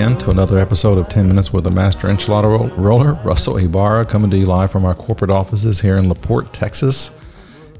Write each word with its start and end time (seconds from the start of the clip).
again 0.00 0.16
to 0.16 0.30
another 0.30 0.58
episode 0.58 0.96
of 0.96 1.10
10 1.10 1.28
Minutes 1.28 1.52
with 1.52 1.64
the 1.64 1.70
Master 1.70 2.08
Enchilada 2.08 2.44
Roll- 2.44 2.68
Roller, 2.82 3.12
Russell 3.22 3.58
Ybarra, 3.58 4.06
coming 4.06 4.30
to 4.30 4.38
you 4.38 4.46
live 4.46 4.72
from 4.72 4.86
our 4.86 4.94
corporate 4.94 5.30
offices 5.30 5.78
here 5.78 5.98
in 5.98 6.08
LaPorte, 6.08 6.54
Texas, 6.54 7.10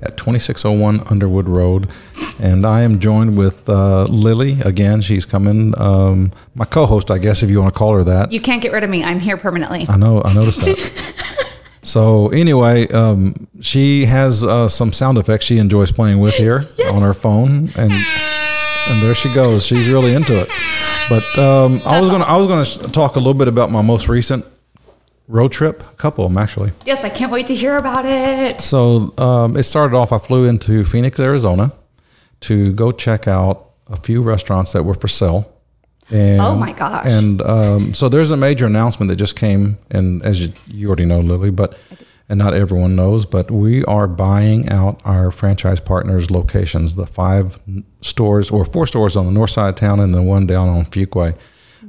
at 0.02 0.18
2601 0.18 1.00
Underwood 1.10 1.48
Road. 1.48 1.88
And 2.38 2.66
I 2.66 2.82
am 2.82 2.98
joined 2.98 3.38
with 3.38 3.66
uh, 3.70 4.04
Lily 4.04 4.58
again. 4.66 5.00
She's 5.00 5.24
coming, 5.24 5.72
um, 5.80 6.32
my 6.54 6.66
co 6.66 6.84
host, 6.84 7.10
I 7.10 7.16
guess, 7.16 7.42
if 7.42 7.48
you 7.48 7.58
want 7.58 7.72
to 7.72 7.78
call 7.78 7.94
her 7.94 8.04
that. 8.04 8.30
You 8.30 8.40
can't 8.40 8.60
get 8.60 8.74
rid 8.74 8.84
of 8.84 8.90
me. 8.90 9.02
I'm 9.02 9.18
here 9.18 9.38
permanently. 9.38 9.86
I 9.88 9.96
know, 9.96 10.20
I 10.22 10.34
noticed 10.34 10.60
that. 10.60 11.56
so, 11.82 12.28
anyway, 12.28 12.86
um, 12.88 13.48
she 13.62 14.04
has 14.04 14.44
uh, 14.44 14.68
some 14.68 14.92
sound 14.92 15.16
effects 15.16 15.46
she 15.46 15.56
enjoys 15.56 15.90
playing 15.90 16.20
with 16.20 16.34
here 16.34 16.68
on 16.92 17.00
her 17.00 17.14
phone. 17.14 17.70
And 17.78 17.92
and 18.90 19.02
there 19.02 19.14
she 19.14 19.32
goes. 19.32 19.64
She's 19.64 19.88
really 19.88 20.12
into 20.12 20.38
it. 20.38 20.50
But 21.10 21.38
um, 21.38 21.80
I 21.84 22.00
was 22.00 22.08
gonna 22.08 22.24
I 22.24 22.36
was 22.36 22.46
gonna 22.46 22.92
talk 22.92 23.16
a 23.16 23.18
little 23.18 23.34
bit 23.34 23.48
about 23.48 23.70
my 23.70 23.82
most 23.82 24.08
recent 24.08 24.44
road 25.26 25.50
trip. 25.50 25.82
A 25.82 25.96
couple 25.96 26.24
of 26.24 26.30
them 26.30 26.38
actually. 26.38 26.70
Yes, 26.86 27.02
I 27.02 27.08
can't 27.08 27.32
wait 27.32 27.48
to 27.48 27.54
hear 27.54 27.76
about 27.76 28.04
it. 28.06 28.60
So 28.60 29.12
um, 29.18 29.56
it 29.56 29.64
started 29.64 29.96
off. 29.96 30.12
I 30.12 30.18
flew 30.18 30.46
into 30.46 30.84
Phoenix, 30.84 31.18
Arizona, 31.18 31.72
to 32.42 32.72
go 32.74 32.92
check 32.92 33.26
out 33.26 33.70
a 33.88 33.96
few 33.96 34.22
restaurants 34.22 34.72
that 34.72 34.84
were 34.84 34.94
for 34.94 35.08
sale. 35.08 35.52
And, 36.10 36.40
Oh 36.40 36.54
my 36.54 36.72
gosh. 36.72 37.06
And 37.06 37.42
um, 37.42 37.92
so 37.94 38.08
there's 38.08 38.30
a 38.30 38.36
major 38.36 38.66
announcement 38.66 39.08
that 39.10 39.16
just 39.16 39.36
came, 39.36 39.78
and 39.90 40.22
as 40.22 40.40
you, 40.46 40.52
you 40.68 40.86
already 40.88 41.04
know, 41.06 41.20
Lily, 41.20 41.50
but 41.50 41.76
and 42.30 42.38
not 42.38 42.54
everyone 42.54 42.94
knows, 42.94 43.26
but 43.26 43.50
we 43.50 43.84
are 43.86 44.06
buying 44.06 44.68
out 44.68 45.00
our 45.04 45.32
franchise 45.32 45.80
partners' 45.80 46.30
locations, 46.30 46.94
the 46.94 47.06
five 47.06 47.58
stores 48.02 48.52
or 48.52 48.64
four 48.64 48.86
stores 48.86 49.16
on 49.16 49.26
the 49.26 49.32
north 49.32 49.50
side 49.50 49.70
of 49.70 49.74
town, 49.74 49.98
and 49.98 50.14
the 50.14 50.22
one 50.22 50.46
down 50.46 50.68
on 50.68 50.84
Fuqua 50.84 51.36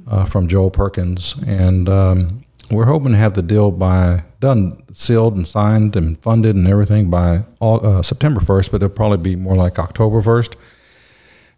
uh, 0.07 0.25
from 0.25 0.47
Joel 0.47 0.71
Perkins, 0.71 1.35
and 1.45 1.87
um, 1.87 2.43
we're 2.71 2.85
hoping 2.85 3.11
to 3.11 3.17
have 3.17 3.35
the 3.35 3.43
deal 3.43 3.69
by 3.69 4.23
done, 4.39 4.81
sealed 4.91 5.35
and 5.35 5.47
signed 5.47 5.95
and 5.95 6.17
funded 6.17 6.55
and 6.55 6.67
everything 6.67 7.11
by 7.11 7.43
all, 7.59 7.85
uh, 7.85 8.01
September 8.01 8.41
1st, 8.41 8.71
but 8.71 8.77
it'll 8.77 8.89
probably 8.89 9.17
be 9.17 9.35
more 9.35 9.55
like 9.55 9.77
October 9.77 10.23
1st. 10.23 10.55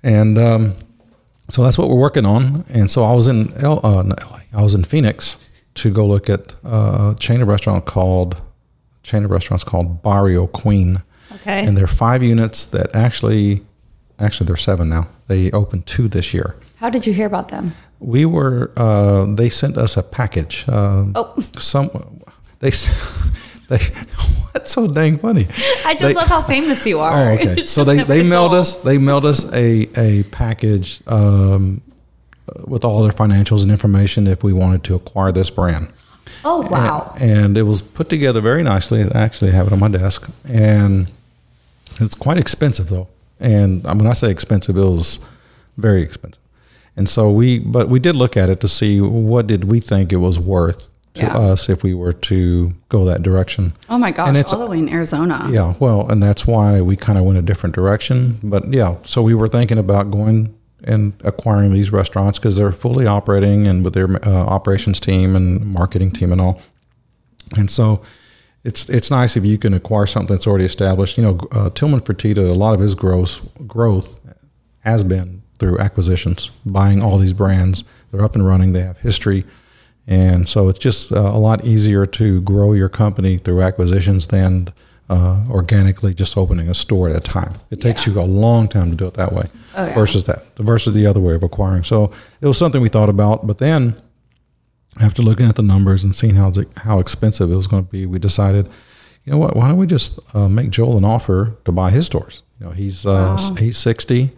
And 0.04 0.38
um, 0.38 0.74
so 1.50 1.64
that's 1.64 1.78
what 1.78 1.88
we're 1.88 1.96
working 1.96 2.26
on. 2.26 2.66
And 2.68 2.92
so 2.92 3.04
I 3.04 3.14
was 3.14 3.28
in 3.28 3.54
L, 3.64 3.80
uh, 3.84 4.04
LA, 4.04 4.40
I 4.54 4.62
was 4.62 4.76
in 4.76 4.84
Phoenix 4.84 5.38
to 5.76 5.92
go 5.92 6.06
look 6.06 6.30
at 6.30 6.56
uh, 6.66 7.14
a 7.16 7.20
chain 7.20 7.42
of 7.42 7.48
restaurant 7.48 7.86
called 7.86 8.42
chain 9.04 9.24
of 9.26 9.32
restaurants 9.32 9.64
called 9.64 10.02
Barrio 10.02 10.48
Queen. 10.48 11.02
Okay. 11.36 11.66
And 11.66 11.78
there 11.78 11.84
are 11.84 11.88
five 11.88 12.24
units 12.24 12.66
that 12.68 12.96
actually, 12.96 13.62
actually 14.20 14.46
there 14.48 14.54
are 14.56 14.58
seven 14.58 14.90
now. 14.90 15.08
They 15.28 15.52
opened 15.52 15.86
two 15.86 16.08
this 16.08 16.34
year. 16.34 16.56
How 16.78 16.90
did 16.90 17.06
you 17.08 17.14
hear 17.14 17.28
about 17.28 17.50
them? 17.50 17.74
We 18.00 18.26
were. 18.26 18.72
Uh, 18.76 19.26
they 19.34 19.50
sent 19.50 19.78
us 19.78 19.96
a 19.98 20.04
package. 20.04 20.66
Uh, 20.68 21.06
Oh. 21.16 21.34
some 21.58 21.90
they 22.60 22.70
they. 23.70 23.78
What's 24.52 24.72
so 24.72 24.88
dang 24.88 25.18
funny? 25.18 25.48
I 25.86 25.94
just 25.94 26.02
They- 26.02 26.14
love 26.14 26.28
how 26.28 26.42
famous 26.42 26.86
you 26.86 27.00
are. 27.00 27.32
Oh, 27.32 27.34
okay. 27.34 27.64
So 27.64 27.84
they, 27.84 28.04
they 28.04 28.22
mailed 28.24 28.52
all- 28.54 28.60
us 28.60 28.82
they 28.84 28.98
mailed 28.98 29.26
us 29.26 29.52
a 29.54 29.88
a 29.98 30.24
package 30.24 31.02
um, 31.08 31.82
with 32.68 32.84
all 32.84 33.02
their 33.04 33.14
financials 33.14 33.64
and 33.64 33.72
information 33.72 34.28
if 34.28 34.44
we 34.44 34.52
wanted 34.54 34.84
to 34.86 34.96
acquire 34.96 35.32
this 35.32 35.50
brand. 35.50 35.88
Oh 36.46 36.68
wow. 36.70 37.16
And 37.20 37.58
it 37.58 37.64
was 37.64 37.82
put 37.82 38.10
together 38.10 38.42
very 38.42 38.64
nicely. 38.64 39.04
I 39.04 39.22
actually 39.22 39.52
have 39.52 39.68
it 39.68 39.74
on 39.74 39.80
my 39.80 39.88
desk, 39.90 40.30
and 40.48 41.08
it's 42.00 42.16
quite 42.16 42.38
expensive 42.38 42.90
though. 42.90 43.08
And 43.40 43.84
when 43.84 44.08
I 44.08 44.14
say 44.14 44.30
expensive, 44.32 44.78
it 44.78 44.82
was 44.84 45.20
very 45.78 46.02
expensive. 46.02 46.42
And 46.96 47.10
so 47.10 47.32
we, 47.32 47.60
but 47.60 47.90
we 47.90 48.00
did 48.00 48.16
look 48.16 48.38
at 48.38 48.50
it 48.50 48.62
to 48.62 48.68
see 48.68 49.02
what 49.02 49.48
did 49.48 49.64
we 49.66 49.80
think 49.80 50.14
it 50.14 50.18
was 50.18 50.40
worth 50.40 50.88
to 51.16 51.22
Yeah. 51.22 51.38
us 51.38 51.68
if 51.70 51.84
we 51.84 51.94
were 51.94 52.14
to 52.14 52.72
go 52.90 53.04
that 53.06 53.22
direction. 53.24 53.74
Oh 53.90 53.98
my 53.98 54.12
gosh. 54.12 54.28
and 54.28 54.38
it's- 54.38 54.54
all 54.54 54.60
the 54.66 54.72
way 54.72 54.80
in 54.80 54.90
Arizona. 54.90 55.48
Yeah, 55.52 55.74
well, 55.80 56.08
and 56.10 56.22
that's 56.22 56.46
why 56.48 56.82
we 56.82 56.96
kind 56.96 57.18
of 57.20 57.26
went 57.26 57.38
a 57.40 57.42
different 57.42 57.74
direction. 57.76 58.40
But 58.44 58.72
yeah, 58.74 58.96
so 59.04 59.22
we 59.22 59.34
were 59.36 59.48
thinking 59.48 59.78
about 59.80 60.12
going 60.12 60.54
and 60.86 61.14
acquiring 61.24 61.74
these 61.74 61.92
restaurants 61.92 62.40
because 62.40 62.58
they're 62.58 62.72
fully 62.72 63.06
operating 63.06 63.66
and 63.68 63.84
with 63.84 63.94
their 63.94 64.10
uh, 64.26 64.30
operations 64.30 65.00
team 65.00 65.36
and 65.36 65.66
marketing 65.66 66.12
team 66.12 66.32
and 66.32 66.42
all. 66.42 66.62
And 67.58 67.70
so 67.70 68.02
it's 68.64 68.90
it's 68.90 69.12
nice 69.12 69.36
if 69.36 69.46
you 69.46 69.58
can 69.58 69.74
acquire 69.74 70.06
something 70.06 70.36
that's 70.36 70.48
already 70.48 70.66
established. 70.66 71.18
You 71.18 71.24
know, 71.24 71.40
uh, 71.52 71.70
Tillman 71.70 72.02
Fertitta, 72.02 72.50
a 72.50 72.54
lot 72.54 72.74
of 72.74 72.80
his 72.80 72.96
growth 72.96 73.42
growth 73.68 74.20
has 74.80 75.04
been 75.04 75.42
through 75.60 75.80
acquisitions, 75.80 76.50
buying 76.66 77.02
all 77.02 77.18
these 77.18 77.34
brands. 77.34 77.84
They're 78.12 78.24
up 78.24 78.36
and 78.36 78.46
running. 78.46 78.74
They 78.74 78.82
have 78.82 79.00
history. 79.00 79.46
And 80.08 80.50
so 80.50 80.68
it's 80.68 80.80
just 80.80 81.14
uh, 81.14 81.20
a 81.20 81.40
lot 81.40 81.64
easier 81.64 82.06
to 82.06 82.42
grow 82.42 82.74
your 82.74 82.90
company 82.90 83.38
through 83.38 83.62
acquisitions 83.62 84.28
than 84.28 84.68
uh, 85.14 85.44
organically 85.50 86.14
just 86.14 86.38
opening 86.38 86.68
a 86.70 86.74
store 86.74 87.10
at 87.10 87.16
a 87.16 87.20
time. 87.20 87.54
It 87.70 87.80
takes 87.82 88.06
you 88.08 88.20
a 88.20 88.24
long 88.24 88.68
time 88.68 88.90
to 88.92 88.96
do 88.98 89.06
it 89.08 89.14
that 89.16 89.32
way 89.32 89.46
Oh, 89.76 89.86
yeah. 89.86 89.94
versus 89.94 90.24
that, 90.26 90.56
versus 90.58 90.94
the 90.94 91.06
other 91.08 91.20
way 91.20 91.34
of 91.36 91.44
acquiring. 91.44 91.84
So 91.84 92.12
it 92.42 92.48
was 92.48 92.58
something 92.58 92.82
we 92.82 92.90
thought 92.90 93.10
about. 93.10 93.46
But 93.48 93.58
then 93.58 93.96
after 95.02 95.22
looking 95.22 95.48
at 95.48 95.56
the 95.56 95.62
numbers 95.64 96.04
and 96.04 96.16
seeing 96.16 96.36
how, 96.36 96.52
how 96.78 97.00
expensive 97.00 97.52
it 97.52 97.56
was 97.56 97.68
going 97.68 97.86
to 97.86 97.92
be, 97.92 98.06
we 98.06 98.20
decided, 98.20 98.68
you 99.26 99.32
know 99.32 99.38
what, 99.40 99.56
why 99.56 99.68
don't 99.68 99.78
we 99.78 99.88
just 99.88 100.20
uh, 100.36 100.48
make 100.50 100.70
Joel 100.70 100.98
an 100.98 101.06
offer 101.06 101.56
to 101.66 101.72
buy 101.72 101.90
his 101.92 102.06
stores? 102.06 102.44
You 102.60 102.66
know, 102.68 102.72
he's, 102.72 103.06
uh, 103.06 103.38
he's 103.58 103.78
60. 103.78 104.32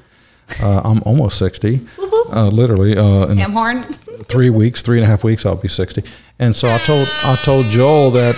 Uh, 0.62 0.82
I'm 0.86 1.02
almost 1.04 1.40
60, 1.40 1.82
uh, 2.32 2.48
literally. 2.50 2.96
Uh, 2.98 3.28
in 3.28 3.82
three 4.26 4.52
weeks, 4.52 4.82
three 4.84 4.98
and 4.98 5.04
a 5.06 5.08
half 5.08 5.24
weeks, 5.24 5.44
I'll 5.46 5.56
be 5.56 5.68
sixty. 5.68 6.04
And 6.38 6.56
so 6.56 6.68
I 6.72 6.78
told 6.78 7.08
I 7.24 7.36
told 7.38 7.66
Joel 7.66 8.12
that 8.12 8.36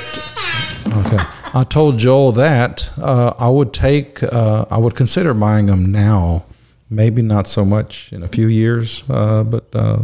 okay, 0.87 1.21
I 1.57 1.63
told 1.63 1.97
Joel 1.97 2.33
that 2.33 2.91
uh, 2.99 3.33
I 3.39 3.49
would 3.49 3.73
take 3.73 4.21
uh, 4.21 4.65
I 4.69 4.77
would 4.77 4.95
consider 4.95 5.33
buying 5.33 5.65
them 5.65 5.91
now. 5.91 6.45
Maybe 6.89 7.23
not 7.23 7.47
so 7.47 7.65
much 7.65 8.13
in 8.13 8.21
a 8.21 8.27
few 8.27 8.47
years, 8.47 9.03
uh, 9.09 9.43
but 9.43 9.65
uh, 9.73 9.99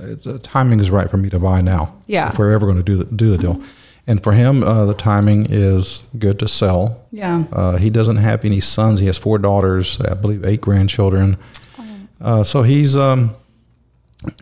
it's, 0.00 0.24
the 0.26 0.40
timing 0.40 0.80
is 0.80 0.90
right 0.90 1.08
for 1.08 1.16
me 1.16 1.30
to 1.30 1.38
buy 1.38 1.60
now. 1.60 1.94
Yeah. 2.08 2.28
if 2.30 2.38
we're 2.38 2.52
ever 2.52 2.66
going 2.66 2.78
to 2.78 2.82
do 2.82 2.96
the, 2.96 3.04
do 3.04 3.30
the 3.30 3.38
deal. 3.38 3.62
And 4.08 4.22
for 4.22 4.32
him, 4.32 4.62
uh, 4.62 4.84
the 4.84 4.94
timing 4.94 5.46
is 5.48 6.04
good 6.18 6.38
to 6.40 6.48
sell. 6.48 7.06
Yeah. 7.10 7.44
Uh, 7.52 7.76
he 7.76 7.88
doesn't 7.88 8.16
have 8.16 8.44
any 8.44 8.60
sons. 8.60 9.00
He 9.00 9.06
has 9.06 9.16
four 9.16 9.38
daughters, 9.38 10.00
I 10.00 10.14
believe 10.14 10.44
eight 10.44 10.60
grandchildren. 10.60 11.38
Uh, 12.20 12.42
so 12.42 12.62
he's 12.62 12.96
um, 12.96 13.34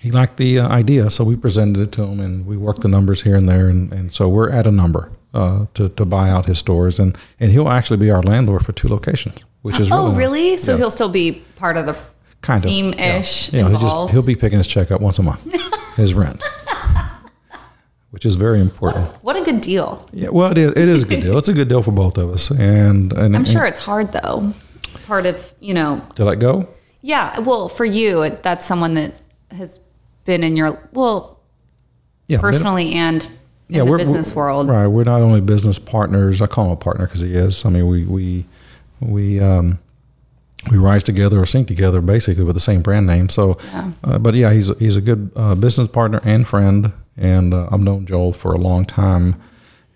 he 0.01 0.11
liked 0.11 0.39
the 0.39 0.61
uh, 0.61 0.69
idea, 0.69 1.11
so 1.11 1.25
we 1.25 1.37
presented 1.37 1.83
it 1.83 1.93
to 1.93 2.05
him, 2.05 2.21
and 2.21 2.47
we 2.47 2.57
worked 2.57 2.81
the 2.81 2.89
numbers 2.89 3.23
here 3.23 3.37
and 3.37 3.49
there, 3.49 3.69
and, 3.69 3.93
and 3.93 4.13
so 4.13 4.29
we're 4.29 4.51
at 4.51 4.67
a 4.67 4.71
number 4.71 5.11
uh, 5.35 5.67
to 5.75 5.89
to 5.91 6.05
buy 6.05 6.31
out 6.31 6.47
his 6.47 6.59
stores, 6.59 6.99
and 6.99 7.17
and 7.41 7.51
he'll 7.53 7.69
actually 7.69 7.99
be 7.99 8.11
our 8.11 8.23
landlord 8.23 8.65
for 8.65 8.73
two 8.73 8.89
locations, 8.89 9.45
which 9.63 9.79
is 9.81 9.91
Oh 9.93 10.07
really, 10.13 10.17
really? 10.17 10.57
So 10.57 10.73
Yeah. 10.73 10.79
he'll 10.79 10.91
still 10.91 11.09
be 11.11 11.33
part 11.57 11.77
of 11.77 11.87
the 11.87 11.97
kind 12.41 12.65
of 12.65 12.71
team 12.71 12.93
ish 12.95 13.53
Yeah, 13.53 13.61
yeah 13.63 13.69
he'll 13.71 13.79
just 13.81 14.11
he'll 14.13 14.27
be 14.27 14.35
picking 14.37 14.59
his 14.59 14.67
check 14.67 14.91
up 14.91 15.01
once 15.01 15.19
a 15.19 15.23
month, 15.23 15.47
his 15.97 16.15
rent, 16.15 16.41
which 18.11 18.25
is 18.27 18.37
very 18.37 18.61
important. 18.61 19.07
what 19.23 19.37
a 19.37 19.43
good 19.45 19.61
deal. 19.61 20.09
Yeah, 20.13 20.29
well, 20.31 20.51
it 20.53 20.59
is, 20.59 20.71
it 20.73 20.89
is 20.89 21.03
a 21.03 21.07
good 21.07 21.23
deal. 21.23 21.37
It's 21.39 21.49
a 21.49 21.53
good 21.53 21.69
deal 21.69 21.83
for 21.83 21.91
both 21.93 22.17
of 22.19 22.31
us, 22.31 22.51
and 22.51 23.13
and, 23.13 23.37
I'm 23.37 23.45
sure 23.45 23.65
it's 23.67 23.81
hard 23.81 24.13
though. 24.13 24.53
Part 25.07 25.27
of 25.27 25.53
you 25.61 25.75
know 25.75 26.01
to 26.17 26.25
let 26.25 26.39
go. 26.39 26.69
Yeah, 27.03 27.41
well, 27.41 27.69
for 27.69 27.85
you, 27.85 28.31
that's 28.43 28.65
someone 28.65 28.95
that 28.95 29.13
has 29.51 29.79
been 30.25 30.43
in 30.43 30.57
your 30.57 30.89
well, 30.93 31.41
Yeah, 32.29 32.41
personally 32.41 32.95
and 32.95 33.29
in 33.69 33.87
the 33.87 33.97
business 33.97 34.35
world. 34.35 34.69
Right. 34.69 34.87
We're 34.87 35.05
not 35.05 35.23
only 35.23 35.41
business 35.41 35.79
partners. 35.79 36.41
I 36.43 36.47
call 36.47 36.67
him 36.67 36.73
a 36.73 36.77
partner 36.77 37.07
because 37.07 37.21
he 37.21 37.35
is. 37.35 37.65
I 37.65 37.71
mean, 37.71 37.87
we 37.87 38.05
we 38.05 38.45
we 39.01 39.41
um, 39.41 39.79
we 40.71 40.77
rise 40.79 41.05
together 41.05 41.41
or 41.41 41.47
sink 41.47 41.69
together 41.69 42.01
basically 42.01 42.45
with 42.45 42.55
the 42.55 42.61
same 42.61 42.83
brand 42.83 43.07
name. 43.07 43.29
So, 43.29 43.59
Yeah. 43.73 43.91
uh, 44.05 44.19
but 44.19 44.35
yeah, 44.35 44.53
he's 44.53 44.77
he's 44.79 44.97
a 44.97 45.01
good 45.01 45.31
uh, 45.37 45.55
business 45.55 45.89
partner 45.89 46.21
and 46.25 46.47
friend, 46.47 46.93
and 47.17 47.53
uh, 47.55 47.69
I've 47.71 47.81
known 47.81 48.07
Joel 48.07 48.33
for 48.33 48.53
a 48.53 48.59
long 48.59 48.85
time, 48.85 49.37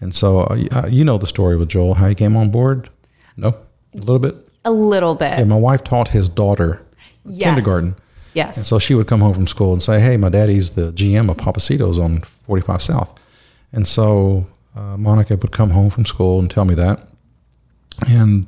and 0.01 0.15
so 0.15 0.41
uh, 0.41 0.59
uh, 0.73 0.87
you 0.89 1.05
know 1.05 1.19
the 1.19 1.27
story 1.27 1.57
with 1.57 1.69
Joel, 1.69 1.95
how 1.95 2.09
he 2.09 2.15
came 2.15 2.37
on 2.37 2.51
board. 2.51 2.91
No, 3.37 3.49
a 3.95 3.99
little 3.99 4.19
bit. 4.19 4.35
A 4.65 4.71
little 4.73 5.15
bit. 5.15 5.39
Yeah, 5.39 5.45
my 5.45 5.57
wife 5.57 5.85
taught 5.85 6.09
his 6.09 6.29
daughter 6.29 6.83
Yes. 7.25 7.45
kindergarten. 7.45 7.95
Yes. 8.35 8.57
And 8.57 8.67
so 8.67 8.79
she 8.79 8.95
would 8.95 9.07
come 9.07 9.21
home 9.21 9.35
from 9.35 9.47
school 9.47 9.73
and 9.73 9.83
say, 9.83 10.01
"Hey, 10.01 10.17
my 10.17 10.29
daddy's 10.29 10.71
the 10.71 10.93
GM 10.93 11.31
of 11.31 11.37
Pappasito's 11.37 11.99
on 11.99 12.21
45 12.47 12.83
South." 12.83 13.15
And 13.73 13.87
so 13.87 14.47
uh, 14.75 14.97
Monica 14.97 15.37
would 15.37 15.53
come 15.53 15.71
home 15.71 15.91
from 15.91 16.05
school 16.05 16.39
and 16.39 16.51
tell 16.51 16.65
me 16.65 16.75
that, 16.75 17.09
and 18.07 18.47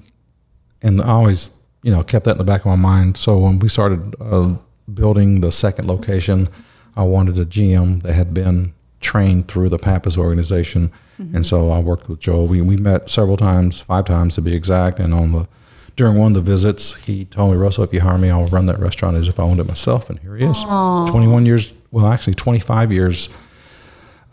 and 0.82 1.02
I 1.02 1.08
always, 1.08 1.50
you 1.82 1.90
know, 1.90 2.02
kept 2.02 2.25
that 2.25 2.32
in 2.32 2.38
the 2.38 2.44
back 2.44 2.61
of 2.61 2.67
my 2.67 2.76
mind. 2.76 3.17
So 3.17 3.38
when 3.38 3.58
we 3.58 3.69
started 3.69 4.14
uh, 4.20 4.55
building 4.93 5.40
the 5.40 5.52
second 5.52 5.88
location, 5.88 6.49
I 6.96 7.02
wanted 7.02 7.38
a 7.38 7.44
GM 7.44 8.02
that 8.02 8.14
had 8.14 8.32
been 8.32 8.72
trained 9.00 9.49
through 9.49 9.69
the 9.69 9.78
Pappas 9.78 10.17
organization, 10.17 10.90
and 11.19 11.46
so 11.46 11.70
I 11.70 11.81
worked 11.81 12.08
with 12.08 12.20
Joel. 12.20 12.46
We 12.46 12.62
we 12.62 12.76
met 12.76 13.11
several 13.11 13.37
times, 13.37 13.81
five 13.81 14.06
times 14.06 14.34
to 14.37 14.43
be 14.43 14.55
exact, 14.55 14.99
and 14.99 15.12
on 15.12 15.32
the 15.32 15.49
during 15.96 16.16
one 16.16 16.34
of 16.34 16.34
the 16.34 16.50
visits, 16.50 16.94
he 17.05 17.26
told 17.26 17.50
me, 17.52 17.58
Russell, 17.58 17.84
if 17.84 17.93
you 17.93 18.00
hire 18.00 18.16
me, 18.16 18.31
I'll 18.31 18.46
run 18.46 18.64
that 18.66 18.78
restaurant 18.78 19.19
as 19.19 19.28
if 19.28 19.38
I 19.38 19.43
owned 19.43 19.61
it 19.61 19.69
myself. 19.69 20.08
And 20.08 20.19
here 20.20 20.34
he 20.34 20.46
is. 20.46 20.62
21 21.11 21.44
years, 21.44 21.75
well, 21.90 22.06
actually 22.06 22.34
25 22.34 22.90
years 22.90 23.28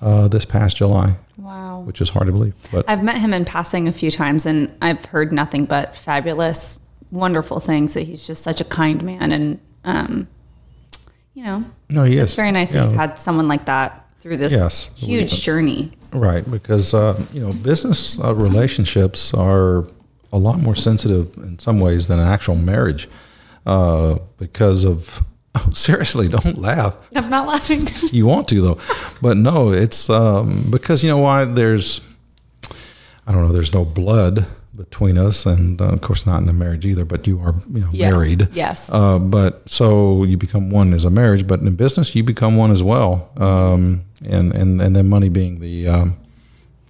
uh, 0.02 0.28
this 0.28 0.46
past 0.46 0.78
July, 0.78 1.16
Wow. 1.38 1.82
which 1.82 2.02
is 2.02 2.10
hard 2.10 2.28
to 2.28 2.32
believe. 2.32 2.54
But 2.72 2.90
I've 2.90 3.04
met 3.04 3.18
him 3.18 3.34
in 3.34 3.46
passing 3.46 3.88
a 3.88 3.92
few 3.92 4.12
times, 4.12 4.46
and 4.46 4.72
I've 4.82 5.06
heard 5.06 5.32
nothing 5.34 5.66
but 5.66 5.96
fabulous, 5.96 6.80
wonderful 7.12 7.60
things. 7.60 7.94
That 7.96 8.02
he's 8.04 8.26
just 8.28 8.44
such 8.44 8.62
a 8.62 8.66
kind 8.66 9.04
man, 9.04 9.32
and 9.32 9.60
um, 9.84 10.28
you 11.34 11.44
know, 11.44 11.64
no, 11.90 12.04
he 12.04 12.18
is. 12.18 12.26
it's 12.26 12.34
very 12.36 12.52
nice 12.52 12.74
Yeah. 12.74 12.82
that 12.82 12.88
you've 12.90 13.00
had 13.00 13.20
someone 13.20 13.48
like 13.48 13.66
that 13.66 14.06
through 14.20 14.38
this 14.38 14.52
Yes. 14.54 14.90
huge 14.96 15.42
journey. 15.42 15.92
Right, 16.14 16.50
because 16.50 16.94
uh, 16.94 17.20
you 17.34 17.42
know 17.42 17.52
business 17.52 18.20
uh, 18.24 18.34
relationships 18.34 19.34
are 19.34 19.86
a 20.34 20.38
lot 20.38 20.60
more 20.62 20.76
sensitive 20.76 21.36
in 21.38 21.58
some 21.60 21.80
ways 21.80 22.08
than 22.08 22.20
an 22.20 22.28
actual 22.28 22.56
marriage, 22.56 23.08
uh, 23.66 24.18
because 24.38 24.84
of 24.86 25.24
seriously, 25.74 26.28
don't 26.28 26.58
laugh. 26.58 26.96
I'm 27.16 27.30
not 27.30 27.48
laughing. 27.48 27.88
You 28.12 28.26
want 28.26 28.48
to 28.50 28.62
though, 28.62 28.80
but 29.22 29.38
no, 29.38 29.72
it's 29.72 30.10
um, 30.10 30.68
because 30.72 31.04
you 31.04 31.10
know 31.10 31.18
why? 31.20 31.46
There's 31.46 32.02
I 33.28 33.32
don't 33.34 33.46
know. 33.46 33.52
There's 33.52 33.74
no 33.74 33.84
blood 33.86 34.46
between 34.76 35.18
us, 35.18 35.46
and 35.46 35.82
uh, 35.82 35.86
of 35.90 36.02
course 36.02 36.26
not 36.26 36.42
in 36.42 36.50
a 36.50 36.54
marriage 36.54 36.86
either. 36.86 37.04
But 37.06 37.28
you 37.28 37.40
are 37.42 37.56
you 37.74 37.82
know 37.82 37.90
Yes, 37.92 38.12
married. 38.12 38.48
yes. 38.54 38.90
Uh, 38.92 39.20
but 39.20 39.68
so 39.70 40.24
you 40.24 40.38
become 40.38 40.70
one 40.70 40.94
as 40.94 41.04
a 41.06 41.10
marriage, 41.10 41.46
but 41.48 41.60
in 41.60 41.76
business 41.76 42.16
you 42.16 42.24
become 42.24 42.56
one 42.58 42.72
as 42.72 42.82
well. 42.84 43.30
Um, 43.38 44.04
and 44.30 44.54
and 44.54 44.82
and 44.82 44.96
then 44.96 45.10
money 45.10 45.30
being 45.30 45.60
the, 45.60 45.88
um, 45.88 46.18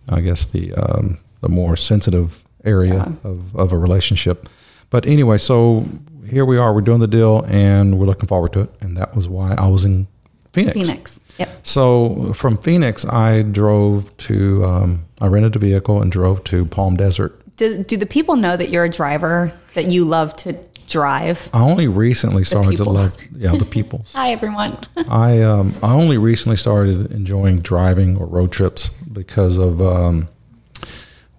I 0.10 0.22
guess 0.22 0.46
the 0.46 0.74
um, 0.76 1.18
the 1.42 1.50
more 1.50 1.76
sensitive 1.76 2.44
area 2.64 3.12
of 3.24 3.56
of 3.56 3.72
a 3.74 3.78
relationship. 3.78 4.48
But 4.90 5.06
anyway, 5.06 5.38
so 5.38 5.84
here 6.30 6.46
we 6.46 6.58
are. 6.58 6.74
We're 6.74 6.82
doing 6.82 7.00
the 7.00 7.08
deal, 7.08 7.46
and 7.48 8.00
we're 8.00 8.06
looking 8.06 8.28
forward 8.28 8.54
to 8.54 8.62
it. 8.62 8.70
And 8.82 8.98
that 8.98 9.16
was 9.16 9.28
why 9.28 9.56
I 9.58 9.68
was 9.68 9.86
in 9.86 10.08
Phoenix. 10.54 10.74
Phoenix. 10.74 11.20
Yep. 11.38 11.50
So 11.68 12.34
from 12.34 12.58
Phoenix, 12.58 13.06
I 13.06 13.44
drove 13.44 14.16
to. 14.18 14.64
Um, 14.66 15.06
I 15.20 15.28
rented 15.28 15.56
a 15.56 15.60
vehicle 15.60 16.02
and 16.02 16.12
drove 16.12 16.44
to 16.46 16.66
Palm 16.66 16.96
Desert. 16.96 17.42
Do, 17.56 17.84
do 17.84 17.98
the 17.98 18.06
people 18.06 18.36
know 18.36 18.56
that 18.56 18.70
you're 18.70 18.84
a 18.84 18.90
driver? 18.90 19.52
That 19.74 19.90
you 19.90 20.06
love 20.06 20.36
to 20.38 20.58
drive? 20.88 21.50
I 21.54 21.62
only 21.62 21.88
recently 21.88 22.44
started 22.44 22.78
to 22.78 22.90
love, 22.90 23.18
yeah, 23.36 23.56
the 23.56 23.66
peoples. 23.70 24.14
Hi, 24.14 24.32
everyone. 24.32 24.78
I 25.10 25.42
um, 25.42 25.74
I 25.84 25.94
only 25.94 26.18
recently 26.18 26.58
started 26.58 27.12
enjoying 27.12 27.60
driving 27.60 28.18
or 28.18 28.26
road 28.26 28.52
trips 28.52 28.90
because 28.90 29.58
of 29.58 29.82
um, 29.82 30.30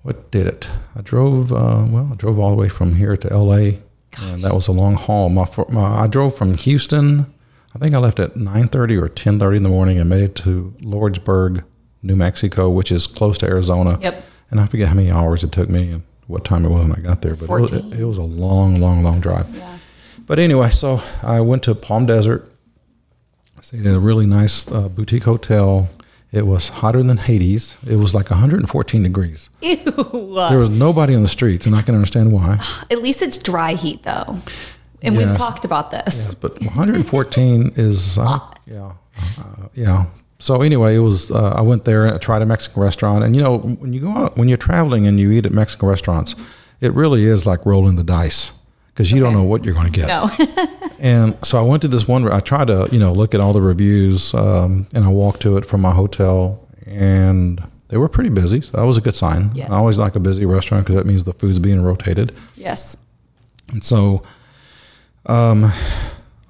what 0.03 0.31
did 0.31 0.47
it? 0.47 0.71
I 0.95 1.03
drove 1.03 1.53
uh, 1.53 1.85
well. 1.89 2.11
I 2.13 2.17
drove 2.17 2.39
all 2.39 2.51
the 2.51 2.57
way 2.57 2.69
from 2.69 2.95
here 2.95 3.17
to 3.17 3.33
L.A. 3.33 3.81
and 4.23 4.43
that 4.43 4.55
was 4.55 4.69
a 4.69 4.73
long 4.73 4.95
haul. 4.95 5.29
My, 5.29 5.47
my 5.69 6.03
I 6.03 6.07
drove 6.07 6.35
from 6.35 6.55
Houston. 6.55 7.33
I 7.75 7.79
think 7.79 7.95
I 7.95 7.99
left 7.99 8.19
at 8.19 8.37
nine 8.37 8.69
thirty 8.69 8.97
or 8.97 9.09
ten 9.09 9.39
thirty 9.39 9.57
in 9.59 9.63
the 9.63 9.69
morning 9.69 9.99
and 9.99 10.09
made 10.09 10.23
it 10.23 10.35
to 10.37 10.75
Lordsburg, 10.81 11.65
New 12.03 12.17
Mexico, 12.17 12.71
which 12.71 12.91
is 12.91 13.07
close 13.07 13.39
to 13.39 13.47
Arizona. 13.47 13.99
Yep. 14.01 14.25
And 14.51 14.61
I 14.61 14.67
forget 14.67 14.89
how 14.89 14.95
many 14.95 15.11
hours 15.11 15.45
it 15.45 15.53
took 15.53 15.69
me 15.69 15.93
and 15.93 16.03
what 16.27 16.45
time 16.45 16.65
it 16.65 16.71
was 16.71 16.83
when 16.83 16.93
I 16.93 17.01
got 17.01 17.23
there, 17.23 17.35
but 17.35 17.45
it 17.45 17.61
was, 17.61 17.71
14. 17.71 17.93
it 17.93 18.05
was 18.05 18.19
a 18.19 18.23
long, 18.23 18.81
long, 18.81 19.03
long 19.03 19.21
drive. 19.21 19.47
Yeah. 19.55 19.79
But 20.27 20.39
anyway, 20.39 20.69
so 20.71 21.03
I 21.23 21.41
went 21.41 21.63
to 21.65 21.75
Palm 21.75 22.07
Desert. 22.07 22.51
Stayed 23.61 23.87
at 23.87 23.95
a 23.95 23.99
really 23.99 24.27
nice 24.27 24.71
uh, 24.71 24.89
boutique 24.89 25.25
hotel. 25.25 25.89
It 26.31 26.47
was 26.47 26.69
hotter 26.69 27.03
than 27.03 27.17
Hades. 27.17 27.79
It 27.89 27.97
was 27.97 28.15
like 28.15 28.31
114 28.31 29.03
degrees. 29.03 29.49
Ew. 29.63 29.77
There 30.51 30.59
was 30.59 30.69
nobody 30.69 31.15
on 31.15 31.23
the 31.23 31.29
streets, 31.29 31.65
and 31.65 31.75
I 31.75 31.83
can 31.83 31.95
understand 31.95 32.33
why. 32.33 32.61
At 32.91 33.03
least 33.03 33.23
it's 33.23 33.39
dry 33.39 33.75
heat, 33.75 34.03
though. 34.03 34.39
And 35.03 35.17
we've 35.17 35.37
talked 35.37 35.65
about 35.65 35.91
this. 35.91 36.35
But 36.35 36.61
114 36.61 37.73
is 37.77 38.19
uh, 38.19 38.41
yeah, 38.67 38.93
uh, 39.39 39.69
yeah. 39.75 40.07
So 40.41 40.63
anyway, 40.63 40.97
it 40.97 41.01
was. 41.01 41.31
Uh, 41.31 41.55
I 41.57 41.61
went 41.63 41.85
there 41.85 42.05
and 42.05 42.15
I 42.15 42.19
tried 42.19 42.43
a 42.43 42.47
Mexican 42.47 42.83
restaurant, 42.83 43.25
and 43.25 43.35
you 43.35 43.43
know, 43.43 43.59
when 43.59 43.93
you 43.93 44.01
go 44.01 44.11
out, 44.11 44.37
when 44.37 44.49
you're 44.49 44.59
traveling 44.59 45.07
and 45.07 45.19
you 45.21 45.31
eat 45.31 45.47
at 45.47 45.53
Mexican 45.53 45.89
restaurants, 45.89 46.35
it 46.81 46.93
really 46.95 47.25
is 47.25 47.47
like 47.47 47.65
rolling 47.65 47.97
the 47.97 48.05
dice 48.05 48.58
because 48.99 49.13
you 49.13 49.21
don't 49.21 49.33
know 49.33 49.45
what 49.45 49.65
you're 49.65 49.75
going 49.75 49.93
to 49.93 49.93
get. 49.93 50.09
No. 50.09 50.29
And 51.01 51.37
so 51.47 51.57
I 51.61 51.63
went 51.63 51.83
to 51.83 51.89
this 51.89 52.09
one. 52.09 52.27
I 52.27 52.41
tried 52.41 52.67
to, 52.67 52.89
you 52.91 52.99
know, 52.99 53.13
look 53.13 53.33
at 53.33 53.41
all 53.41 53.53
the 53.53 53.63
reviews, 53.63 54.35
um, 54.35 54.89
and 54.93 55.05
I 55.05 55.09
walked 55.09 55.41
to 55.43 55.57
it 55.57 55.65
from 55.65 55.81
my 55.81 55.93
hotel, 55.93 56.67
and 56.87 57.63
they 57.87 57.97
were 57.97 58.09
pretty 58.09 58.31
busy. 58.31 58.61
So 58.63 58.79
that 58.79 58.83
was 58.83 58.97
a 58.97 59.01
good 59.01 59.15
sign. 59.15 59.53
Yes. 59.55 59.71
I 59.71 59.77
always 59.77 59.97
like 59.97 60.17
a 60.17 60.21
busy 60.21 60.45
restaurant 60.45 60.85
because 60.85 60.97
that 60.97 61.07
means 61.07 61.23
the 61.23 61.35
food's 61.35 61.61
being 61.61 61.81
rotated. 61.83 62.35
yes. 62.57 62.97
And 63.69 63.85
so, 63.85 64.25
um, 65.27 65.71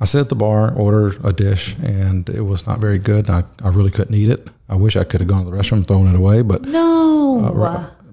I 0.01 0.07
sat 0.07 0.23
at 0.23 0.29
the 0.31 0.35
bar, 0.35 0.73
ordered 0.73 1.23
a 1.23 1.35
dish, 1.35 1.77
and 1.83 2.27
it 2.31 2.41
was 2.41 2.67
not 2.67 2.79
very 2.79 2.99
good. 2.99 3.29
And 3.29 3.45
I, 3.45 3.67
I 3.67 3.69
really 3.71 3.91
couldn't 3.91 4.15
eat 4.15 4.31
it. 4.31 4.49
I 4.71 4.77
wish 4.77 4.97
I 4.97 5.05
could 5.05 5.21
have 5.21 5.29
gone 5.29 5.45
to 5.45 5.51
the 5.51 5.57
restaurant 5.57 5.81
and 5.81 5.89
thrown 5.89 6.07
it 6.07 6.17
away, 6.17 6.41
but 6.41 6.63
No. 6.63 7.53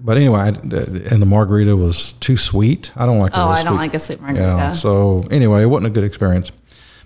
But 0.06 0.16
anyway, 0.16 0.40
I, 0.40 0.48
and 0.48 1.20
the 1.24 1.26
margarita 1.26 1.76
was 1.76 2.12
too 2.12 2.36
sweet. 2.36 2.92
I 2.96 3.04
don't 3.06 3.18
like. 3.18 3.32
a 3.34 3.36
oh, 3.36 3.48
really 3.48 3.52
I 3.60 3.64
don't 3.64 3.72
sweet- 3.74 3.78
like 3.86 3.94
a 3.94 3.98
sweet 3.98 4.20
margarita. 4.20 4.46
yeah. 4.46 4.72
So 4.72 5.24
anyway, 5.30 5.62
it 5.62 5.66
wasn't 5.66 5.88
a 5.88 5.90
good 5.90 6.04
experience. 6.04 6.50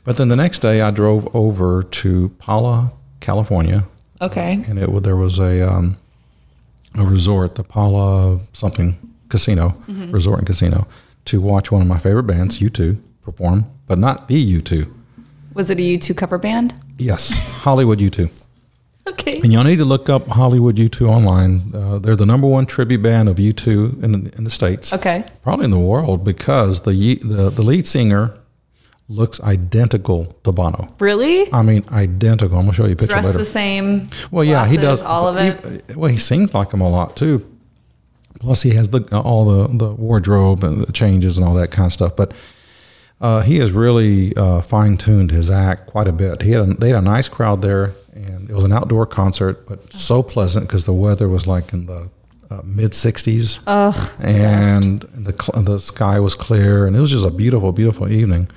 But 0.04 0.16
then 0.16 0.28
the 0.28 0.36
next 0.36 0.60
day, 0.60 0.80
I 0.80 0.90
drove 0.90 1.34
over 1.34 1.82
to 1.82 2.28
Pala, 2.38 2.92
California, 3.20 3.86
okay. 4.20 4.64
and 4.68 4.78
it 4.78 5.02
there 5.02 5.16
was 5.16 5.38
a 5.38 5.54
um, 5.68 5.96
a 6.96 7.04
resort, 7.04 7.54
the 7.56 7.64
Pala 7.64 8.40
something 8.52 8.96
casino, 9.28 9.70
Mm-hmm. 9.88 10.10
resort 10.12 10.38
and 10.38 10.46
casino, 10.46 10.86
to 11.26 11.40
watch 11.40 11.70
one 11.72 11.82
of 11.82 11.88
my 11.88 11.98
favorite 11.98 12.24
bands, 12.24 12.58
U2, 12.60 12.96
perform, 13.22 13.66
but 13.86 13.98
not 13.98 14.28
the 14.28 14.38
U2. 14.60 14.90
Was 15.54 15.68
it 15.70 15.78
a 15.78 15.82
U2 15.82 16.16
cover 16.16 16.38
band? 16.38 16.74
Yes, 16.98 17.30
Hollywood 17.62 17.98
U2. 17.98 18.30
Okay. 19.10 19.40
And 19.40 19.52
y'all 19.52 19.64
need 19.64 19.76
to 19.78 19.84
look 19.84 20.08
up 20.08 20.26
Hollywood 20.28 20.76
U2 20.76 21.08
online. 21.08 21.62
Uh, 21.74 21.98
they're 21.98 22.16
the 22.16 22.26
number 22.26 22.46
one 22.46 22.66
tribute 22.66 23.02
band 23.02 23.28
of 23.28 23.36
U2 23.36 24.02
in, 24.02 24.14
in 24.36 24.44
the 24.44 24.50
states. 24.50 24.92
Okay. 24.92 25.24
probably 25.42 25.64
in 25.66 25.70
the 25.70 25.78
world 25.78 26.24
because 26.24 26.82
the 26.82 27.16
the 27.22 27.50
the 27.50 27.62
lead 27.62 27.86
singer 27.86 28.34
looks 29.08 29.40
identical 29.42 30.26
to 30.44 30.52
Bono. 30.52 30.94
Really? 31.00 31.52
I 31.52 31.62
mean, 31.62 31.84
identical. 31.90 32.56
I'm 32.58 32.64
gonna 32.64 32.72
show 32.74 32.86
you 32.86 32.92
a 32.92 32.96
picture 32.96 33.14
Dressed 33.14 33.26
later. 33.26 33.38
the 33.38 33.44
same. 33.44 34.08
well, 34.30 34.44
yeah, 34.44 34.66
he 34.68 34.76
does 34.76 35.02
all 35.02 35.26
of 35.28 35.36
he- 35.36 35.48
it. 35.76 35.96
well, 35.96 36.10
he 36.10 36.16
sings 36.18 36.54
like 36.54 36.72
him 36.72 36.80
a 36.80 36.88
lot 36.88 37.16
too. 37.16 37.44
Plus, 38.38 38.62
he 38.62 38.70
has 38.70 38.88
the 38.90 39.02
all 39.18 39.44
the 39.44 39.76
the 39.76 39.90
wardrobe 39.94 40.62
and 40.64 40.82
the 40.86 40.92
changes 40.92 41.36
and 41.38 41.46
all 41.46 41.54
that 41.54 41.70
kind 41.72 41.86
of 41.86 41.92
stuff. 41.92 42.14
But 42.16 42.32
uh, 43.20 43.42
he 43.42 43.58
has 43.58 43.72
really 43.72 44.34
uh, 44.36 44.60
fine 44.62 44.96
tuned 44.96 45.30
his 45.30 45.50
act 45.50 45.86
quite 45.86 46.08
a 46.08 46.12
bit. 46.12 46.42
He 46.42 46.52
had 46.52 46.68
a, 46.68 46.74
they 46.74 46.88
had 46.88 46.96
a 46.96 47.02
nice 47.02 47.28
crowd 47.28 47.60
there, 47.62 47.92
and 48.14 48.50
it 48.50 48.54
was 48.54 48.64
an 48.64 48.72
outdoor 48.72 49.06
concert, 49.06 49.66
but 49.68 49.92
so 49.92 50.22
pleasant 50.22 50.66
because 50.66 50.86
the 50.86 50.92
weather 50.92 51.28
was 51.28 51.46
like 51.46 51.72
in 51.72 51.86
the 51.86 52.08
uh, 52.50 52.62
mid 52.64 52.92
60s 52.92 53.60
Ugh. 53.66 54.12
and 54.20 55.02
the 55.14 55.32
cl- 55.40 55.62
the 55.62 55.78
sky 55.78 56.18
was 56.18 56.34
clear, 56.34 56.86
and 56.86 56.96
it 56.96 57.00
was 57.00 57.10
just 57.10 57.26
a 57.26 57.30
beautiful, 57.30 57.72
beautiful 57.72 58.10
evening. 58.10 58.48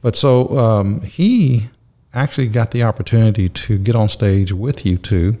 But 0.00 0.16
so 0.16 0.56
um, 0.56 1.00
he 1.02 1.68
actually 2.14 2.48
got 2.48 2.70
the 2.70 2.82
opportunity 2.82 3.48
to 3.48 3.78
get 3.78 3.94
on 3.94 4.08
stage 4.08 4.52
with 4.52 4.78
U2 4.84 5.38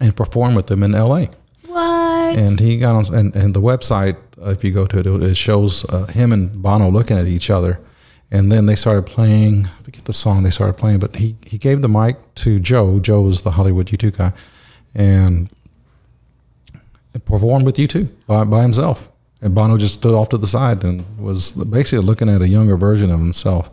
and 0.00 0.16
perform 0.16 0.54
with 0.54 0.68
them 0.68 0.82
in 0.82 0.94
L.A. 0.94 1.30
What? 1.66 2.38
And 2.38 2.58
he 2.58 2.78
got 2.78 2.94
on, 2.96 3.14
and, 3.14 3.36
and 3.36 3.54
the 3.54 3.60
website, 3.60 4.16
uh, 4.40 4.50
if 4.50 4.64
you 4.64 4.72
go 4.72 4.86
to 4.86 4.98
it, 4.98 5.06
it 5.22 5.36
shows 5.36 5.84
uh, 5.86 6.06
him 6.06 6.32
and 6.32 6.62
Bono 6.62 6.90
looking 6.90 7.18
at 7.18 7.26
each 7.26 7.50
other. 7.50 7.80
And 8.30 8.50
then 8.50 8.66
they 8.66 8.74
started 8.74 9.06
playing, 9.06 9.66
I 9.66 9.82
forget 9.82 10.04
the 10.06 10.12
song 10.12 10.42
they 10.42 10.50
started 10.50 10.74
playing, 10.74 10.98
but 10.98 11.16
he, 11.16 11.36
he 11.46 11.58
gave 11.58 11.82
the 11.82 11.88
mic 11.88 12.16
to 12.36 12.58
Joe. 12.58 12.98
Joe 12.98 13.22
was 13.22 13.42
the 13.42 13.52
Hollywood 13.52 13.86
U2 13.86 14.16
guy. 14.16 14.32
And 14.94 15.48
performed 17.24 17.66
with 17.66 17.76
U2 17.76 18.08
by, 18.26 18.44
by 18.44 18.62
himself. 18.62 19.08
And 19.40 19.54
Bono 19.54 19.76
just 19.76 19.94
stood 19.94 20.14
off 20.14 20.30
to 20.30 20.38
the 20.38 20.46
side 20.46 20.82
and 20.84 21.04
was 21.18 21.52
basically 21.52 22.04
looking 22.04 22.28
at 22.28 22.40
a 22.40 22.48
younger 22.48 22.76
version 22.76 23.10
of 23.10 23.18
himself. 23.18 23.70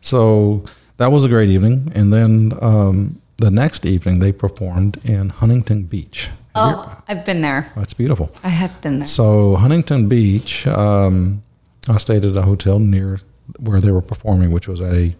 So 0.00 0.64
that 0.98 1.10
was 1.10 1.24
a 1.24 1.28
great 1.28 1.48
evening. 1.48 1.90
And 1.94 2.12
then 2.12 2.52
um, 2.60 3.20
the 3.38 3.50
next 3.50 3.86
evening, 3.86 4.20
they 4.20 4.32
performed 4.32 5.00
in 5.04 5.30
Huntington 5.30 5.84
Beach. 5.84 6.30
Oh, 6.54 7.02
I've 7.08 7.24
been 7.24 7.42
there. 7.42 7.70
that's 7.76 7.92
beautiful. 7.92 8.30
I 8.42 8.48
have 8.48 8.80
been 8.80 9.00
there. 9.00 9.06
So 9.06 9.56
Huntington 9.56 10.08
Beach, 10.08 10.66
um, 10.66 11.42
I 11.88 11.98
stayed 11.98 12.24
at 12.24 12.36
a 12.36 12.42
hotel 12.42 12.78
near 12.78 13.20
where 13.58 13.80
they 13.80 13.90
were 13.90 14.02
performing, 14.02 14.50
which 14.52 14.68
was 14.68 14.80
a 14.80 15.14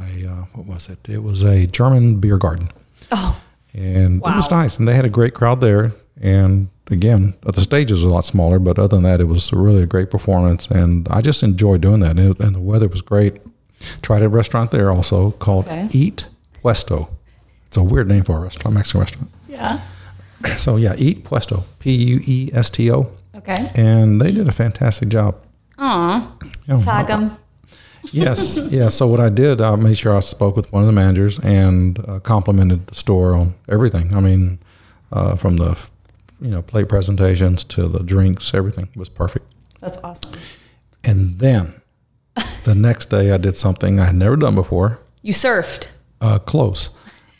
a 0.00 0.26
uh, 0.28 0.44
what 0.54 0.66
was 0.66 0.88
it? 0.88 0.98
It 1.08 1.22
was 1.22 1.44
a 1.44 1.66
German 1.66 2.16
beer 2.20 2.38
garden, 2.38 2.68
Oh, 3.12 3.40
and 3.72 4.16
it 4.16 4.22
was 4.22 4.50
nice. 4.50 4.78
And 4.78 4.88
they 4.88 4.94
had 4.94 5.04
a 5.04 5.10
great 5.10 5.34
crowd 5.34 5.60
there. 5.60 5.92
And 6.20 6.68
again, 6.90 7.34
the 7.42 7.60
stage 7.62 7.90
was 7.90 8.02
a 8.02 8.08
lot 8.08 8.24
smaller, 8.24 8.58
but 8.58 8.78
other 8.78 8.96
than 8.96 9.02
that, 9.04 9.20
it 9.20 9.24
was 9.24 9.52
really 9.52 9.82
a 9.82 9.86
great 9.86 10.10
performance. 10.10 10.68
And 10.68 11.08
I 11.10 11.20
just 11.22 11.42
enjoyed 11.42 11.80
doing 11.80 12.00
that. 12.00 12.12
And, 12.18 12.20
it, 12.20 12.40
and 12.40 12.54
the 12.54 12.60
weather 12.60 12.88
was 12.88 13.02
great. 13.02 13.40
Tried 14.02 14.22
a 14.22 14.28
restaurant 14.28 14.70
there 14.70 14.90
also 14.92 15.32
called 15.32 15.66
Okay. 15.66 15.88
Eat 15.92 16.28
Puesto. 16.62 17.08
It's 17.66 17.76
a 17.76 17.82
weird 17.82 18.06
name 18.08 18.22
for 18.24 18.36
a 18.36 18.40
restaurant, 18.40 18.74
Mexican 18.76 19.00
restaurant. 19.00 19.30
yeah. 19.48 19.80
So 20.56 20.76
yeah, 20.76 20.94
Eat 20.98 21.24
Puesto, 21.24 21.64
P 21.78 21.94
U 21.94 22.20
E 22.26 22.50
S 22.52 22.68
T 22.70 22.90
O 22.92 23.10
Okay. 23.34 23.70
and 23.74 24.20
they 24.20 24.30
did 24.30 24.46
a 24.46 24.52
fantastic 24.52 25.08
job. 25.08 25.36
Aw, 25.78 26.32
tag 26.66 27.06
them. 27.08 27.36
yes, 28.12 28.58
yeah. 28.70 28.88
So 28.88 29.06
what 29.06 29.20
I 29.20 29.28
did, 29.30 29.60
I 29.60 29.76
made 29.76 29.96
sure 29.98 30.16
I 30.16 30.20
spoke 30.20 30.56
with 30.56 30.70
one 30.72 30.82
of 30.82 30.86
the 30.86 30.92
managers 30.92 31.38
and 31.40 31.98
uh, 32.08 32.18
complimented 32.20 32.86
the 32.86 32.94
store 32.94 33.34
on 33.34 33.54
everything. 33.68 34.14
I 34.14 34.20
mean, 34.20 34.58
uh, 35.12 35.36
from 35.36 35.56
the 35.56 35.78
you 36.40 36.50
know 36.50 36.62
plate 36.62 36.88
presentations 36.88 37.64
to 37.64 37.88
the 37.88 38.02
drinks, 38.02 38.52
everything 38.54 38.88
was 38.96 39.08
perfect. 39.08 39.46
That's 39.80 39.98
awesome. 40.04 40.32
And 41.04 41.38
then 41.38 41.80
the 42.64 42.74
next 42.74 43.06
day, 43.10 43.30
I 43.30 43.36
did 43.36 43.56
something 43.56 44.00
I 44.00 44.06
had 44.06 44.16
never 44.16 44.36
done 44.36 44.54
before. 44.54 44.98
You 45.22 45.32
surfed, 45.32 45.88
Uh, 46.20 46.38
close, 46.38 46.90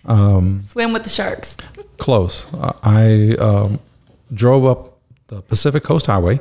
Swim 0.06 0.92
with 0.92 1.02
the 1.04 1.08
sharks. 1.08 1.56
close. 1.98 2.46
Uh, 2.54 2.72
I 2.82 3.34
um, 3.40 3.78
drove 4.32 4.64
up 4.66 4.98
the 5.28 5.40
Pacific 5.42 5.82
Coast 5.82 6.06
Highway. 6.06 6.40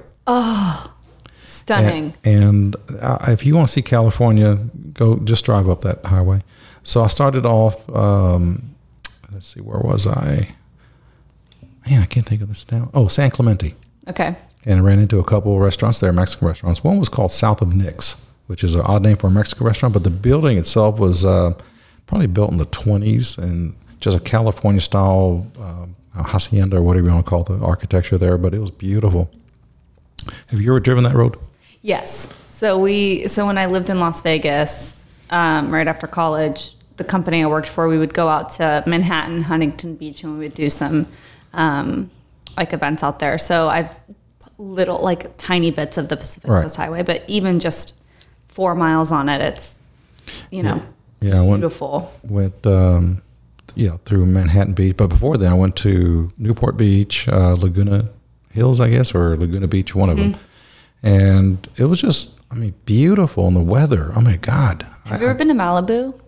Stunning. 1.63 2.13
And, 2.23 2.43
and 2.43 2.75
uh, 3.01 3.25
if 3.29 3.45
you 3.45 3.55
want 3.55 3.67
to 3.67 3.73
see 3.73 3.81
California, 3.81 4.55
go 4.93 5.17
just 5.19 5.45
drive 5.45 5.69
up 5.69 5.81
that 5.81 6.05
highway. 6.05 6.41
So 6.83 7.01
I 7.01 7.07
started 7.07 7.45
off. 7.45 7.89
Um, 7.89 8.75
let's 9.31 9.47
see, 9.47 9.61
where 9.61 9.79
was 9.79 10.05
I? 10.05 10.55
Man, 11.89 12.01
I 12.01 12.05
can't 12.05 12.25
think 12.25 12.41
of 12.41 12.49
this 12.49 12.63
town. 12.63 12.89
Oh, 12.93 13.07
San 13.07 13.29
Clemente. 13.31 13.75
okay. 14.09 14.35
And 14.65 14.79
I 14.79 14.81
ran 14.81 14.99
into 14.99 15.19
a 15.19 15.23
couple 15.23 15.53
of 15.53 15.59
restaurants 15.59 15.99
there, 15.99 16.13
Mexican 16.13 16.47
restaurants. 16.47 16.83
One 16.83 16.97
was 16.97 17.09
called 17.09 17.31
South 17.31 17.61
of 17.61 17.73
Nick's, 17.75 18.25
which 18.47 18.63
is 18.63 18.75
an 18.75 18.81
odd 18.81 19.01
name 19.03 19.17
for 19.17 19.27
a 19.27 19.31
Mexican 19.31 19.65
restaurant, 19.67 19.93
but 19.93 20.03
the 20.03 20.09
building 20.09 20.57
itself 20.57 20.99
was 20.99 21.25
uh, 21.25 21.53
probably 22.07 22.27
built 22.27 22.51
in 22.51 22.57
the 22.57 22.65
20s 22.67 23.37
and 23.37 23.75
just 23.99 24.15
a 24.15 24.19
California 24.21 24.79
style 24.79 25.45
uh, 25.59 26.23
hacienda 26.23 26.77
or 26.77 26.81
whatever 26.83 27.07
you 27.07 27.13
want 27.13 27.25
to 27.25 27.29
call 27.29 27.43
the 27.43 27.57
architecture 27.63 28.17
there. 28.17 28.37
But 28.37 28.53
it 28.53 28.59
was 28.59 28.71
beautiful. 28.71 29.29
Have 30.47 30.61
you 30.61 30.71
ever 30.71 30.79
driven 30.79 31.03
that 31.03 31.15
road? 31.15 31.37
Yes. 31.83 32.29
So 32.49 32.79
we 32.79 33.27
so 33.27 33.45
when 33.45 33.57
I 33.59 33.67
lived 33.67 33.89
in 33.89 33.99
Las 33.99 34.21
Vegas, 34.21 35.05
um, 35.29 35.69
right 35.69 35.87
after 35.87 36.07
college, 36.07 36.75
the 36.97 37.03
company 37.03 37.43
I 37.43 37.47
worked 37.47 37.67
for, 37.67 37.87
we 37.87 37.97
would 37.97 38.13
go 38.13 38.27
out 38.29 38.49
to 38.51 38.83
Manhattan, 38.87 39.41
Huntington 39.43 39.95
Beach, 39.95 40.23
and 40.23 40.33
we 40.33 40.45
would 40.45 40.53
do 40.55 40.69
some 40.69 41.05
um, 41.53 42.09
like 42.57 42.73
events 42.73 43.03
out 43.03 43.19
there. 43.19 43.37
So 43.37 43.67
I've 43.67 43.95
little 44.57 44.99
like 44.99 45.35
tiny 45.37 45.71
bits 45.71 45.97
of 45.97 46.07
the 46.07 46.15
Pacific 46.15 46.49
Right. 46.49 46.61
Coast 46.61 46.77
Highway, 46.77 47.03
but 47.03 47.23
even 47.27 47.59
just 47.59 47.95
four 48.47 48.75
miles 48.75 49.11
on 49.11 49.27
it, 49.27 49.41
it's 49.41 49.79
you 50.51 50.63
know 50.63 50.81
Yeah, 51.19 51.39
I 51.39 51.41
went 51.41 51.59
beautiful. 51.61 52.13
went 52.23 52.65
um, 52.65 53.21
yeah 53.75 53.97
through 54.05 54.25
Manhattan 54.27 54.73
Beach, 54.73 54.95
but 54.95 55.07
before 55.07 55.37
that 55.37 55.51
I 55.51 55.53
went 55.55 55.75
to 55.77 56.31
Newport 56.37 56.77
Beach, 56.77 57.27
uh, 57.27 57.55
Laguna 57.55 58.09
Hills, 58.51 58.79
I 58.79 58.89
guess, 58.89 59.13
or 59.13 59.35
Laguna 59.35 59.67
Beach, 59.67 59.95
one 59.95 60.09
of 60.09 60.17
them, 60.17 60.35
and 61.03 61.67
it 61.75 61.85
was 61.85 62.01
just 62.01 62.39
I 62.49 62.55
mean 62.55 62.73
beautiful, 62.85 63.45
and 63.47 63.55
the 63.55 63.63
weather. 63.63 64.11
Oh 64.15 64.21
my 64.21 64.37
God, 64.37 64.87
Have 65.05 65.21
you 65.21 65.27
ever 65.27 65.37
been 65.37 65.49
to 65.49 65.53
Malibu? 65.53 66.19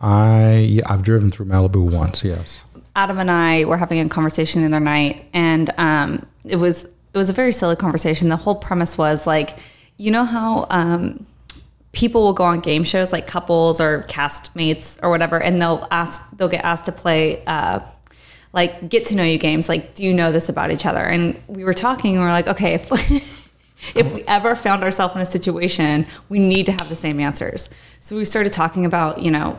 I 0.00 0.56
yeah 0.58 0.84
I've 0.88 1.02
driven 1.02 1.30
through 1.30 1.46
Malibu 1.46 1.90
once. 1.90 2.22
Yes, 2.22 2.64
Adam 2.94 3.18
and 3.18 3.30
I 3.30 3.64
were 3.64 3.78
having 3.78 3.98
a 4.00 4.08
conversation 4.08 4.60
the 4.60 4.68
other 4.68 4.84
night, 4.84 5.24
and 5.32 5.70
um, 5.78 6.26
it 6.44 6.56
was 6.56 6.84
it 6.84 7.18
was 7.18 7.30
a 7.30 7.32
very 7.32 7.52
silly 7.52 7.76
conversation. 7.76 8.28
The 8.28 8.36
whole 8.36 8.56
premise 8.56 8.98
was 8.98 9.26
like, 9.26 9.56
you 9.96 10.10
know 10.10 10.24
how 10.24 10.66
um, 10.68 11.24
people 11.92 12.22
will 12.22 12.34
go 12.34 12.44
on 12.44 12.60
game 12.60 12.84
shows, 12.84 13.10
like 13.10 13.26
couples 13.26 13.80
or 13.80 14.02
castmates 14.02 14.98
or 15.02 15.08
whatever, 15.08 15.40
and 15.42 15.60
they'll 15.60 15.88
ask 15.90 16.22
they'll 16.36 16.48
get 16.48 16.64
asked 16.64 16.84
to 16.84 16.92
play. 16.92 17.42
Uh, 17.46 17.80
like 18.52 18.88
get 18.88 19.04
to 19.04 19.14
know 19.14 19.22
you 19.22 19.36
games 19.36 19.68
like 19.68 19.94
do 19.94 20.02
you 20.02 20.14
know 20.14 20.32
this 20.32 20.48
about 20.48 20.70
each 20.70 20.86
other 20.86 21.00
and 21.00 21.38
we 21.46 21.62
were 21.62 21.74
talking 21.74 22.14
and 22.14 22.24
we 22.24 22.26
are 22.26 22.32
like 22.32 22.48
okay 22.48 22.72
if 22.74 22.88
if 23.94 24.12
we 24.14 24.22
ever 24.26 24.54
found 24.56 24.82
ourselves 24.82 25.14
in 25.14 25.20
a 25.20 25.26
situation 25.26 26.06
we 26.28 26.38
need 26.38 26.66
to 26.66 26.72
have 26.72 26.88
the 26.88 26.96
same 26.96 27.20
answers 27.20 27.68
so 28.00 28.16
we 28.16 28.24
started 28.24 28.52
talking 28.52 28.84
about 28.86 29.20
you 29.20 29.30
know 29.30 29.58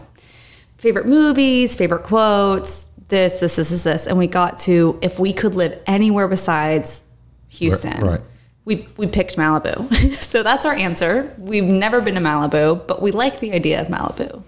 favorite 0.78 1.08
movies, 1.08 1.76
favorite 1.76 2.04
quotes, 2.04 2.90
this, 3.08 3.40
this, 3.40 3.56
this, 3.56 3.70
this, 3.72 3.84
this, 3.84 4.06
and 4.06 4.16
we 4.18 4.28
got 4.28 4.60
to 4.60 5.00
if 5.02 5.18
we 5.18 5.34
could 5.34 5.56
live 5.56 5.82
anywhere 5.88 6.28
besides 6.28 7.04
Houston. 7.50 8.00
right. 8.06 8.22
We 8.66 8.86
we 8.98 9.08
picked 9.08 9.38
Malibu. 9.38 9.92
so 10.14 10.44
that's 10.44 10.66
our 10.66 10.74
answer. 10.74 11.34
We've 11.40 11.64
never 11.64 12.00
been 12.02 12.14
to 12.16 12.22
Malibu, 12.22 12.86
but 12.86 13.02
we 13.02 13.12
like 13.12 13.40
the 13.40 13.54
idea 13.54 13.82
of 13.82 13.88
Malibu. 13.88 14.44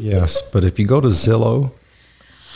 yes, 0.00 0.42
but 0.52 0.64
if 0.64 0.78
you 0.78 0.86
go 0.86 1.00
to 1.00 1.08
Zillow, 1.08 1.72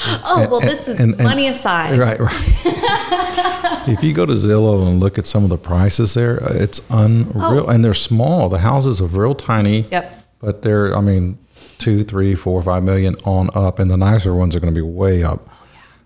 Oh 0.06 0.46
well, 0.50 0.60
this 0.60 0.88
is 0.88 1.00
and- 1.00 1.14
and- 1.14 1.22
money 1.24 1.46
aside. 1.48 1.98
right, 1.98 2.18
right. 2.18 2.32
if 3.88 4.02
you 4.02 4.12
go 4.12 4.26
to 4.26 4.32
Zillow 4.34 4.86
and 4.88 5.00
look 5.00 5.18
at 5.18 5.26
some 5.26 5.44
of 5.44 5.50
the 5.50 5.58
prices 5.58 6.14
there, 6.14 6.42
uh, 6.42 6.52
it's 6.54 6.80
unreal, 6.90 7.68
and 7.68 7.84
they're 7.84 7.94
small. 7.94 8.48
The 8.48 8.58
houses 8.58 9.00
are 9.00 9.06
real 9.06 9.34
tiny. 9.34 9.82
Yep. 9.82 10.22
But 10.40 10.62
they're, 10.62 10.96
I 10.96 11.00
mean, 11.00 11.38
two, 11.78 12.04
three, 12.04 12.34
four, 12.34 12.62
five 12.62 12.82
million 12.82 13.16
on 13.24 13.50
up, 13.54 13.78
and 13.78 13.90
the 13.90 13.96
nicer 13.96 14.34
ones 14.34 14.54
are 14.54 14.60
going 14.60 14.74
to 14.74 14.78
be 14.78 14.86
way 14.86 15.22
up. 15.22 15.48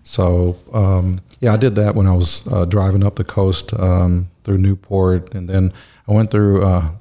So, 0.03 0.55
um, 0.73 1.21
yeah, 1.39 1.53
I 1.53 1.57
did 1.57 1.75
that 1.75 1.95
when 1.95 2.07
I 2.07 2.13
was 2.13 2.47
uh, 2.47 2.65
driving 2.65 3.03
up 3.03 3.15
the 3.15 3.23
coast 3.23 3.73
um, 3.73 4.29
through 4.43 4.59
Newport, 4.59 5.33
and 5.33 5.49
then 5.49 5.73
I 6.07 6.13
went 6.13 6.31
through. 6.31 6.63
Uh, 6.63 6.91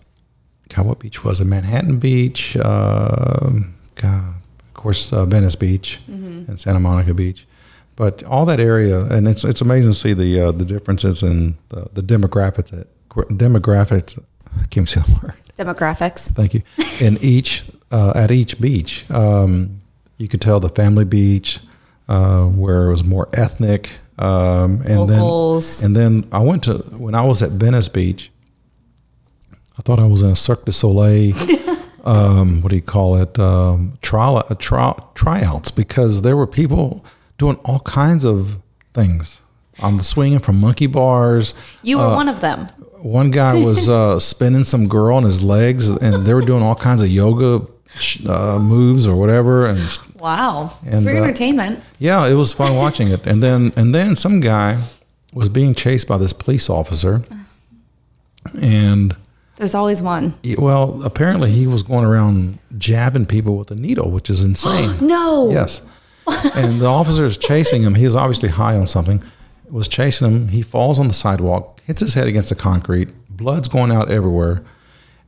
God, 0.69 0.85
what 0.85 0.99
beach 0.99 1.25
was 1.25 1.41
it? 1.41 1.47
Manhattan 1.47 1.99
Beach. 1.99 2.55
Um 2.59 3.75
God, 3.99 4.35
of 4.61 4.75
course, 4.75 5.12
uh, 5.12 5.25
Venice 5.27 5.57
Beach 5.57 6.00
and 6.49 6.59
Santa 6.59 6.81
Monica 6.81 7.12
Beach. 7.15 7.47
But 7.99 8.23
all 8.23 8.47
that 8.47 8.61
area, 8.61 9.00
and 9.07 9.26
it's 9.26 9.43
it's 9.43 9.61
amazing 9.61 9.90
to 9.90 9.99
see 9.99 10.12
the 10.12 10.40
uh, 10.40 10.52
the 10.52 10.64
differences 10.64 11.25
in 11.25 11.59
the, 11.71 11.88
the 11.95 12.00
demographics. 12.00 12.87
Demographics. 13.11 14.23
I 14.57 14.67
can't 14.67 14.88
say 14.88 15.00
the 15.00 15.21
word. 15.21 15.35
Demographics. 15.59 16.31
Thank 16.31 16.55
you. 16.55 16.62
In 17.00 17.19
each 17.21 17.64
uh, 17.90 18.12
at 18.14 18.31
each 18.31 18.61
beach, 18.61 19.11
um, 19.11 19.81
you 20.17 20.28
could 20.28 20.40
tell 20.40 20.61
the 20.61 20.69
family 20.69 21.05
beach 21.05 21.59
uh, 22.09 22.45
where 22.45 22.87
it 22.87 22.90
was 22.90 23.02
more 23.02 23.28
ethnic, 23.33 23.90
um, 24.17 24.81
and 24.87 25.00
Locals. 25.00 25.81
then 25.81 25.87
and 25.87 25.97
then 25.97 26.28
I 26.31 26.38
went 26.38 26.62
to 26.64 26.75
when 26.97 27.17
I 27.17 27.23
was 27.23 27.43
at 27.43 27.50
Venice 27.50 27.88
Beach. 27.88 28.31
I 29.76 29.83
thought 29.83 29.99
I 29.99 30.07
was 30.07 30.23
in 30.23 30.31
a 30.31 30.37
Cirque 30.37 30.67
du 30.67 30.71
Soleil. 30.71 31.35
um, 32.05 32.62
what 32.62 32.71
do 32.71 32.76
you 32.76 32.83
call 32.83 33.17
it? 33.17 33.40
Um, 33.40 33.99
trial, 34.02 34.37
uh, 34.37 34.55
tri- 34.55 35.02
tryouts 35.17 35.73
because 35.73 36.23
there 36.23 36.37
were 36.37 36.47
people 36.47 37.05
doing 37.38 37.57
all 37.64 37.80
kinds 37.80 38.25
of 38.25 38.59
things. 38.95 39.40
I'm 39.83 39.99
swinging 40.00 40.40
from 40.40 40.61
monkey 40.61 40.87
bars. 40.88 41.54
You 41.83 41.99
were 41.99 42.09
one 42.14 42.28
of 42.28 42.40
them. 42.40 42.66
One 43.00 43.30
guy 43.30 43.54
was 43.64 43.88
uh, 43.88 44.18
spinning 44.18 44.64
some 44.64 44.88
girl 44.88 45.16
on 45.16 45.23
his 45.23 45.42
legs, 45.42 45.88
and 45.88 46.26
they 46.26 46.35
were 46.35 46.42
doing 46.42 46.62
all 46.62 46.75
kinds 46.75 47.00
of 47.00 47.09
yoga 47.09 47.64
uh, 48.28 48.59
moves 48.59 49.07
or 49.07 49.14
whatever. 49.16 49.66
And 49.66 49.80
Wow. 50.18 50.73
And, 50.85 51.04
For 51.04 51.11
uh, 51.11 51.14
entertainment. 51.14 51.80
yeah, 52.00 52.26
it 52.26 52.35
was 52.35 52.52
fun 52.52 52.75
watching 52.75 53.09
it. 53.09 53.25
And 53.26 53.40
then 53.40 53.73
and 53.76 53.95
then 53.95 54.16
some 54.16 54.40
guy 54.40 54.83
was 55.33 55.49
being 55.49 55.75
chased 55.76 56.09
by 56.09 56.18
this 56.18 56.33
police 56.33 56.68
officer, 56.68 57.23
and 58.61 59.14
There's 59.57 59.75
always 59.75 60.02
one. 60.02 60.35
well, 60.59 61.00
apparently 61.04 61.50
he 61.52 61.66
was 61.66 61.83
going 61.85 62.04
around 62.04 62.59
jabbing 62.78 63.26
people 63.26 63.57
with 63.57 63.71
a 63.71 63.75
needle, 63.76 64.11
which 64.11 64.28
is 64.30 64.42
insane. 64.42 64.97
No. 65.07 65.50
Yes. 65.50 65.83
And 66.55 66.81
the 66.81 66.87
officer 66.87 67.25
is 67.25 67.37
chasing 67.37 67.83
him. 67.83 67.95
He 67.95 68.05
was 68.05 68.17
obviously 68.17 68.49
high 68.49 68.77
on 68.77 68.87
something. 68.87 69.23
Was 69.71 69.89
chasing 69.89 70.27
him. 70.27 70.49
He 70.49 70.63
falls 70.63 70.99
on 70.99 71.09
the 71.09 71.15
sidewalk, 71.15 71.81
hits 71.85 72.01
his 72.01 72.15
head 72.15 72.27
against 72.27 72.49
the 72.49 72.55
concrete. 72.55 73.09
Blood's 73.29 73.69
going 73.69 73.93
out 73.93 74.11
everywhere. 74.11 74.65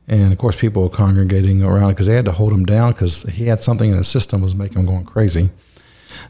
And 0.07 0.33
of 0.33 0.39
course, 0.39 0.55
people 0.55 0.83
were 0.83 0.89
congregating 0.89 1.63
around 1.63 1.89
because 1.89 2.07
they 2.07 2.15
had 2.15 2.25
to 2.25 2.31
hold 2.31 2.51
him 2.51 2.65
down 2.65 2.93
because 2.93 3.23
he 3.23 3.45
had 3.45 3.61
something 3.61 3.91
in 3.91 3.97
his 3.97 4.07
system 4.07 4.41
was 4.41 4.55
making 4.55 4.79
him 4.79 4.85
going 4.85 5.05
crazy. 5.05 5.51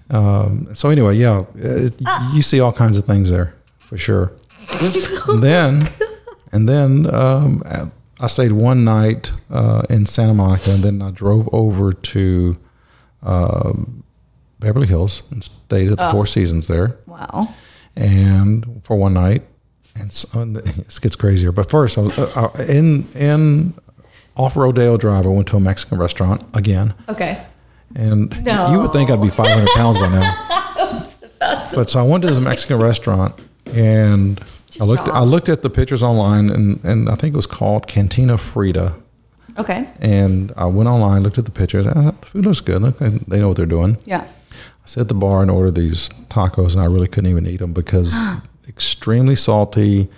Um, 0.10 0.68
so 0.75 0.90
anyway, 0.90 1.16
yeah, 1.16 1.46
it, 1.56 1.94
you 2.34 2.42
see 2.42 2.60
all 2.60 2.74
kinds 2.74 2.98
of 2.98 3.06
things 3.06 3.30
there 3.30 3.56
for 3.78 3.98
sure. 3.98 4.34
and 5.28 5.42
then, 5.42 5.88
and 6.51 6.70
then 6.70 7.13
um, 7.13 7.63
I 8.20 8.28
stayed 8.28 8.51
one 8.51 8.84
night 8.84 9.32
uh, 9.50 9.84
in 9.90 10.06
Santa 10.06 10.34
Monica, 10.34 10.72
and 10.72 10.84
then 10.84 11.01
I 11.01 11.12
drove 11.12 11.50
over 11.51 11.92
to 11.92 12.58
um, 13.24 14.04
Beverly 14.62 14.88
Hills 14.88 15.24
and 15.32 15.44
stayed 15.44 15.91
at 15.91 15.98
the 15.98 16.10
Four 16.12 16.25
Seasons 16.25 16.68
there, 16.68 16.96
Wow. 17.06 17.53
and 17.98 18.80
for 18.84 18.96
one 18.96 19.13
night. 19.13 19.44
And 20.00 20.12
so, 20.13 20.39
and 20.39 20.56
it 20.56 21.00
gets 21.01 21.18
crazier. 21.18 21.51
But 21.51 21.70
first, 21.70 21.98
I 21.98 22.01
was 22.01 22.18
uh, 22.18 22.32
uh, 22.58 22.63
in 22.70 23.06
in 23.13 23.74
off 24.38 24.56
Rodeo 24.56 24.96
Drive. 24.96 25.25
I 25.25 25.30
went 25.30 25.48
to 25.50 25.58
a 25.58 25.60
Mexican 25.60 25.98
restaurant 25.98 26.44
again. 26.53 26.94
Okay. 27.10 27.44
And 27.96 28.30
No. 28.46 28.72
you 28.72 28.80
would 28.80 28.94
think 28.94 29.10
I'd 29.10 29.22
be 29.22 29.27
500 29.30 29.68
pounds 29.75 29.98
by 29.98 30.08
now. 30.08 31.06
but 31.75 31.89
so 31.89 32.00
I 32.00 32.03
went 32.03 32.22
to 32.24 32.30
this 32.30 32.39
Mexican 32.39 32.80
restaurant 32.80 33.36
and 33.74 34.39
I 34.80 34.86
looked, 34.86 35.10
I 35.10 35.24
looked 35.24 35.50
at 35.50 35.62
the 35.62 35.70
pictures 35.70 36.01
online 36.01 36.50
and, 36.50 36.82
and 36.86 37.10
I 37.10 37.15
think 37.15 37.34
it 37.34 37.36
was 37.36 37.46
called 37.46 37.88
Cantina 37.88 38.38
Frida. 38.38 38.96
Okay. 39.58 39.89
And 40.00 40.53
I 40.56 40.68
went 40.68 40.88
online, 40.88 41.24
looked 41.24 41.38
at 41.38 41.44
the 41.44 41.51
pictures. 41.51 41.86
Ah, 41.86 42.12
the 42.12 42.25
food 42.27 42.46
looks 42.46 42.62
good. 42.62 42.82
Look, 42.82 42.98
they 43.00 43.39
know 43.39 43.50
what 43.50 43.58
they're 43.58 43.65
doing. 43.65 43.98
Yeah. 44.06 44.25
I 44.83 44.88
sat 44.88 45.01
at 45.01 45.07
the 45.07 45.13
bar 45.13 45.41
and 45.41 45.51
ordered 45.51 45.75
these 45.75 46.09
tacos 46.29 46.73
and 46.73 46.81
I 46.81 46.85
really 46.85 47.07
couldn't 47.07 47.29
even 47.29 47.45
eat 47.47 47.57
them 47.57 47.73
because 47.73 48.19
extremely 48.67 49.35
salty, 49.35 50.09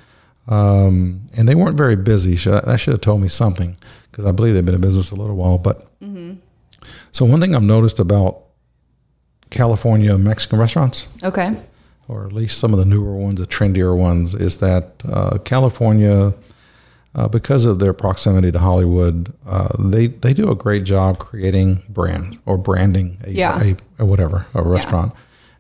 um, 0.48 1.22
and 1.36 1.48
they 1.50 1.56
weren't 1.56 1.78
very 1.78 1.96
busy. 1.96 2.36
That 2.36 2.78
should 2.80 2.92
have 2.94 3.02
told 3.02 3.22
me 3.22 3.28
something 3.28 3.78
because 4.12 4.26
I 4.26 4.32
believe 4.32 4.54
they've 4.54 4.66
been 4.66 4.76
in 4.76 4.82
business 4.82 5.12
a 5.12 5.16
little 5.16 5.36
while. 5.36 5.58
But 5.58 5.88
so 7.12 7.26
one 7.26 7.40
thing 7.42 7.56
I've 7.56 7.64
noticed 7.64 8.00
about 8.00 8.40
California 9.50 10.18
Mexican 10.18 10.60
restaurants, 10.60 11.08
Okay. 11.24 11.56
or 12.08 12.26
at 12.26 12.34
least 12.34 12.58
some 12.58 12.74
of 12.74 12.80
the 12.80 12.86
newer 12.86 13.16
ones, 13.16 13.40
the 13.40 13.46
trendier 13.48 13.96
ones, 13.96 14.34
is 14.36 14.58
that 14.58 14.94
uh, 15.08 15.38
California, 15.40 16.34
uh, 17.16 17.28
because 17.28 17.66
of 17.66 17.80
their 17.80 17.94
proximity 17.94 18.52
to 18.52 18.60
Hollywood, 18.60 19.32
uh, 19.46 19.70
they 19.80 20.08
they 20.08 20.34
do 20.34 20.50
a 20.52 20.56
great 20.56 20.84
job 20.84 21.20
creating 21.20 21.82
brand 21.90 22.40
or 22.46 22.58
branding 22.58 23.18
a, 23.24 23.32
Yeah. 23.32 23.60
a, 23.64 23.76
a 24.04 24.06
whatever 24.06 24.46
a 24.54 24.62
restaurant, 24.64 25.14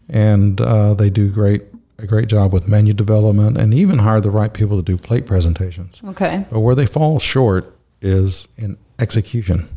and 0.09 0.59
uh, 0.61 0.93
they 0.93 1.09
do 1.09 1.29
great 1.31 1.63
a 1.99 2.07
great 2.07 2.27
job 2.27 2.51
with 2.51 2.67
menu 2.67 2.91
development 2.93 3.55
and 3.57 3.73
even 3.73 3.99
hire 3.99 4.19
the 4.19 4.31
right 4.31 4.53
people 4.53 4.75
to 4.77 4.83
do 4.83 4.97
plate 4.97 5.25
presentations. 5.25 6.01
Okay. 6.05 6.43
But 6.51 6.59
where 6.61 6.75
they 6.75 6.87
fall 6.87 7.19
short 7.19 7.77
is 8.01 8.47
in 8.57 8.77
execution. 8.99 9.69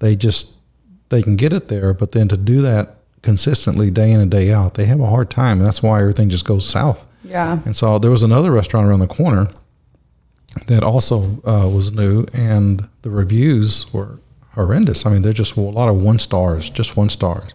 They 0.00 0.16
just 0.16 0.52
they 1.10 1.22
can 1.22 1.36
get 1.36 1.52
it 1.52 1.68
there, 1.68 1.94
but 1.94 2.12
then 2.12 2.28
to 2.28 2.36
do 2.36 2.60
that 2.62 2.96
consistently 3.22 3.90
day 3.90 4.10
in 4.12 4.20
and 4.20 4.30
day 4.30 4.50
out, 4.52 4.74
they 4.74 4.86
have 4.86 5.00
a 5.00 5.06
hard 5.06 5.30
time. 5.30 5.58
That's 5.60 5.82
why 5.82 6.00
everything 6.00 6.28
just 6.28 6.44
goes 6.44 6.66
south. 6.68 7.06
Yeah. 7.24 7.60
And 7.64 7.76
so 7.76 7.98
there 7.98 8.10
was 8.10 8.22
another 8.22 8.50
restaurant 8.50 8.86
around 8.88 9.00
the 9.00 9.06
corner 9.06 9.48
that 10.66 10.82
also 10.82 11.40
uh, 11.44 11.68
was 11.68 11.92
new, 11.92 12.24
and 12.34 12.88
the 13.02 13.10
reviews 13.10 13.92
were 13.92 14.18
horrendous. 14.52 15.06
I 15.06 15.10
mean, 15.10 15.22
they're 15.22 15.32
just 15.32 15.56
a 15.56 15.60
lot 15.60 15.88
of 15.88 15.96
one 15.96 16.18
stars, 16.18 16.70
just 16.70 16.96
one 16.96 17.08
stars. 17.08 17.54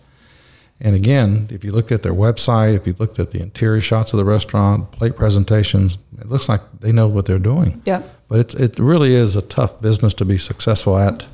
And 0.80 0.96
again, 0.96 1.48
if 1.52 1.64
you 1.64 1.72
looked 1.72 1.92
at 1.92 2.04
their 2.04 2.14
website, 2.14 2.76
if 2.76 2.86
you 2.86 2.96
looked 2.98 3.20
at 3.20 3.32
the 3.32 3.42
interior 3.42 3.82
shots 3.82 4.14
of 4.14 4.18
the 4.18 4.26
restaurant, 4.26 4.92
plate 4.92 5.16
presentations, 5.16 5.98
it 6.20 6.28
looks 6.28 6.50
like 6.50 6.62
they 6.82 6.92
know 6.92 7.08
what 7.08 7.26
they're 7.26 7.40
doing. 7.40 7.82
Yep. 7.86 8.12
But 8.28 8.40
it's, 8.40 8.56
it 8.56 8.80
really 8.80 9.14
is 9.16 9.36
a 9.36 9.42
tough 9.42 9.82
business 9.82 10.14
to 10.16 10.26
be 10.26 10.38
successful 10.38 10.98
at. 10.98 11.28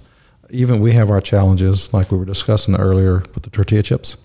Even 0.50 0.80
we 0.80 0.91
have 0.91 1.10
our 1.10 1.22
challenges, 1.22 1.94
like 1.94 2.12
we 2.12 2.18
were 2.18 2.25
discussing 2.25 2.75
earlier 2.75 3.20
with 3.34 3.44
the 3.44 3.50
tortilla 3.50 3.82
chips. 3.82 4.18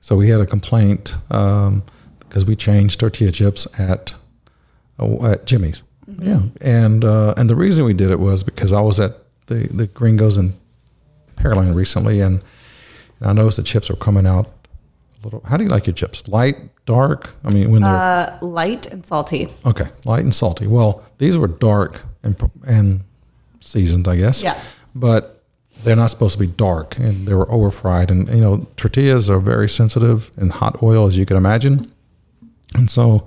So 0.00 0.16
we 0.16 0.28
had 0.28 0.40
a 0.40 0.46
complaint 0.46 1.14
um, 1.30 1.82
because 2.20 2.44
we 2.44 2.56
changed 2.56 2.98
tortilla 2.98 3.32
chips 3.32 3.66
at 3.78 4.14
uh, 4.98 5.26
at 5.26 5.46
Jimmy's. 5.46 5.82
Yeah, 6.20 6.42
and 6.60 7.04
uh, 7.04 7.34
and 7.36 7.50
the 7.50 7.56
reason 7.56 7.84
we 7.84 7.94
did 7.94 8.10
it 8.10 8.20
was 8.20 8.42
because 8.44 8.72
I 8.72 8.80
was 8.80 9.00
at 9.00 9.18
the 9.46 9.66
the 9.72 9.86
Gringos 9.88 10.36
in 10.36 10.54
Pearland 11.36 11.74
recently, 11.74 12.20
and, 12.20 12.40
and 13.20 13.28
I 13.30 13.32
noticed 13.32 13.56
the 13.56 13.62
chips 13.64 13.88
were 13.90 13.96
coming 13.96 14.26
out 14.26 14.46
a 14.46 15.24
little. 15.24 15.42
How 15.44 15.56
do 15.56 15.64
you 15.64 15.70
like 15.70 15.86
your 15.86 15.94
chips? 15.94 16.28
Light, 16.28 16.56
dark? 16.86 17.34
I 17.44 17.52
mean, 17.52 17.70
when 17.72 17.82
they're 17.82 17.90
Uh, 17.92 18.38
light 18.40 18.86
and 18.86 19.04
salty. 19.04 19.48
Okay, 19.64 19.88
light 20.04 20.22
and 20.24 20.34
salty. 20.34 20.66
Well, 20.66 21.02
these 21.18 21.36
were 21.36 21.48
dark 21.48 22.02
and 22.22 22.36
and 22.66 23.00
seasoned, 23.60 24.06
I 24.06 24.16
guess. 24.16 24.42
Yeah. 24.42 24.58
But 24.94 25.42
they're 25.82 25.96
not 25.96 26.10
supposed 26.10 26.34
to 26.34 26.40
be 26.40 26.46
dark, 26.46 26.96
and 26.98 27.26
they 27.26 27.34
were 27.34 27.50
over 27.50 27.70
fried. 27.70 28.10
And 28.10 28.28
you 28.28 28.40
know, 28.40 28.66
tortillas 28.76 29.28
are 29.28 29.40
very 29.40 29.68
sensitive 29.68 30.30
in 30.38 30.50
hot 30.50 30.82
oil, 30.82 31.06
as 31.08 31.18
you 31.18 31.26
can 31.26 31.36
imagine. 31.36 31.90
And 32.74 32.90
so, 32.90 33.26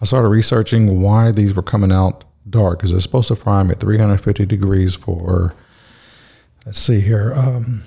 I 0.00 0.04
started 0.04 0.28
researching 0.28 1.00
why 1.00 1.32
these 1.32 1.54
were 1.54 1.62
coming 1.62 1.92
out 1.92 2.24
dark, 2.48 2.78
because 2.78 2.90
they're 2.90 3.00
supposed 3.00 3.28
to 3.28 3.36
fry 3.36 3.58
them 3.58 3.70
at 3.70 3.80
350 3.80 4.46
degrees 4.46 4.94
for. 4.94 5.54
Let's 6.64 6.80
see 6.80 7.00
here, 7.00 7.32
um, 7.34 7.82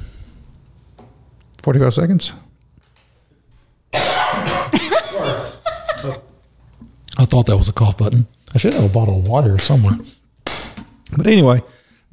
45 1.62 1.94
seconds. 1.94 2.34
I 7.20 7.26
thought 7.26 7.46
that 7.48 7.58
was 7.58 7.68
a 7.68 7.74
cough 7.74 7.98
button. 7.98 8.28
I 8.56 8.58
should 8.58 8.74
have 8.74 8.86
a 8.86 8.90
bottle 8.90 9.20
of 9.20 9.28
water 9.28 9.58
somewhere. 9.58 9.98
But 10.46 11.28
anyway, 11.28 11.62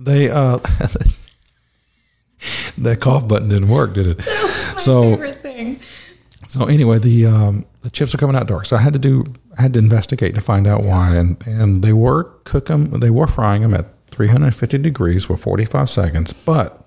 they 0.00 0.28
uh, 0.28 0.58
that 2.78 2.98
cough 3.00 3.28
button 3.28 3.48
didn't 3.48 3.68
work, 3.68 3.94
did 3.94 4.06
it? 4.08 4.22
so 4.78 5.24
so 6.48 6.64
anyway, 6.64 6.98
the 6.98 7.26
um, 7.26 7.64
the 7.82 7.90
chips 7.90 8.12
are 8.14 8.18
coming 8.18 8.34
out 8.34 8.48
dark. 8.48 8.66
So 8.66 8.74
I 8.74 8.80
had 8.80 8.94
to 8.94 8.98
do 8.98 9.24
I 9.58 9.62
had 9.62 9.72
to 9.74 9.78
investigate 9.78 10.34
to 10.34 10.40
find 10.40 10.66
out 10.66 10.82
why, 10.82 11.16
and 11.16 11.36
and 11.46 11.82
they 11.82 11.92
were 11.92 12.24
cook 12.44 12.66
them. 12.66 12.90
They 13.00 13.10
were 13.10 13.26
frying 13.26 13.62
them 13.62 13.74
at 13.74 13.86
350 14.10 14.78
degrees 14.78 15.24
for 15.26 15.36
45 15.36 15.88
seconds, 15.88 16.32
but 16.32 16.86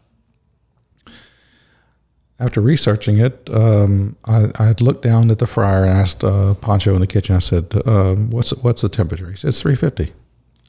after 2.39 2.61
researching 2.61 3.17
it, 3.17 3.49
um, 3.53 4.15
I, 4.25 4.49
I 4.57 4.65
had 4.65 4.81
looked 4.81 5.03
down 5.03 5.29
at 5.29 5.39
the 5.39 5.47
fryer 5.47 5.83
and 5.83 5.91
asked 5.91 6.23
uh, 6.23 6.53
Pancho 6.55 6.93
in 6.95 7.01
the 7.01 7.07
kitchen. 7.07 7.35
I 7.35 7.39
said, 7.39 7.73
um, 7.85 8.29
"What's 8.29 8.51
what's 8.57 8.81
the 8.81 8.89
temperature?" 8.89 9.29
He 9.29 9.35
said, 9.35 9.49
"It's 9.49 9.61
350." 9.61 10.13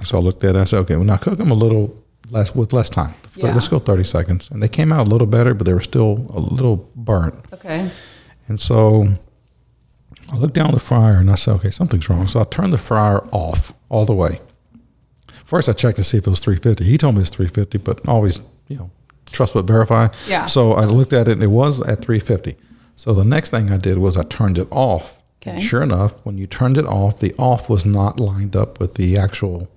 So 0.03 0.19
I 0.19 0.21
looked 0.21 0.43
at 0.45 0.57
it. 0.57 0.59
I 0.59 0.65
said, 0.65 0.79
"Okay, 0.81 0.97
well 0.97 1.05
now 1.05 1.17
cook 1.17 1.39
them 1.39 1.51
a 1.51 1.55
little 1.55 1.97
less 2.31 2.55
with 2.55 2.73
less 2.73 2.91
time. 2.91 3.15
Yeah. 3.37 3.53
Let's 3.53 3.69
go 3.69 3.79
30 3.79 4.05
seconds." 4.05 4.51
And 4.51 4.63
they 4.63 4.69
came 4.69 4.93
out 4.93 5.07
a 5.07 5.11
little 5.11 5.27
better, 5.27 5.55
but 5.55 5.67
they 5.67 5.75
were 5.75 5.81
still 5.81 6.27
a 6.31 6.41
little 6.41 6.91
burnt. 6.97 7.35
Okay. 7.53 7.89
And 8.49 8.59
so 8.59 9.15
I 10.33 10.37
looked 10.37 10.55
down 10.55 10.73
the 10.73 10.81
fryer 10.81 11.17
and 11.17 11.31
I 11.31 11.35
said, 11.35 11.55
okay, 11.57 11.71
something's 11.71 12.09
wrong. 12.09 12.29
So 12.29 12.41
I 12.41 12.45
turned 12.45 12.73
the 12.73 12.79
fryer 12.79 13.19
off 13.33 13.75
all 13.89 14.05
the 14.05 14.15
way. 14.15 14.41
First, 15.45 15.69
I 15.69 15.73
checked 15.73 15.97
to 15.97 16.05
see 16.05 16.19
if 16.19 16.27
it 16.27 16.31
was 16.31 16.41
350. 16.41 16.85
He 16.85 16.97
told 16.97 17.17
me 17.17 17.23
it's 17.23 17.31
350, 17.31 17.79
but 17.79 18.07
always, 18.07 18.41
you 18.69 18.77
know, 18.77 18.91
trust 19.33 19.55
but 19.55 19.67
verify. 19.67 20.09
Yeah. 20.29 20.47
So 20.47 20.75
I 20.75 20.85
looked 20.85 21.13
at 21.13 21.27
it 21.27 21.33
and 21.33 21.43
it 21.43 21.49
was 21.49 21.81
at 21.81 22.03
350. 22.05 22.57
So 22.95 23.13
the 23.15 23.25
next 23.25 23.51
thing 23.51 23.71
I 23.71 23.77
did 23.77 23.99
was 23.99 24.17
I 24.17 24.23
turned 24.23 24.59
it 24.59 24.69
off. 24.71 25.23
Okay. 25.43 25.59
Sure 25.59 25.83
enough, 25.83 26.25
when 26.25 26.37
you 26.37 26.47
turned 26.47 26.77
it 26.77 26.85
off, 26.85 27.19
the 27.19 27.35
off 27.39 27.71
was 27.71 27.87
not 27.87 28.21
lined 28.21 28.55
up 28.55 28.79
with 28.79 28.95
the 28.95 29.17
actual 29.17 29.69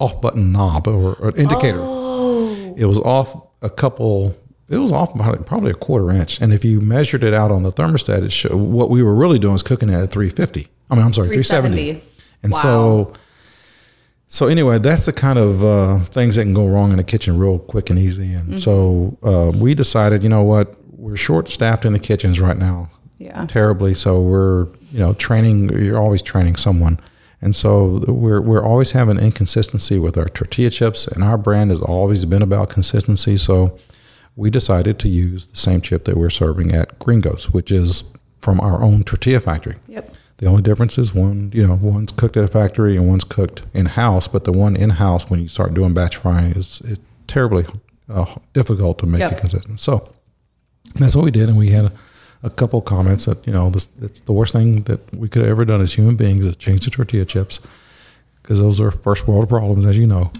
off 0.00 0.20
button 0.20 0.50
knob 0.50 0.88
or, 0.88 1.14
or 1.14 1.28
indicator. 1.36 1.78
Oh. 1.80 2.74
It 2.76 2.86
was 2.86 2.98
off 2.98 3.34
a 3.62 3.70
couple. 3.70 4.36
It 4.72 4.78
was 4.78 4.90
off 4.90 5.14
by 5.16 5.36
probably 5.36 5.70
a 5.70 5.74
quarter 5.74 6.10
inch, 6.10 6.40
and 6.40 6.52
if 6.52 6.64
you 6.64 6.80
measured 6.80 7.22
it 7.22 7.34
out 7.34 7.50
on 7.50 7.62
the 7.62 7.70
thermostat, 7.70 8.22
it 8.24 8.32
showed 8.32 8.54
what 8.56 8.88
we 8.88 9.02
were 9.02 9.14
really 9.14 9.38
doing 9.38 9.54
is 9.54 9.62
cooking 9.62 9.90
it 9.90 9.94
at 9.94 10.10
350. 10.10 10.66
I 10.90 10.94
mean, 10.94 11.04
I'm 11.04 11.12
sorry, 11.12 11.28
370. 11.28 11.76
370. 11.76 12.04
And 12.42 12.52
Wow. 12.52 12.58
so, 12.58 13.12
so 14.28 14.46
anyway, 14.46 14.78
that's 14.78 15.04
the 15.06 15.12
kind 15.12 15.38
of 15.38 15.62
uh, 15.62 15.98
things 16.06 16.36
that 16.36 16.44
can 16.44 16.54
go 16.54 16.66
wrong 16.66 16.90
in 16.90 16.96
the 16.96 17.04
kitchen 17.04 17.38
real 17.38 17.58
quick 17.58 17.90
and 17.90 17.98
easy. 17.98 18.32
And 18.32 18.58
so 18.58 19.16
uh, 19.22 19.52
we 19.56 19.74
decided, 19.74 20.22
you 20.22 20.28
know 20.30 20.42
what, 20.42 20.74
we're 20.90 21.16
short 21.16 21.48
staffed 21.48 21.84
in 21.84 21.92
the 21.92 21.98
kitchens 21.98 22.40
right 22.40 22.56
now 22.56 22.88
Yeah. 23.18 23.44
terribly. 23.46 23.92
So 23.94 24.20
we're 24.22 24.68
you 24.92 25.00
know 25.00 25.12
training. 25.14 25.68
You're 25.84 25.98
always 25.98 26.22
training 26.22 26.56
someone, 26.56 26.98
and 27.42 27.54
so 27.54 28.02
we're 28.08 28.40
we're 28.40 28.64
always 28.64 28.92
having 28.92 29.18
inconsistency 29.18 29.98
with 29.98 30.16
our 30.16 30.28
tortilla 30.28 30.70
chips, 30.70 31.06
and 31.06 31.22
our 31.24 31.36
brand 31.36 31.70
has 31.72 31.82
always 31.82 32.24
been 32.24 32.40
about 32.42 32.70
consistency. 32.70 33.36
So 33.36 33.78
we 34.36 34.50
decided 34.50 34.98
to 35.00 35.08
use 35.08 35.46
the 35.46 35.56
same 35.56 35.80
chip 35.80 36.04
that 36.04 36.16
we're 36.16 36.30
serving 36.30 36.72
at 36.72 36.98
Gringos, 36.98 37.50
which 37.50 37.70
is 37.70 38.04
from 38.40 38.60
our 38.60 38.82
own 38.82 39.04
tortilla 39.04 39.40
factory. 39.40 39.76
Yep. 39.88 40.14
The 40.38 40.46
only 40.46 40.62
difference 40.62 40.98
is 40.98 41.14
one, 41.14 41.50
you 41.54 41.66
know, 41.66 41.74
one's 41.74 42.10
cooked 42.12 42.36
at 42.36 42.42
a 42.44 42.48
factory 42.48 42.96
and 42.96 43.06
one's 43.08 43.22
cooked 43.24 43.62
in 43.74 43.86
house. 43.86 44.26
But 44.26 44.44
the 44.44 44.52
one 44.52 44.74
in 44.74 44.90
house, 44.90 45.30
when 45.30 45.40
you 45.40 45.48
start 45.48 45.74
doing 45.74 45.94
batch 45.94 46.16
frying, 46.16 46.52
is, 46.52 46.80
is 46.80 46.98
terribly 47.28 47.64
uh, 48.08 48.34
difficult 48.52 48.98
to 48.98 49.06
make 49.06 49.20
Yep. 49.20 49.32
it 49.32 49.38
consistent. 49.38 49.78
So 49.78 50.12
that's 50.96 51.14
what 51.14 51.24
we 51.24 51.30
did, 51.30 51.48
and 51.48 51.56
we 51.56 51.68
had 51.68 51.84
a, 51.86 51.92
a 52.42 52.50
couple 52.50 52.80
comments 52.80 53.26
that 53.26 53.46
you 53.46 53.52
know 53.52 53.70
this 53.70 53.88
it's 54.00 54.20
the 54.20 54.32
worst 54.32 54.52
thing 54.52 54.82
that 54.82 55.00
we 55.14 55.28
could 55.28 55.42
have 55.42 55.50
ever 55.50 55.64
done 55.64 55.80
as 55.80 55.92
human 55.94 56.16
beings 56.16 56.44
is 56.44 56.56
change 56.56 56.84
the 56.84 56.90
tortilla 56.90 57.24
chips 57.24 57.60
because 58.42 58.58
those 58.58 58.80
are 58.80 58.90
first 58.90 59.28
world 59.28 59.48
problems, 59.48 59.86
as 59.86 59.96
you 59.96 60.06
know. 60.08 60.32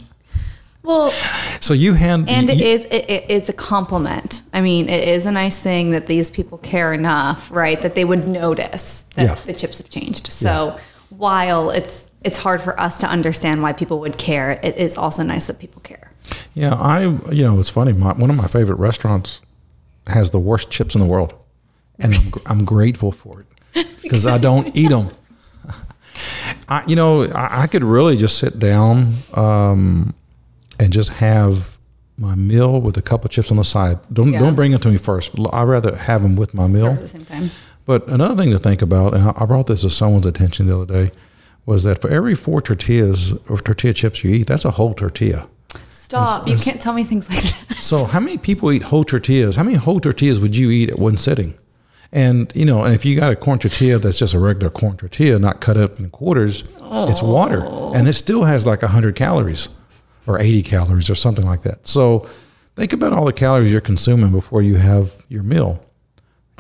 Well, 0.83 1.11
So 1.61 1.75
you 1.75 1.95
hand 1.95 2.29
and 2.29 2.49
you, 2.49 2.55
it 2.55 2.61
is 2.61 2.85
it, 2.87 3.09
it, 3.09 3.25
it's 3.29 3.49
a 3.49 3.53
compliment. 3.53 4.43
I 4.53 4.61
mean, 4.61 4.89
it 4.89 5.07
is 5.09 5.27
a 5.27 5.33
nice 5.33 5.61
thing 5.61 5.91
that 5.91 6.07
these 6.07 6.29
people 6.31 6.59
care 6.59 6.93
enough, 6.93 7.51
right? 7.53 7.81
That 7.81 7.95
they 7.95 8.05
would 8.05 8.27
notice 8.27 9.05
that 9.15 9.23
Yes. 9.23 9.45
the 9.45 9.55
chips 9.55 9.79
have 9.79 9.89
changed. 9.89 10.33
So 10.33 10.77
while 11.11 11.71
it's 11.71 12.09
it's 12.25 12.39
hard 12.39 12.61
for 12.61 12.79
us 12.81 12.99
to 12.99 13.07
understand 13.07 13.63
why 13.63 13.73
people 13.73 14.01
would 14.01 14.17
care, 14.19 14.53
it 14.63 14.77
is 14.77 14.97
also 14.99 15.23
nice 15.23 15.47
that 15.47 15.59
people 15.59 15.81
care. 15.83 16.11
Yeah, 16.55 16.75
I 16.75 17.03
you 17.33 17.45
know 17.45 17.61
it's 17.61 17.71
funny. 17.71 17.93
My, 17.93 18.13
one 18.15 18.31
of 18.31 18.37
my 18.37 18.47
favorite 18.49 18.77
restaurants 18.79 19.41
has 20.07 20.31
the 20.31 20.39
worst 20.41 20.71
chips 20.71 20.95
in 20.97 21.01
the 21.01 21.07
world, 21.07 21.33
and 22.01 22.15
I'm, 22.15 22.33
I'm 22.47 22.65
grateful 22.65 23.13
for 23.13 23.45
it 23.75 23.87
because 24.03 24.27
I 24.27 24.39
don't 24.39 24.77
eat 24.77 24.89
them. 24.89 25.09
I 26.69 26.85
you 26.87 26.97
know 26.97 27.25
I, 27.25 27.63
I 27.63 27.67
could 27.69 27.85
really 27.85 28.17
just 28.17 28.39
sit 28.39 28.59
down 28.59 29.13
um, 29.35 30.15
and 30.83 30.93
just 30.93 31.11
have 31.11 31.79
my 32.19 32.35
meal 32.35 32.81
with 32.81 32.97
a 32.97 33.03
couple 33.03 33.29
chips 33.29 33.51
on 33.51 33.57
the 33.57 33.65
side. 33.65 33.99
Don't 34.13 34.33
Yeah. 34.33 34.41
don't 34.41 34.55
bring 34.55 34.73
them 34.73 34.81
to 34.81 34.89
me 34.91 34.97
first. 34.97 35.31
I'd 35.53 35.63
rather 35.65 35.97
have 35.97 36.23
them 36.23 36.37
with 36.37 36.53
my 36.55 36.67
meal. 36.67 36.91
Serve 36.91 36.93
at 36.97 36.99
the 37.03 37.09
same 37.09 37.21
time. 37.23 37.51
But 37.87 38.07
another 38.09 38.37
thing 38.37 38.51
to 38.51 38.59
think 38.59 38.83
about, 38.83 39.15
and 39.15 39.33
I 39.37 39.45
brought 39.47 39.67
this 39.67 39.81
to 39.83 39.91
someone's 39.91 40.27
attention 40.27 40.67
the 40.67 40.77
other 40.81 40.93
day, 41.07 41.11
was 41.67 41.83
that 41.85 42.01
for 42.01 42.11
every 42.11 42.35
four 42.35 42.61
tortillas 42.61 43.33
or 43.49 43.59
tortilla 43.59 43.93
chips 43.95 44.23
you 44.25 44.31
eat, 44.33 44.47
that's 44.49 44.65
a 44.65 44.73
whole 44.73 44.95
tortilla. 44.95 45.49
Stop! 45.89 46.47
You 46.47 46.57
can't 46.57 46.81
tell 46.81 46.93
me 46.93 47.05
things 47.05 47.29
like 47.31 47.43
that. 47.43 47.77
So, 47.83 48.05
how 48.05 48.21
many 48.21 48.37
people 48.39 48.71
eat 48.71 48.83
whole 48.85 49.03
tortillas? 49.05 49.57
How 49.57 49.63
many 49.65 49.77
whole 49.77 49.99
tortillas 50.01 50.39
would 50.41 50.55
you 50.57 50.71
eat 50.71 50.91
at 50.91 50.99
one 50.99 51.17
sitting? 51.17 51.55
And 52.13 52.53
you 52.55 52.67
know, 52.67 52.85
and 52.85 52.95
if 52.95 53.05
you 53.07 53.17
got 53.19 53.33
a 53.33 53.37
corn 53.37 53.59
tortilla 53.59 53.99
that's 53.99 54.19
just 54.19 54.35
a 54.35 54.39
regular 54.39 54.69
corn 54.71 54.97
tortilla, 54.99 55.39
not 55.39 55.61
cut 55.63 55.77
up 55.79 55.99
in 55.99 56.11
quarters, 56.11 56.65
it's 57.11 57.23
water, 57.23 57.65
and 57.97 58.07
it 58.07 58.13
still 58.13 58.45
has 58.45 58.67
like 58.67 58.83
hundred 58.83 59.17
calories, 59.17 59.71
or 60.27 60.39
eighty 60.41 60.63
calories, 60.63 61.09
or 61.11 61.15
something 61.15 61.45
like 61.45 61.63
that. 61.63 61.87
So, 61.87 62.27
think 62.77 62.93
about 62.93 63.13
all 63.13 63.25
the 63.25 63.33
calories 63.33 63.71
you're 63.73 63.81
consuming 63.81 64.31
before 64.33 64.63
you 64.63 64.77
have 64.77 65.13
your 65.29 65.43
meal. 65.43 65.85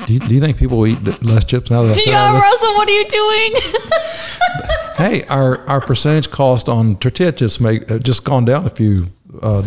Do 0.07 0.12
you, 0.14 0.18
do 0.20 0.35
you 0.35 0.40
think 0.40 0.57
people 0.57 0.79
will 0.79 0.87
eat 0.88 1.22
less 1.22 1.44
chips 1.44 1.70
now 1.70 1.83
that 1.83 2.01
Yeah. 2.07 2.33
Russell, 2.33 2.72
what 2.75 2.88
are 2.88 2.92
you 2.92 3.05
doing? 3.09 3.55
Hey, 4.96 5.25
our, 5.25 5.66
our 5.68 5.81
percentage 5.81 6.31
cost 6.31 6.68
on 6.68 6.96
tortilla 6.96 7.33
chips 7.33 7.59
make 7.59 7.90
uh, 7.90 7.98
just 7.98 8.25
gone 8.25 8.44
down 8.44 8.66
a 8.66 8.70
few 8.70 9.07
uh, 9.40 9.62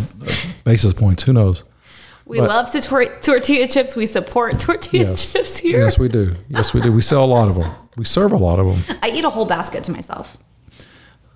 basis 0.63 0.93
points. 0.93 1.23
Who 1.23 1.33
knows? 1.33 1.63
we 2.25 2.39
But- 2.39 2.49
love 2.49 2.71
to 2.71 2.79
tor- 2.81 3.13
tortilla 3.21 3.67
chips. 3.67 3.95
We 3.95 4.05
support 4.05 4.59
tortilla 4.59 5.09
Yes. 5.09 5.33
chips 5.33 5.57
here. 5.57 5.79
Yes, 5.79 5.97
we 5.99 6.09
do. 6.09 6.35
Yes, 6.47 6.73
we 6.73 6.79
do. 6.79 6.91
We 6.93 7.01
sell 7.01 7.23
a 7.23 7.25
lot 7.25 7.49
of 7.49 7.55
them. 7.55 7.69
We 7.97 8.05
serve 8.05 8.31
a 8.33 8.37
lot 8.37 8.59
of 8.59 8.67
them. 8.85 8.97
I 9.01 9.09
eat 9.09 9.25
a 9.25 9.29
whole 9.29 9.45
basket 9.45 9.83
to 9.85 9.91
myself. 9.91 10.37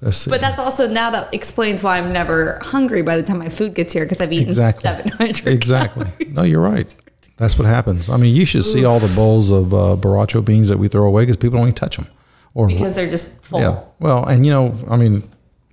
But 0.01 0.39
that's 0.41 0.59
also 0.59 0.88
now 0.88 1.09
that 1.12 1.33
explains 1.33 1.83
why 1.83 1.97
I'm 1.97 2.13
never 2.13 2.59
hungry 2.62 3.01
by 3.01 3.17
the 3.17 3.23
time 3.23 3.39
my 3.39 3.49
food 3.49 3.73
gets 3.73 3.93
here 3.93 4.05
because 4.05 4.21
I've 4.21 4.31
eaten 4.31 4.47
exactly 4.47 4.83
700 4.83 5.47
exactly. 5.53 6.05
calories. 6.05 6.35
No, 6.35 6.43
you're 6.43 6.62
right. 6.62 6.95
That's 7.38 7.57
what 7.57 7.67
happens. 7.67 8.09
I 8.09 8.17
mean, 8.17 8.35
you 8.35 8.45
should 8.45 8.65
see 8.65 8.85
all 8.85 8.99
the 8.99 9.13
bowls 9.15 9.51
of 9.51 9.73
uh, 9.73 9.95
borracho 9.97 10.43
beans 10.43 10.69
that 10.69 10.77
we 10.77 10.88
throw 10.88 11.05
away 11.05 11.23
because 11.23 11.38
people 11.38 11.57
don't 11.57 11.67
even 11.67 11.75
touch 11.75 11.97
them. 11.97 12.07
Or 12.53 12.67
because 12.67 12.95
they're 12.95 13.09
just 13.09 13.41
full. 13.43 13.59
yeah, 13.62 13.81
well, 13.99 14.25
and 14.25 14.45
you 14.45 14.51
know, 14.51 14.75
I 14.89 14.97
mean, 14.97 15.23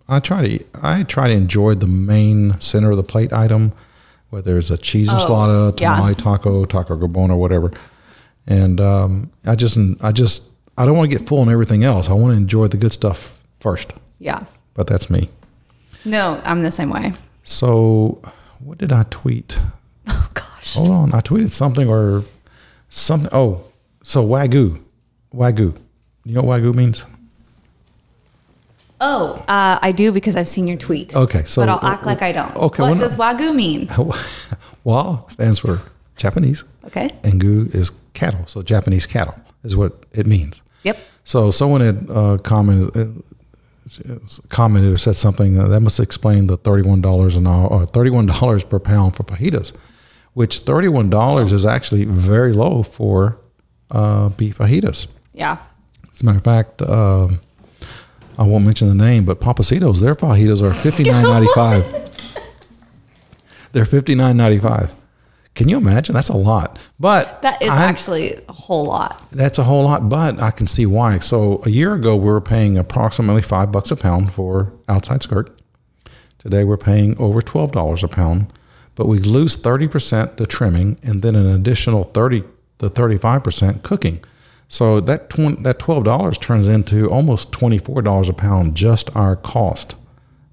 I 0.09 0.21
try 0.21 0.47
to 0.47 0.65
I 0.83 1.03
try 1.05 1.29
to 1.29 1.35
enjoy 1.35 1.75
the 1.75 1.87
main 1.87 2.61
center 2.61 2.91
of 2.91 2.97
the 2.97 3.03
plate 3.03 3.33
item, 3.33 3.73
whether 4.31 4.59
it's 4.59 4.71
a 4.71 4.77
cheese 4.77 5.09
enchilada, 5.09 5.73
Oh, 5.73 5.75
yeah. 5.81 5.95
tamale 5.95 6.15
taco, 6.15 6.65
taco 6.67 6.97
carbona, 6.97 7.37
whatever. 7.37 7.73
And 8.47 8.81
um, 8.81 9.31
I 9.45 9.55
just 9.57 9.79
I 10.03 10.13
just 10.13 10.49
I 10.79 10.85
don't 10.85 10.97
want 10.97 11.11
to 11.11 11.17
get 11.19 11.27
full 11.27 11.41
on 11.41 11.49
everything 11.51 11.83
else. 11.83 12.09
I 12.09 12.13
want 12.13 12.33
to 12.33 12.37
enjoy 12.37 12.69
the 12.69 12.77
good 12.77 12.93
stuff 12.93 13.39
first. 13.59 13.93
Yeah. 14.19 14.45
But 14.75 14.87
that's 14.87 15.09
me. 15.11 15.29
No, 16.05 16.41
I'm 16.45 16.63
the 16.63 16.71
same 16.71 16.91
way. 16.91 17.13
So, 17.43 18.21
what 18.61 18.79
did 18.79 18.93
I 18.93 19.05
tweet? 19.11 19.59
Oh 20.09 20.31
gosh. 20.35 20.75
Hold 20.75 20.91
on, 20.91 21.15
I 21.15 21.21
tweeted 21.21 21.51
something 21.51 21.89
or 21.89 22.23
something. 22.89 23.29
Oh, 23.33 23.65
so 24.05 24.25
wagyu, 24.25 24.81
wagyu. 25.35 25.77
You 26.25 26.35
know 26.35 26.43
what 26.43 26.61
wagyu 26.63 26.73
means? 26.75 27.05
Oh, 29.01 29.35
uh, 29.49 29.79
I 29.83 29.93
do 29.93 30.11
because 30.13 30.37
I've 30.37 30.49
seen 30.49 30.67
your 30.67 30.77
tweet. 30.79 31.15
Okay, 31.15 31.43
so- 31.45 31.61
but 31.63 31.69
I'll 31.69 31.85
act 31.85 32.07
like 32.07 32.23
I 32.23 32.33
don't. 32.33 32.55
Okay, 32.57 32.83
What 32.83 32.93
well, 32.93 32.95
does 33.01 33.17
wagyu 33.17 33.55
mean? 33.55 33.89
Wa 34.85 35.27
stands 35.29 35.59
for 35.59 35.81
Japanese, 36.17 36.65
Okay. 36.87 37.11
and 37.25 37.41
gu 37.41 37.69
is 37.73 37.91
cattle. 38.15 38.47
So 38.47 38.63
Japanese 38.63 39.07
cattle 39.07 39.35
is 39.65 39.77
what 39.77 40.05
it 40.13 40.27
means. 40.27 40.63
Yep. 40.85 40.99
So 41.25 41.51
someone 41.51 41.81
had 41.81 42.07
uh, 42.09 42.39
commented, 42.39 42.97
uh, 42.97 43.21
commented 44.49 44.93
or 44.93 44.97
said 44.97 45.17
something 45.17 45.59
uh, 45.59 45.69
that 45.69 45.81
must 45.81 46.01
explain 46.01 46.47
the 46.47 46.57
thirty-one 46.57 47.01
dollars 47.01 47.37
an 47.37 47.47
hour, 47.47 47.67
or 47.69 47.87
thirty-one 47.87 48.27
dollars 48.27 48.65
per 48.65 48.79
pound 48.79 49.17
for 49.17 49.23
fajitas, 49.23 49.73
which 50.35 50.61
thirty-one 50.61 51.11
dollars 51.11 51.53
is 51.53 51.65
actually 51.65 52.05
very 52.05 52.53
low 52.53 52.83
for 52.83 53.39
uh, 53.91 54.29
beef 54.31 54.59
fajitas. 54.59 55.07
Yeah. 55.33 55.59
As 56.13 56.23
a 56.23 56.25
matter 56.25 56.39
of 56.39 56.45
fact, 56.45 56.83
um, 56.83 57.41
I 58.39 58.43
won't 58.43 58.65
mention 58.65 58.89
the 58.89 58.95
name, 58.95 59.25
but 59.25 59.41
Pappasito's, 59.41 60.01
their 60.01 60.15
fajitas 60.15 60.63
are 60.63 60.75
fifty 60.89 61.05
nine 61.05 61.25
ninety 61.25 61.49
five. 61.55 61.85
They're 63.73 63.85
fifty 63.85 64.15
nine 64.15 64.37
ninety 64.37 64.59
five. 64.59 64.93
Can 65.57 65.69
you 65.69 65.79
imagine? 65.79 66.15
That's 66.15 66.29
a 66.29 66.37
lot. 66.37 66.79
But 67.01 67.43
That 67.43 67.61
is 67.63 67.71
I'm- 67.71 67.81
actually 67.89 68.37
a 68.49 68.53
whole 68.53 68.85
lot. 68.85 69.21
that's 69.33 69.59
a 69.59 69.65
whole 69.65 69.85
lot. 69.85 70.09
But 70.09 70.41
I 70.41 70.51
can 70.53 70.67
see 70.69 70.87
why. 70.87 71.19
So 71.19 71.61
a 71.67 71.71
year 71.71 71.95
ago, 71.95 72.15
we 72.15 72.27
were 72.27 72.41
paying 72.41 72.79
approximately 72.79 73.43
five 73.43 73.73
bucks 73.73 73.91
a 73.91 73.97
pound 73.97 74.33
for 74.33 74.73
outside 74.89 75.23
skirt. 75.25 75.51
Today, 76.39 76.63
we're 76.63 76.77
paying 76.77 77.17
over 77.19 77.43
twelve 77.43 77.73
dollars 77.73 78.05
a 78.05 78.09
pound. 78.09 78.47
But 78.95 79.09
we 79.09 79.19
lose 79.19 79.57
thirty 79.57 79.89
percent 79.89 80.37
to 80.37 80.47
trimming, 80.47 80.99
and 81.03 81.23
then 81.23 81.35
an 81.35 81.47
additional 81.47 82.05
thirty 82.05 82.45
to 82.79 82.89
thirty 82.89 83.17
five 83.19 83.43
percent 83.43 83.83
cooking. 83.83 84.21
So 84.69 85.01
that 85.01 85.31
20, 85.31 85.63
that 85.63 85.79
twelve 85.79 86.05
dollars 86.05 86.39
turns 86.39 86.69
into 86.69 87.09
almost 87.11 87.51
twenty 87.53 87.79
four 87.79 88.03
dollars 88.03 88.29
a 88.29 88.33
pound 88.35 88.75
just 88.75 89.15
our 89.17 89.37
cost. 89.37 89.95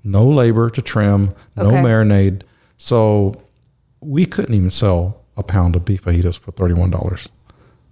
No 0.03 0.25
labor 0.27 0.69
to 0.69 0.81
trim, 0.81 1.31
no 1.57 1.65
Okay. 1.67 1.77
marinade. 1.77 2.41
So 2.77 3.35
we 4.03 4.25
couldn't 4.25 4.53
even 4.55 4.69
sell 4.71 5.21
a 5.37 5.43
pound 5.43 5.75
of 5.75 5.85
beef 5.85 6.03
fajitas 6.03 6.37
for 6.37 6.51
thirty 6.51 6.73
one 6.73 6.89
dollars. 6.91 7.29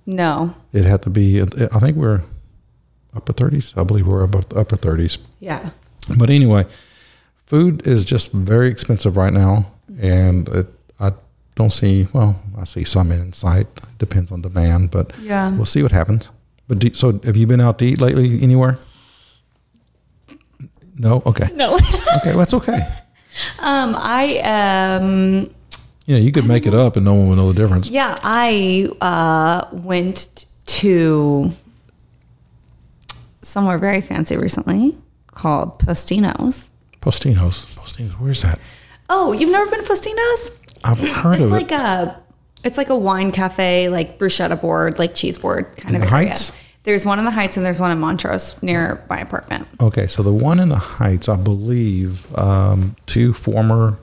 No. 0.06 0.54
It 0.74 0.86
had 0.86 1.02
to 1.04 1.10
be. 1.10 1.42
I 1.42 1.46
think 1.80 1.98
we're 1.98 2.22
upper 3.16 3.34
thirties. 3.34 3.74
I 3.78 3.84
believe 3.84 4.08
we're 4.08 4.24
above 4.24 4.50
the 4.50 4.60
upper 4.60 4.76
thirties. 4.78 5.18
Yeah. 5.40 5.70
But 6.18 6.30
anyway, 6.30 6.66
food 7.46 7.86
is 7.88 8.04
just 8.06 8.32
very 8.32 8.68
expensive 8.70 9.16
right 9.18 9.34
now, 9.34 9.72
and 10.00 10.48
it, 10.50 10.68
I 11.00 11.12
don't 11.56 11.72
see. 11.72 12.08
Well, 12.14 12.40
I 12.58 12.64
see 12.66 12.84
some 12.84 13.12
in 13.12 13.34
sight. 13.34 13.68
It 13.78 13.98
depends 14.00 14.32
on 14.32 14.42
demand, 14.42 14.92
but 14.92 15.14
Yeah. 15.22 15.52
we'll 15.56 15.66
see 15.66 15.84
what 15.84 15.92
happens. 15.92 16.30
But 16.68 16.80
do, 16.80 16.94
so, 16.94 17.20
have 17.24 17.38
you 17.38 17.48
been 17.48 17.62
out 17.62 17.78
to 17.80 17.86
eat 17.86 18.02
lately 18.02 18.42
anywhere? 18.42 18.78
No. 20.98 21.22
Okay. 21.26 21.50
No. 21.54 21.76
Okay. 22.18 22.32
Well, 22.32 22.40
that's 22.40 22.54
okay. 22.54 22.80
um, 23.60 23.96
I 23.98 24.38
um 24.40 25.50
You 26.08 26.16
know, 26.16 26.22
you 26.22 26.32
could 26.32 26.46
make 26.46 26.66
it 26.66 26.74
up, 26.74 26.96
and 26.96 27.06
no 27.06 27.14
one 27.14 27.30
would 27.30 27.36
know 27.36 27.52
the 27.52 27.60
difference. 27.62 27.90
yeah, 27.90 28.18
I 28.24 28.90
uh 29.02 29.68
went 29.72 30.46
to 30.66 31.52
somewhere 33.42 33.78
very 33.78 34.02
fancy 34.02 34.38
recently 34.38 34.98
called 35.28 35.80
Postino's. 35.80 36.70
Postino's. 37.02 37.76
Postino's. 37.76 38.20
Where's 38.20 38.42
that? 38.44 38.60
Oh, 39.10 39.32
you've 39.34 39.52
never 39.52 39.70
been 39.70 39.84
to 39.84 39.92
Postino's? 39.92 40.52
I've 40.84 41.00
heard 41.00 41.34
it's 41.36 41.44
of 41.44 41.52
like 41.52 41.72
it. 41.72 41.80
a 41.80 42.22
it's 42.64 42.78
like 42.78 42.90
a 42.90 42.96
wine 42.96 43.32
cafe, 43.32 43.90
like 43.90 44.20
bruschetta 44.20 44.60
board, 44.60 45.00
like 45.00 45.16
cheese 45.16 45.38
board 45.38 45.76
kind 45.78 45.96
In 45.96 46.02
of 46.02 46.08
the 46.10 46.16
area. 46.16 46.30
Heights? 46.30 46.52
There's 46.84 47.06
one 47.06 47.20
in 47.20 47.26
the 47.26 47.32
Heights 47.32 47.58
and 47.58 47.66
there's 47.66 47.80
one 47.80 47.92
in 47.92 48.00
Montrose 48.00 48.62
near 48.64 49.04
my 49.08 49.20
apartment. 49.20 49.68
Okay, 49.80 50.08
so 50.08 50.24
the 50.24 50.34
one 50.34 50.60
in 50.60 50.70
the 50.70 50.78
Heights, 50.80 51.30
I 51.30 51.36
believe, 51.36 52.36
um, 52.38 52.96
two 53.06 53.34
former 53.34 54.00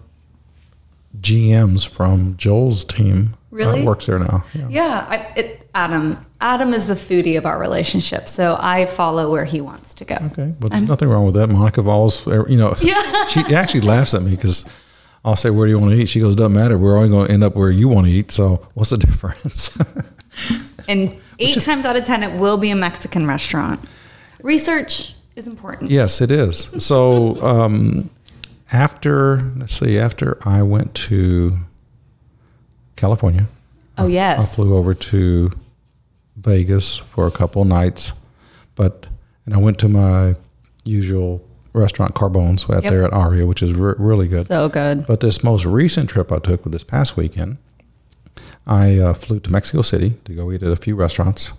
GMs 1.20 1.86
from 1.88 2.36
Joel's 2.36 2.84
team 2.84 3.34
Really? 3.50 3.82
works 3.84 4.06
there 4.06 4.18
now. 4.18 4.44
Yeah. 4.54 4.66
Yeah, 4.68 5.06
I, 5.08 5.16
it, 5.38 5.70
Adam. 5.74 6.18
Adam 6.40 6.72
is 6.74 6.86
the 6.86 6.94
foodie 6.94 7.36
of 7.38 7.46
our 7.46 7.58
relationship, 7.58 8.28
so 8.28 8.56
I 8.60 8.86
follow 8.86 9.30
where 9.30 9.44
he 9.46 9.60
wants 9.60 9.94
to 9.94 10.04
go. 10.04 10.16
Okay, 10.32 10.54
but 10.60 10.70
there's 10.70 10.82
nothing 10.84 11.08
wrong 11.08 11.24
with 11.24 11.34
that. 11.34 11.48
Monica 11.48 11.82
Vols, 11.82 12.26
you 12.26 12.56
know, 12.56 12.74
Yeah. 12.80 13.00
she 13.28 13.40
actually 13.54 13.80
laughs 13.80 14.12
at 14.14 14.22
me 14.22 14.32
because 14.32 14.64
I'll 15.24 15.34
say, 15.34 15.50
"Where 15.50 15.66
do 15.66 15.70
you 15.72 15.78
want 15.78 15.92
to 15.94 15.98
eat?" 16.00 16.06
She 16.10 16.20
goes, 16.20 16.36
"Doesn't 16.36 16.52
matter. 16.52 16.78
We're 16.78 16.96
only 16.96 17.08
going 17.08 17.26
to 17.26 17.32
end 17.32 17.42
up 17.42 17.56
where 17.56 17.70
you 17.70 17.88
want 17.88 18.06
to 18.06 18.12
eat. 18.12 18.30
So 18.30 18.68
what's 18.74 18.90
the 18.90 18.98
difference?" 19.08 19.76
And 20.88 21.16
eight 21.38 21.60
times 21.60 21.84
out 21.84 21.96
of 21.96 22.04
ten, 22.04 22.22
it 22.22 22.38
will 22.38 22.56
be 22.58 22.70
a 22.70 22.76
Mexican 22.76 23.26
restaurant. 23.26 23.80
Research 24.42 25.14
is 25.36 25.48
important. 25.48 25.90
Yes, 25.90 26.20
it 26.20 26.30
is. 26.30 26.70
So 26.84 27.42
um, 27.42 28.10
after 28.72 29.42
let's 29.56 29.74
see, 29.78 29.98
after 29.98 30.38
I 30.46 30.62
went 30.62 30.94
to 30.94 31.58
California, 32.96 33.46
Oh 33.96 34.06
yes, 34.06 34.38
I 34.38 34.40
yes. 34.40 34.54
flew 34.56 34.76
over 34.76 34.94
to 34.94 35.50
Vegas 36.36 36.96
for 36.96 37.26
a 37.26 37.30
couple 37.30 37.64
nights, 37.64 38.12
but 38.76 39.06
and 39.44 39.54
I 39.54 39.58
went 39.58 39.78
to 39.80 39.88
my 39.88 40.36
usual 40.84 41.42
restaurant 41.72 42.14
Carbone's 42.14 42.64
out 42.70 42.82
Yep. 42.84 42.92
there 42.92 43.04
at 43.04 43.12
Aria, 43.12 43.46
which 43.46 43.62
is 43.62 43.72
re- 43.74 43.94
really 43.98 44.28
good. 44.28 44.46
So 44.46 44.68
good. 44.68 45.06
But 45.06 45.20
this 45.20 45.42
most 45.44 45.64
recent 45.64 46.08
trip 46.10 46.30
I 46.32 46.38
took 46.38 46.64
with 46.64 46.72
this 46.72 46.84
past 46.84 47.16
weekend, 47.16 47.56
I 48.66 48.98
uh, 48.98 49.14
flew 49.14 49.40
to 49.40 49.50
Mexico 49.50 49.82
City 49.82 50.14
to 50.24 50.34
go 50.34 50.50
eat 50.52 50.62
at 50.62 50.70
a 50.70 50.76
few 50.76 50.94
restaurants, 50.94 51.52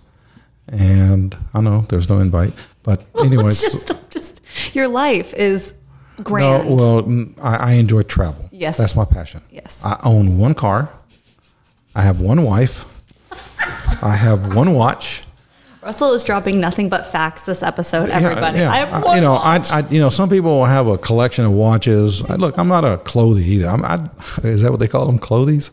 and 0.68 1.36
I 1.52 1.60
know 1.60 1.84
there's 1.88 2.08
no 2.08 2.18
invite, 2.18 2.52
but 2.82 3.04
anyways, 3.24 3.60
just, 3.60 4.10
just 4.10 4.74
your 4.74 4.88
life 4.88 5.34
is 5.34 5.74
no, 6.28 6.74
well, 6.74 7.02
mm, 7.02 7.34
I, 7.42 7.56
I 7.56 7.72
enjoy 7.72 8.02
travel. 8.02 8.48
Yes. 8.52 8.76
that's 8.78 8.96
my 8.96 9.04
passion. 9.04 9.42
Yes. 9.50 9.82
I 9.84 9.98
own 10.04 10.38
one 10.38 10.54
car. 10.54 10.90
I 11.94 12.02
have 12.02 12.20
one 12.20 12.42
wife. 12.42 12.84
I 14.02 14.14
have 14.16 14.54
one 14.54 14.72
watch. 14.74 15.24
Russell 15.82 16.12
is 16.12 16.22
dropping 16.24 16.60
nothing 16.60 16.88
but 16.90 17.06
facts 17.06 17.46
this 17.46 17.62
episode. 17.62 18.10
Everybody, 18.10 18.58
Yeah, 18.58 18.64
yeah. 18.64 18.70
I 18.70 18.76
have 18.76 18.92
I- 18.92 19.00
one. 19.00 19.16
you 19.16 19.22
know, 19.22 19.32
watch. 19.34 19.70
I, 19.72 19.78
I, 19.78 19.88
you 19.88 19.98
know, 20.00 20.10
some 20.10 20.28
people 20.28 20.64
have 20.66 20.86
a 20.86 20.98
collection 20.98 21.44
of 21.46 21.52
watches. 21.52 22.22
I, 22.24 22.34
look, 22.36 22.58
I'm 22.58 22.68
not 22.68 22.84
a 22.84 22.98
clothie 22.98 23.42
either. 23.44 23.68
I'm, 23.68 23.84
I, 23.84 24.08
is 24.44 24.62
that 24.62 24.70
what 24.70 24.80
they 24.80 24.88
call 24.88 25.06
them, 25.06 25.18
clothies? 25.18 25.70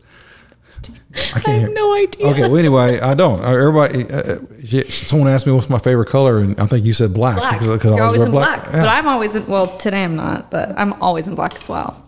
I 1.36 1.40
can't 1.40 1.48
I 1.48 1.52
have 1.62 1.74
no 1.74 1.94
idea. 1.96 2.28
Okay, 2.28 2.42
well, 2.42 2.58
anyway, 2.58 3.00
I 3.00 3.14
don't. 3.14 3.44
Everybody, 3.44 4.04
uh, 4.12 4.18
uh, 4.18 4.82
someone 4.88 5.30
asked 5.30 5.46
me 5.48 5.54
what's 5.54 5.70
my 5.70 5.80
favorite 5.80 6.10
color, 6.10 6.40
and 6.40 6.60
I 6.60 6.66
think 6.68 6.86
you 6.86 6.94
said 6.94 7.14
black. 7.14 7.38
black. 7.38 7.60
because- 7.60 7.68
because 7.76 7.92
You're 7.92 8.02
I 8.02 8.06
always 8.08 8.20
always 8.22 8.26
in 8.28 8.32
black, 8.32 8.66
Yeah. 8.66 8.72
but 8.82 8.88
I'm 8.90 9.08
always 9.08 9.36
in. 9.36 9.46
Well, 9.48 9.68
today 9.78 10.04
I'm 10.04 10.16
not, 10.16 10.50
but 10.52 10.74
I'm 10.78 10.94
always 11.02 11.28
in 11.28 11.36
black 11.36 11.56
as 11.56 11.68
well. 11.70 12.04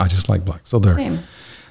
I 0.00 0.08
just 0.08 0.28
like 0.28 0.44
black. 0.44 0.60
So 0.64 0.78
there. 0.78 0.94
Same. 0.96 1.20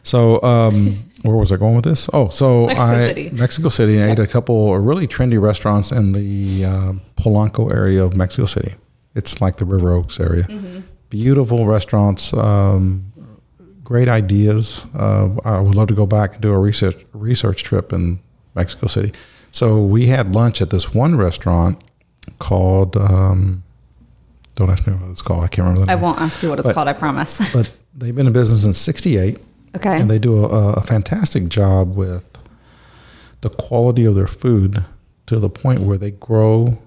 So 0.03 0.41
um, 0.41 0.97
where 1.21 1.35
was 1.35 1.51
I 1.51 1.57
going 1.57 1.75
with 1.75 1.85
this? 1.85 2.09
Oh, 2.13 2.29
so 2.29 2.65
Mexico 2.65 2.91
I 2.91 3.07
City. 3.07 3.29
Mexico 3.31 3.69
City, 3.69 4.01
I 4.01 4.11
ate 4.11 4.19
a 4.19 4.25
couple 4.27 4.73
of 4.75 4.83
really 4.83 5.07
trendy 5.07 5.39
restaurants 5.39 5.91
in 5.91 6.13
the 6.13 6.65
uh, 6.65 6.93
Polanco 7.21 7.71
area 7.71 8.03
of 8.03 8.15
Mexico 8.15 8.45
City. 8.47 8.73
It's 9.13 9.41
like 9.41 9.57
the 9.57 9.65
River 9.65 9.91
Oaks 9.91 10.19
area. 10.19 10.43
Mm-hmm. 10.43 10.79
Beautiful 11.09 11.65
restaurants, 11.67 12.33
um, 12.33 13.10
great 13.83 14.07
ideas. 14.07 14.85
Uh, 14.95 15.29
I 15.45 15.59
would 15.59 15.75
love 15.75 15.87
to 15.89 15.93
go 15.95 16.05
back 16.05 16.33
and 16.33 16.41
do 16.41 16.51
a 16.53 16.59
research 16.59 16.95
research 17.13 17.63
trip 17.63 17.93
in 17.93 18.19
Mexico 18.55 18.87
City. 18.87 19.13
So 19.51 19.81
we 19.83 20.07
had 20.07 20.33
lunch 20.35 20.61
at 20.61 20.69
this 20.69 20.93
one 20.93 21.15
restaurant 21.15 21.81
called. 22.39 22.95
Um, 22.97 23.63
don't 24.55 24.69
ask 24.69 24.85
me 24.85 24.93
what 24.93 25.09
it's 25.09 25.21
called. 25.21 25.43
I 25.43 25.47
can't 25.47 25.65
remember 25.67 25.85
the 25.85 25.91
I 25.91 25.95
name. 25.95 26.03
won't 26.03 26.19
ask 26.19 26.43
you 26.43 26.49
what 26.49 26.59
it's 26.59 26.67
But- 26.67 26.75
called. 26.75 26.87
I 26.87 26.93
promise. 26.93 27.53
But 27.53 27.71
they've 27.95 28.15
been 28.15 28.27
in 28.27 28.33
business 28.33 28.61
since 28.63 28.77
'68 28.77 29.37
okay. 29.75 29.99
and 29.99 30.09
they 30.09 30.19
do 30.19 30.45
a, 30.45 30.73
a 30.73 30.81
fantastic 30.81 31.47
job 31.49 31.95
with 31.95 32.27
the 33.41 33.49
quality 33.49 34.05
of 34.05 34.15
their 34.15 34.27
food 34.27 34.83
to 35.25 35.39
the 35.39 35.49
point 35.49 35.81
where 35.81 35.97
they 35.97 36.11
grow 36.11 36.77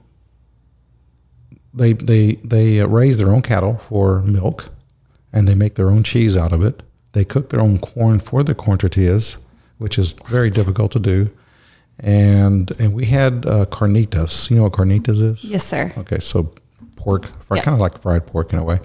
they 1.73 1.93
they 1.95 2.35
they 2.45 2.85
raise 2.85 3.19
their 3.19 3.31
own 3.33 3.43
cattle 3.43 3.79
for 3.79 4.21
milk 4.23 4.71
and 5.35 5.47
they 5.49 5.55
make 5.55 5.75
their 5.75 5.91
own 5.95 6.03
cheese 6.03 6.35
out 6.43 6.53
of 6.57 6.61
it 6.69 6.83
they 7.13 7.25
cook 7.25 7.51
their 7.51 7.61
own 7.61 7.79
corn 7.79 8.19
for 8.29 8.43
their 8.43 8.55
corn 8.55 8.79
tortillas 8.79 9.37
which 9.79 9.99
is 9.99 10.13
very 10.37 10.51
difficult 10.51 10.91
to 10.93 10.99
do 11.13 11.19
and 12.01 12.71
and 12.81 12.89
we 12.95 13.05
had 13.07 13.45
uh, 13.47 13.65
carnitas 13.67 14.49
you 14.51 14.57
know 14.57 14.65
what 14.65 14.73
carnitas 14.73 15.21
is 15.31 15.45
yes, 15.45 15.65
sir. 15.65 15.93
Okay, 16.03 16.19
so 16.19 16.53
pork, 16.97 17.23
fr 17.47 17.57
Yeah. 17.57 17.63
kind 17.63 17.75
of 17.75 17.81
like 17.87 17.97
fried 18.01 18.25
pork 18.27 18.53
in 18.53 18.59
a 18.59 18.65
way, 18.65 18.79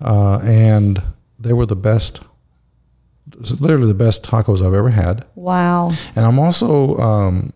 uh, 0.00 0.38
and 0.42 1.02
they 1.44 1.52
were 1.52 1.66
the 1.66 1.76
best, 1.90 2.20
literally 3.60 3.88
the 3.88 4.04
best 4.06 4.24
tacos 4.24 4.64
I've 4.66 4.72
ever 4.74 4.88
had. 4.90 5.24
Wow. 5.34 5.90
And 6.14 6.24
I'm 6.24 6.38
also, 6.38 6.96
um, 6.96 7.52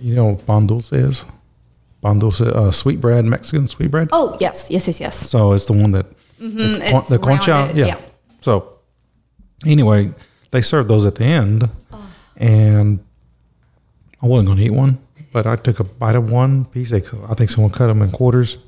you 0.00 0.14
know, 0.14 0.36
pan 0.46 0.66
dulce 0.66 0.92
is 0.92 1.24
pan 2.02 2.18
dulce, 2.18 2.40
uh, 2.40 2.70
sweet 2.70 3.00
bread, 3.00 3.24
Mexican 3.24 3.68
sweet 3.68 3.90
bread. 3.90 4.08
Oh 4.12 4.36
yes, 4.40 4.68
yes, 4.70 4.86
yes, 4.88 5.00
yes. 5.00 5.16
So 5.16 5.52
it's 5.52 5.66
the 5.66 5.74
one 5.74 5.92
that 5.92 6.06
Mm-hmm. 6.40 6.56
the, 6.56 6.90
con- 6.90 7.00
it's 7.00 7.08
the 7.08 7.18
concha, 7.18 7.72
yeah. 7.74 7.86
yeah. 7.86 8.00
So 8.40 8.78
anyway, 9.66 10.12
they 10.50 10.62
served 10.62 10.88
those 10.88 11.06
at 11.06 11.14
the 11.16 11.24
end, 11.24 11.68
oh. 11.92 12.10
and 12.36 13.04
I 14.22 14.26
wasn't 14.26 14.46
going 14.48 14.58
to 14.58 14.64
eat 14.64 14.70
one, 14.70 14.98
but 15.32 15.46
I 15.46 15.56
took 15.56 15.80
a 15.80 15.84
bite 15.84 16.14
of 16.16 16.30
one 16.30 16.64
piece. 16.66 16.90
They, 16.90 17.02
I 17.28 17.34
think 17.34 17.50
someone 17.50 17.72
cut 17.72 17.86
them 17.88 18.02
in 18.02 18.10
quarters. 18.10 18.58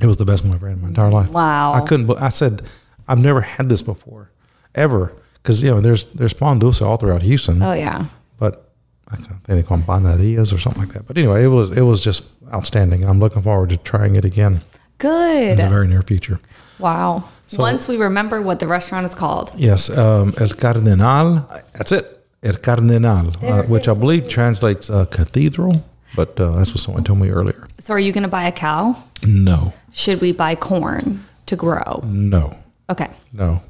It 0.00 0.06
was 0.06 0.16
the 0.16 0.24
best 0.24 0.44
one 0.44 0.54
I've 0.54 0.60
had 0.60 0.72
in 0.72 0.82
my 0.82 0.88
entire 0.88 1.10
life. 1.10 1.30
Wow. 1.30 1.72
I 1.74 1.80
couldn't. 1.80 2.10
I 2.18 2.30
said, 2.30 2.62
I've 3.06 3.18
never 3.18 3.40
had 3.40 3.68
this 3.68 3.82
before, 3.82 4.30
ever, 4.74 5.12
because 5.34 5.62
you 5.62 5.70
know 5.70 5.80
there's 5.80 6.04
there's 6.14 6.32
pan 6.32 6.58
dulce 6.58 6.80
all 6.82 6.96
throughout 6.96 7.22
Houston, 7.22 7.62
Oh 7.62 7.72
yeah. 7.72 8.06
but 8.38 8.72
I 9.08 9.16
think 9.16 9.42
they 9.46 9.62
call 9.62 9.76
them 9.76 9.86
panadillas 9.86 10.52
or 10.52 10.58
something 10.58 10.82
like 10.82 10.92
that. 10.94 11.06
But 11.06 11.18
anyway, 11.18 11.44
it 11.44 11.48
was 11.48 11.76
it 11.76 11.82
was 11.82 12.02
just 12.02 12.24
outstanding, 12.52 13.02
and 13.02 13.10
I'm 13.10 13.20
looking 13.20 13.42
forward 13.42 13.68
to 13.70 13.76
trying 13.76 14.16
it 14.16 14.24
again 14.24 14.62
Good. 14.98 15.50
in 15.50 15.56
the 15.58 15.68
very 15.68 15.86
near 15.88 16.02
future. 16.02 16.40
Wow. 16.82 17.24
Once 17.58 17.86
we 17.86 17.96
remember 17.96 18.40
what 18.42 18.58
the 18.60 18.66
restaurant 18.66 19.04
is 19.06 19.14
called. 19.14 19.52
Yes, 19.56 19.90
um, 19.96 20.32
El 20.40 20.48
Cardenal. 20.48 21.46
That's 21.74 21.92
it. 21.92 22.04
El 22.42 22.54
Cardenal, 22.54 23.36
uh, 23.44 23.62
which 23.64 23.88
I 23.88 23.94
believe 23.94 24.28
translates 24.28 24.90
uh, 24.90 25.04
cathedral, 25.06 25.84
but 26.16 26.38
uh, 26.40 26.50
that's 26.56 26.70
what 26.72 26.80
someone 26.80 27.04
told 27.04 27.20
me 27.20 27.28
earlier. 27.30 27.68
So 27.78 27.94
are 27.94 28.00
you 28.00 28.10
going 28.10 28.22
to 28.24 28.28
buy 28.28 28.44
a 28.44 28.52
cow? 28.52 28.96
No, 29.24 29.72
Should 29.92 30.20
we 30.20 30.32
buy 30.32 30.56
corn 30.56 31.24
to 31.46 31.56
grow? 31.56 32.00
no, 32.04 32.56
Okay. 32.90 33.08
no, 33.32 33.60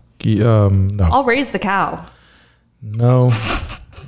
um, 0.47 0.89
no, 0.89 1.05
I'll 1.13 1.25
raise 1.25 1.51
the 1.51 1.59
cow. 1.59 2.05
no. 2.81 3.31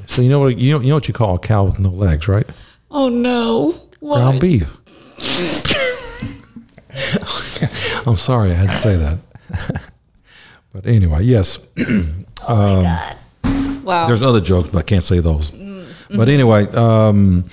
So 0.06 0.20
you 0.22 0.28
know 0.28 0.38
what 0.40 0.58
you 0.58 0.70
know 0.72 0.80
you 0.80 0.88
know 0.90 0.96
what 0.96 1.08
you 1.08 1.14
call 1.14 1.34
a 1.34 1.38
cow 1.38 1.64
with 1.64 1.78
no 1.78 1.88
legs, 1.88 2.28
right? 2.28 2.46
Oh 2.90 3.08
no. 3.08 3.74
Ground 4.00 4.38
beef. 4.38 4.68
I'm 8.06 8.16
sorry, 8.16 8.50
I 8.50 8.54
had 8.54 8.68
to 8.68 8.76
say 8.76 8.96
that. 8.96 9.18
but 10.72 10.86
anyway, 10.86 11.22
yes. 11.22 11.66
oh 12.48 12.82
my 12.82 12.82
God. 12.82 13.84
Wow. 13.84 14.06
There's 14.06 14.22
other 14.22 14.40
jokes, 14.40 14.70
but 14.70 14.78
I 14.78 14.82
can't 14.82 15.04
say 15.04 15.20
those. 15.20 15.50
But 16.10 16.28
anyway, 16.28 16.66
um, 16.68 17.44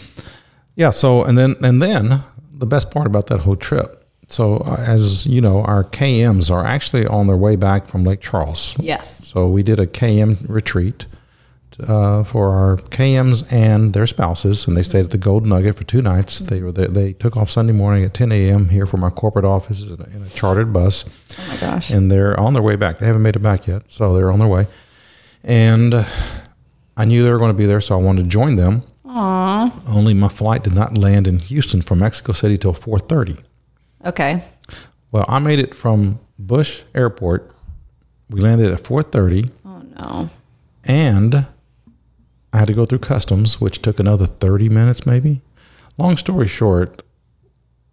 yeah. 0.76 0.92
So 0.92 1.24
and 1.24 1.38
then 1.38 1.56
and 1.64 1.82
then 1.82 2.24
the 2.54 2.66
best 2.66 2.92
part 2.92 3.08
about 3.08 3.28
that 3.28 3.40
whole 3.40 3.56
trip. 3.56 4.06
So 4.28 4.58
uh, 4.58 4.78
as 4.88 5.26
you 5.26 5.42
know, 5.42 5.62
our 5.64 5.84
KMs 5.84 6.52
are 6.52 6.66
actually 6.66 7.06
on 7.06 7.28
their 7.28 7.38
way 7.38 7.56
back 7.56 7.88
from 7.88 8.04
Lake 8.04 8.22
Charles. 8.22 8.76
yes. 8.80 9.26
So 9.28 9.48
we 9.50 9.64
did 9.64 9.80
a 9.80 9.88
KM 9.88 10.48
retreat 10.48 11.06
uh, 11.88 12.24
for 12.24 12.50
our 12.54 12.78
KMs 12.78 13.52
and 13.52 13.94
their 13.94 14.08
spouses, 14.08 14.67
and 14.67 14.76
they 14.78 14.84
stayed 14.84 15.06
at 15.06 15.12
the 15.12 15.17
Gold 15.17 15.46
Nugget 15.46 15.76
for 15.76 15.84
two 15.84 16.02
nights. 16.02 16.39
They 16.39 16.62
were 16.62 16.72
they, 16.72 16.88
they 16.88 17.13
took 17.13 17.36
off 17.38 17.50
Sunday 17.50 17.74
morning 17.74 18.04
at 18.04 18.13
10 18.13 18.32
a.m. 18.32 18.70
here 18.70 18.86
from 18.86 19.04
our 19.04 19.12
corporate 19.12 19.46
offices 19.46 19.91
in 19.91 20.00
a, 20.02 20.04
in 20.15 20.22
a 20.24 20.30
chartered 20.30 20.72
bus 20.74 21.06
Oh 21.39 21.46
my 21.50 21.58
gosh. 21.58 21.89
and 21.89 22.12
they're 22.12 22.39
on 22.39 22.54
their 22.54 22.63
way 22.63 22.76
back. 22.76 23.00
They 23.00 23.06
haven't 23.06 23.22
made 23.22 23.36
it 23.36 23.39
back 23.39 23.67
yet, 23.67 23.84
so 23.88 24.13
they're 24.15 24.32
on 24.32 24.39
their 24.39 24.48
way. 24.48 24.67
And 25.44 25.94
I 26.98 27.06
knew 27.06 27.24
they 27.24 27.32
were 27.32 27.39
going 27.39 27.52
to 27.52 27.58
be 27.58 27.65
there, 27.65 27.82
so 27.82 27.98
I 27.98 28.02
wanted 28.02 28.24
to 28.24 28.28
join 28.30 28.56
them. 28.58 28.84
Aw. 29.06 29.72
Only 29.88 30.13
my 30.13 30.28
flight 30.28 30.63
did 30.63 30.74
not 30.74 30.98
land 30.98 31.28
in 31.28 31.39
Houston 31.39 31.82
from 31.82 32.00
Mexico 32.00 32.32
City 32.32 32.58
till 32.58 32.74
4:30. 32.74 33.39
Okay. 34.06 34.44
Well, 35.12 35.26
I 35.28 35.39
made 35.39 35.60
it 35.60 35.76
from 35.76 36.20
Bush 36.39 36.84
Airport. 36.96 37.52
We 38.30 38.39
landed 38.39 38.72
at 38.72 38.80
4:30, 38.82 39.50
Oh 39.65 39.82
no. 40.00 40.30
and 40.86 41.46
I 42.54 42.58
had 42.60 42.68
to 42.68 42.74
go 42.74 42.86
through 42.86 43.00
customs, 43.00 43.62
which 43.62 43.82
took 43.82 44.00
another 44.00 44.26
30 44.26 44.70
minutes, 44.70 45.06
maybe. 45.06 45.42
Long 45.98 46.18
story 46.18 46.48
short, 46.48 47.04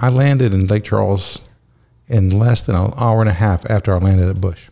I 0.00 0.08
landed 0.08 0.52
in 0.54 0.66
Lake 0.66 0.84
Charles 0.84 1.40
in 2.08 2.30
less 2.30 2.62
than 2.62 2.74
an 2.74 2.92
hour 2.96 3.20
and 3.20 3.28
a 3.28 3.34
half 3.34 3.68
after 3.70 3.94
I 3.94 3.98
landed 3.98 4.28
at 4.28 4.40
Bush. 4.40 4.68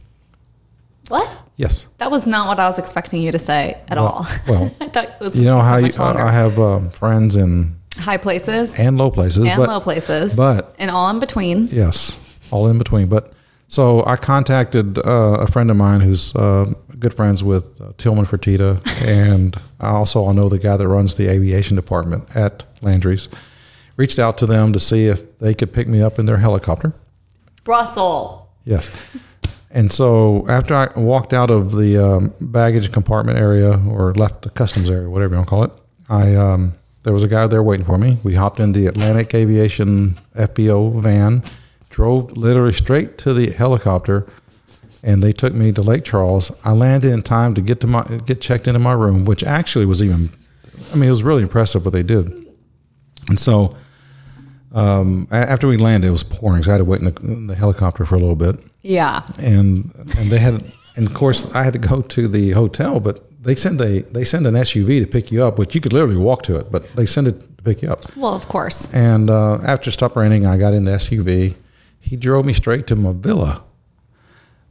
What? 1.09 1.31
Yes. 1.57 1.87
That 1.99 2.11
was 2.11 2.27
not 2.27 2.49
what 2.49 2.59
I 2.61 2.67
was 2.67 2.79
expecting 2.79 3.23
you 3.23 3.33
to 3.33 3.39
say 3.39 3.81
at 3.89 3.97
Well- 3.97 4.07
all. 4.09 4.27
well, 4.49 4.75
I 4.81 4.89
thought 4.89 5.05
it 5.05 5.21
was 5.21 5.37
You 5.37 5.45
know 5.45 5.59
so 5.61 5.65
how 5.65 5.77
you, 5.77 5.93
longer. 5.99 6.23
I 6.23 6.33
have 6.33 6.59
um, 6.59 6.91
friends 6.91 7.37
in 7.37 7.77
high 7.97 8.17
places 8.19 8.79
and 8.79 8.99
low 8.99 9.11
places, 9.11 9.47
and 9.47 9.57
but 9.57 9.69
low 9.69 9.81
places, 9.81 10.35
but- 10.37 10.75
and 10.79 10.91
all 10.91 11.09
in 11.11 11.19
between. 11.21 11.69
yes, 11.69 12.41
all 12.51 12.67
in 12.69 12.79
between. 12.79 13.07
But 13.09 13.33
so 13.69 14.05
I 14.07 14.17
contacted 14.17 14.99
uh, 14.99 15.39
a 15.41 15.47
friend 15.47 15.71
of 15.71 15.77
mine 15.77 16.01
who's 16.01 16.35
uh, 16.37 16.73
good 16.99 17.15
friends 17.15 17.45
with 17.45 17.81
uh, 17.81 17.93
Tillman 17.99 18.25
Fertitta, 18.25 18.81
and 19.07 19.59
I 19.81 19.91
also 19.91 20.27
I 20.27 20.33
know 20.33 20.49
the 20.49 20.59
guy 20.59 20.77
that 20.77 20.89
runs 20.89 21.15
the 21.15 21.29
aviation 21.29 21.77
department 21.77 22.35
at 22.35 22.65
Landry's. 22.83 23.29
Reached 23.97 24.19
out 24.19 24.37
to 24.39 24.47
them 24.47 24.75
to 24.75 24.81
see 24.81 25.07
if 25.07 25.39
they 25.39 25.55
could 25.55 25.73
pick 25.73 25.89
me 25.89 26.03
up 26.03 26.19
in 26.19 26.27
their 26.27 26.37
helicopter. 26.37 26.93
Brussels. 27.65 28.47
Yes. 28.65 29.23
And 29.71 29.91
so 29.91 30.47
after 30.49 30.75
I 30.75 30.89
walked 30.99 31.33
out 31.33 31.51
of 31.51 31.73
the 31.73 31.99
um, 31.99 32.35
baggage 32.41 32.93
compartment 32.93 33.39
area 33.39 33.81
or 33.89 34.15
left 34.15 34.43
the 34.43 34.51
customs 34.51 34.91
area, 34.91 35.09
whatever 35.09 35.35
you 35.35 35.39
want 35.39 35.47
to 35.47 35.51
call 35.51 35.65
it, 35.65 35.73
I 36.09 36.35
um, 36.35 36.75
there 37.03 37.13
was 37.13 37.23
a 37.23 37.29
guy 37.29 37.47
there 37.47 37.63
waiting 37.63 37.87
for 37.87 37.99
me. 37.99 38.19
We 38.23 38.35
hopped 38.35 38.59
in 38.59 38.73
the 38.73 38.87
Atlantic 38.87 39.35
Aviation 39.35 40.17
FBO 40.35 41.01
van, 41.01 41.43
drove 41.89 42.37
literally 42.37 42.73
straight 42.73 43.17
to 43.19 43.33
the 43.33 43.51
helicopter, 43.53 44.27
and 45.03 45.23
they 45.23 45.33
took 45.33 45.53
me 45.55 45.73
to 45.73 45.83
Lake 45.83 46.05
Charles. 46.05 46.51
I 46.65 46.73
landed 46.73 47.13
in 47.13 47.23
time 47.23 47.55
to 47.55 47.61
get 47.61 47.81
to 47.81 47.87
my 47.87 48.03
get 48.27 48.41
checked 48.41 48.67
into 48.69 48.81
my 48.81 48.93
room, 48.93 49.25
which 49.25 49.45
actually 49.45 49.87
was 49.87 50.03
even, 50.03 50.31
I 50.93 50.97
mean, 50.97 51.05
it 51.09 51.11
was 51.11 51.23
really 51.23 51.43
impressive 51.43 51.85
what 51.85 51.93
they 51.93 52.03
did. 52.03 52.33
And 53.29 53.39
so 53.41 53.73
um, 54.73 55.27
after 55.31 55.67
we 55.69 55.77
landed, 55.77 56.09
it 56.09 56.11
was 56.11 56.23
pouring, 56.25 56.63
so 56.63 56.71
I 56.71 56.75
had 56.75 56.79
to 56.79 56.85
wait 56.85 57.01
in 57.01 57.07
the, 57.13 57.21
in 57.23 57.47
the 57.47 57.55
helicopter 57.55 58.05
for 58.05 58.15
a 58.15 58.19
little 58.19 58.37
bit 58.37 58.57
Yeah. 58.83 59.23
and 59.39 59.93
and 60.19 60.31
they 60.31 60.39
had 60.39 60.63
and 60.97 61.07
of 61.07 61.15
course 61.15 61.55
I 61.55 61.63
had 61.63 61.73
to 61.75 61.79
go 61.79 62.03
to 62.03 62.29
the 62.29 62.51
hotel, 62.51 63.01
but 63.01 63.23
they 63.43 63.55
send 63.55 63.81
a 63.81 64.01
they 64.03 64.25
send 64.25 64.47
an 64.47 64.55
SUV 64.55 65.01
to 65.03 65.07
pick 65.07 65.31
you 65.33 65.45
up, 65.45 65.59
which 65.59 65.75
you 65.75 65.81
could 65.81 65.93
literally 65.93 66.17
walk 66.17 66.43
to 66.45 66.57
it, 66.57 66.71
but 66.71 66.89
they 66.97 67.07
send 67.07 67.29
it 67.29 67.57
to 67.59 67.63
pick 67.63 67.83
you 67.83 67.91
up. 67.91 68.17
Well, 68.17 68.35
of 68.35 68.49
course. 68.49 68.89
And 68.93 69.31
uh, 69.31 69.59
after 69.65 69.89
it 69.91 69.93
stopped 69.93 70.17
raining, 70.17 70.47
I 70.47 70.57
got 70.59 70.73
in 70.75 70.85
the 70.85 70.93
SUV. 70.93 71.55
He 72.01 72.17
drove 72.17 72.45
me 72.47 72.53
straight 72.53 72.87
to 72.89 72.97
my 72.97 73.13
villa 73.15 73.65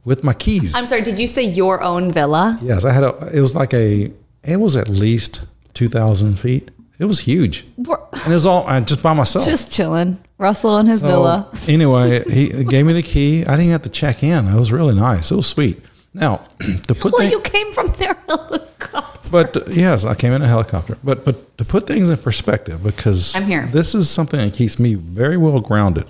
with 0.06 0.24
my 0.24 0.32
keys. 0.32 0.74
I'm 0.74 0.86
sorry. 0.86 1.02
Did 1.02 1.18
you 1.18 1.26
say 1.26 1.42
your 1.42 1.82
own 1.82 2.10
villa? 2.12 2.58
yes, 2.62 2.86
I 2.86 2.92
had 2.92 3.02
a. 3.04 3.12
It 3.34 3.42
was 3.42 3.54
like 3.54 3.74
a. 3.74 4.10
It 4.44 4.56
was 4.58 4.74
at 4.76 4.88
least 4.88 5.44
two 5.74 5.88
thousand 5.90 6.38
feet. 6.38 6.70
It 6.98 7.04
was 7.04 7.20
huge, 7.20 7.66
We're 7.76 7.98
and 8.12 8.32
it 8.32 8.34
was 8.40 8.46
all 8.46 8.66
uh, 8.66 8.80
just 8.80 9.02
by 9.02 9.12
myself. 9.12 9.44
just 9.44 9.70
chilling. 9.70 10.16
Russell 10.38 10.78
and 10.78 10.88
his 10.88 11.00
So, 11.00 11.06
villa. 11.08 11.50
anyway, 11.68 12.24
he 12.30 12.64
gave 12.64 12.86
me 12.86 12.94
the 12.94 13.02
key. 13.02 13.44
I 13.44 13.56
didn't 13.58 13.72
have 13.72 13.82
to 13.82 13.90
check 13.90 14.22
in. 14.22 14.48
It 14.48 14.58
was 14.58 14.72
really 14.72 14.94
nice. 14.94 15.30
It 15.30 15.36
was 15.36 15.46
sweet. 15.46 15.82
Now, 16.14 16.36
to 16.88 16.94
put 16.94 17.12
Well, 17.12 17.20
thing- 17.20 17.30
you 17.32 17.40
came 17.42 17.70
from 17.72 17.88
their 17.98 18.14
helicopter. 18.26 19.28
but 19.30 19.56
uh, 19.56 19.60
yes, 19.70 20.06
I 20.06 20.14
came 20.14 20.32
in 20.32 20.40
a 20.40 20.48
helicopter. 20.48 20.96
But 21.04 21.26
but 21.26 21.58
to 21.58 21.64
put 21.66 21.86
things 21.86 22.08
in 22.08 22.16
perspective, 22.16 22.82
because 22.82 23.36
I'm 23.36 23.44
here. 23.44 23.66
This 23.66 23.94
is 23.94 24.08
something 24.08 24.40
that 24.40 24.54
keeps 24.54 24.78
me 24.78 24.94
very 24.94 25.36
well 25.36 25.60
grounded. 25.60 26.06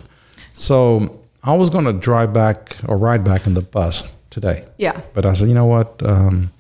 So 0.54 1.20
I 1.46 1.54
was 1.54 1.70
going 1.70 1.84
to 1.84 1.92
drive 1.92 2.32
back 2.32 2.76
or 2.86 2.98
ride 2.98 3.24
back 3.24 3.46
in 3.46 3.54
the 3.54 3.62
bus 3.62 4.10
today. 4.30 4.64
Yeah. 4.78 5.00
But 5.14 5.24
I 5.24 5.32
said, 5.34 5.48
you 5.48 5.54
know 5.54 5.66
what? 5.66 6.02
Um, 6.04 6.52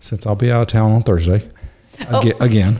since 0.00 0.26
I'll 0.26 0.34
be 0.36 0.50
out 0.50 0.62
of 0.62 0.68
town 0.68 0.92
on 0.92 1.02
Thursday 1.02 1.48
Oh. 2.10 2.30
again. 2.40 2.78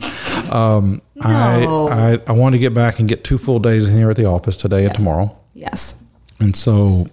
Um, 0.50 1.02
No. 1.16 1.88
I, 1.88 2.12
I 2.12 2.18
I 2.28 2.32
want 2.32 2.54
to 2.54 2.58
get 2.60 2.72
back 2.72 3.00
and 3.00 3.08
get 3.08 3.24
two 3.24 3.36
full 3.38 3.58
days 3.58 3.88
in 3.88 3.96
here 3.96 4.08
at 4.10 4.16
the 4.16 4.24
office 4.26 4.56
today 4.56 4.84
and 4.84 4.94
tomorrow. 4.94 5.36
Yes. 5.54 5.96
And 6.38 6.54
so 6.54 7.08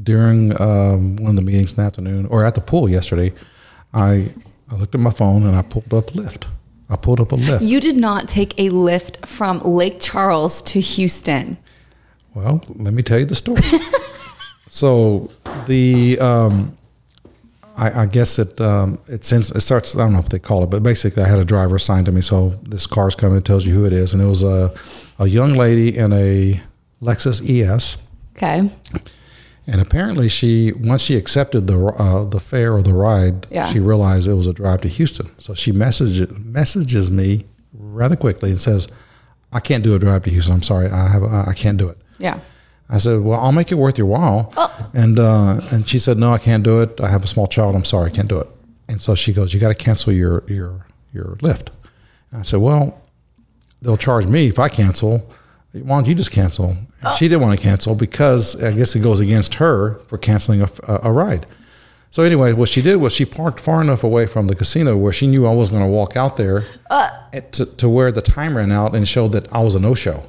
during 0.00 0.52
um, 0.60 1.16
one 1.16 1.30
of 1.30 1.36
the 1.36 1.42
meetings 1.42 1.72
in 1.72 1.76
the 1.76 1.82
afternoon, 1.82 2.26
or 2.26 2.44
at 2.46 2.54
the 2.54 2.60
pool 2.60 2.88
yesterday, 2.88 3.32
I, 3.92 4.30
I 4.70 4.76
looked 4.76 4.94
at 4.94 5.00
my 5.00 5.10
phone 5.10 5.44
and 5.44 5.56
I 5.56 5.62
pulled 5.62 5.92
up 5.92 6.12
Lyft. 6.12 6.46
I 6.88 6.94
pulled 6.96 7.18
up 7.20 7.32
a 7.32 7.36
Lyft. 7.36 7.66
You 7.66 7.80
did 7.80 7.96
not 7.96 8.28
take 8.28 8.54
a 8.58 8.70
lift 8.70 9.26
from 9.26 9.58
Lake 9.60 9.98
Charles 10.00 10.62
to 10.62 10.80
Houston. 10.80 11.58
Well, 12.38 12.62
let 12.76 12.94
me 12.94 13.02
tell 13.02 13.18
you 13.18 13.24
the 13.24 13.34
story. 13.34 13.60
so 14.68 15.30
the 15.66 16.18
um, 16.20 16.76
I, 17.76 18.02
I 18.02 18.06
guess 18.06 18.38
it 18.38 18.60
um, 18.60 18.98
it 19.08 19.24
sends 19.24 19.50
it 19.50 19.60
starts. 19.60 19.96
I 19.96 19.98
don't 20.00 20.12
know 20.12 20.20
what 20.20 20.30
they 20.30 20.38
call 20.38 20.62
it, 20.62 20.70
but 20.70 20.82
basically, 20.82 21.22
I 21.24 21.28
had 21.28 21.38
a 21.40 21.44
driver 21.44 21.76
assigned 21.76 22.06
to 22.06 22.12
me. 22.12 22.20
So 22.20 22.50
this 22.62 22.86
car's 22.86 23.14
coming, 23.16 23.38
it 23.38 23.44
tells 23.44 23.66
you 23.66 23.74
who 23.74 23.84
it 23.86 23.92
is, 23.92 24.14
and 24.14 24.22
it 24.22 24.26
was 24.26 24.42
a 24.44 24.72
a 25.18 25.26
young 25.26 25.54
lady 25.54 25.96
in 25.96 26.12
a 26.12 26.60
Lexus 27.02 27.40
ES. 27.48 27.96
Okay. 28.36 28.70
And 29.66 29.80
apparently, 29.80 30.28
she 30.28 30.72
once 30.72 31.02
she 31.02 31.16
accepted 31.16 31.66
the 31.66 31.78
uh, 31.86 32.24
the 32.24 32.40
fare 32.40 32.72
or 32.72 32.82
the 32.82 32.94
ride, 32.94 33.46
Yeah. 33.50 33.66
she 33.66 33.80
realized 33.80 34.28
it 34.28 34.34
was 34.34 34.46
a 34.46 34.52
drive 34.52 34.80
to 34.82 34.88
Houston. 34.88 35.28
So 35.38 35.54
she 35.54 35.72
messages 35.72 36.30
messages 36.38 37.10
me 37.10 37.46
rather 37.74 38.16
quickly 38.16 38.50
and 38.50 38.60
says, 38.60 38.86
"I 39.52 39.60
can't 39.60 39.82
do 39.84 39.94
a 39.94 39.98
drive 39.98 40.22
to 40.24 40.30
Houston. 40.30 40.54
I'm 40.54 40.62
sorry, 40.62 40.88
I 40.88 41.08
have 41.08 41.22
a, 41.24 41.44
I 41.48 41.52
can't 41.54 41.78
do 41.78 41.88
it." 41.88 41.98
Yeah. 42.18 42.38
I 42.90 42.98
said, 42.98 43.20
"Well, 43.20 43.38
I'll 43.40 43.52
make 43.52 43.70
it 43.70 43.74
worth 43.76 43.98
your 43.98 44.06
while." 44.06 44.52
And 44.94 45.18
uh, 45.18 45.60
and 45.70 45.86
she 45.86 45.98
said, 45.98 46.16
"No, 46.18 46.32
I 46.32 46.38
can't 46.38 46.62
do 46.62 46.80
it. 46.82 47.00
I 47.00 47.08
have 47.08 47.22
a 47.22 47.26
small 47.26 47.46
child. 47.46 47.74
I'm 47.74 47.84
sorry, 47.84 48.10
I 48.10 48.14
can't 48.14 48.28
do 48.28 48.38
it." 48.38 48.48
And 48.88 49.00
so 49.00 49.14
she 49.14 49.32
goes, 49.32 49.52
"You 49.52 49.60
got 49.60 49.68
to 49.68 49.74
cancel 49.74 50.12
your 50.12 50.42
your 50.48 50.86
your 51.12 51.36
Lyft." 51.42 51.68
And 52.32 52.40
I 52.40 52.42
said, 52.44 52.60
"Well, 52.60 52.98
they'll 53.82 53.98
charge 53.98 54.26
me 54.26 54.48
if 54.48 54.58
I 54.58 54.68
cancel. 54.68 55.30
Why 55.72 55.96
don't 55.98 56.08
you 56.08 56.14
just 56.14 56.30
cancel?" 56.30 56.70
And 57.02 57.14
she 57.18 57.28
didn't 57.28 57.42
want 57.42 57.58
to 57.60 57.62
cancel 57.64 57.94
because 57.94 58.60
I 58.62 58.72
guess 58.72 58.96
it 58.96 59.00
goes 59.00 59.20
against 59.20 59.54
her 59.56 59.94
for 60.08 60.16
canceling 60.18 60.62
a, 60.62 60.68
a 61.02 61.12
ride. 61.12 61.46
So 62.10 62.22
anyway, 62.22 62.54
what 62.54 62.70
she 62.70 62.80
did 62.80 62.96
was 62.96 63.12
she 63.12 63.26
parked 63.26 63.60
far 63.60 63.82
enough 63.82 64.02
away 64.02 64.24
from 64.26 64.46
the 64.46 64.54
casino 64.54 64.96
where 64.96 65.12
she 65.12 65.26
knew 65.26 65.46
I 65.46 65.52
was 65.52 65.68
going 65.68 65.82
to 65.82 65.88
walk 65.88 66.16
out 66.16 66.38
there 66.38 66.64
at- 67.34 67.52
to, 67.52 67.66
to 67.76 67.86
where 67.88 68.10
the 68.10 68.22
time 68.22 68.56
ran 68.56 68.72
out 68.72 68.94
and 68.96 69.06
showed 69.06 69.32
that 69.32 69.52
I 69.52 69.62
was 69.62 69.74
a 69.74 69.78
no 69.78 69.94
show. 69.94 70.24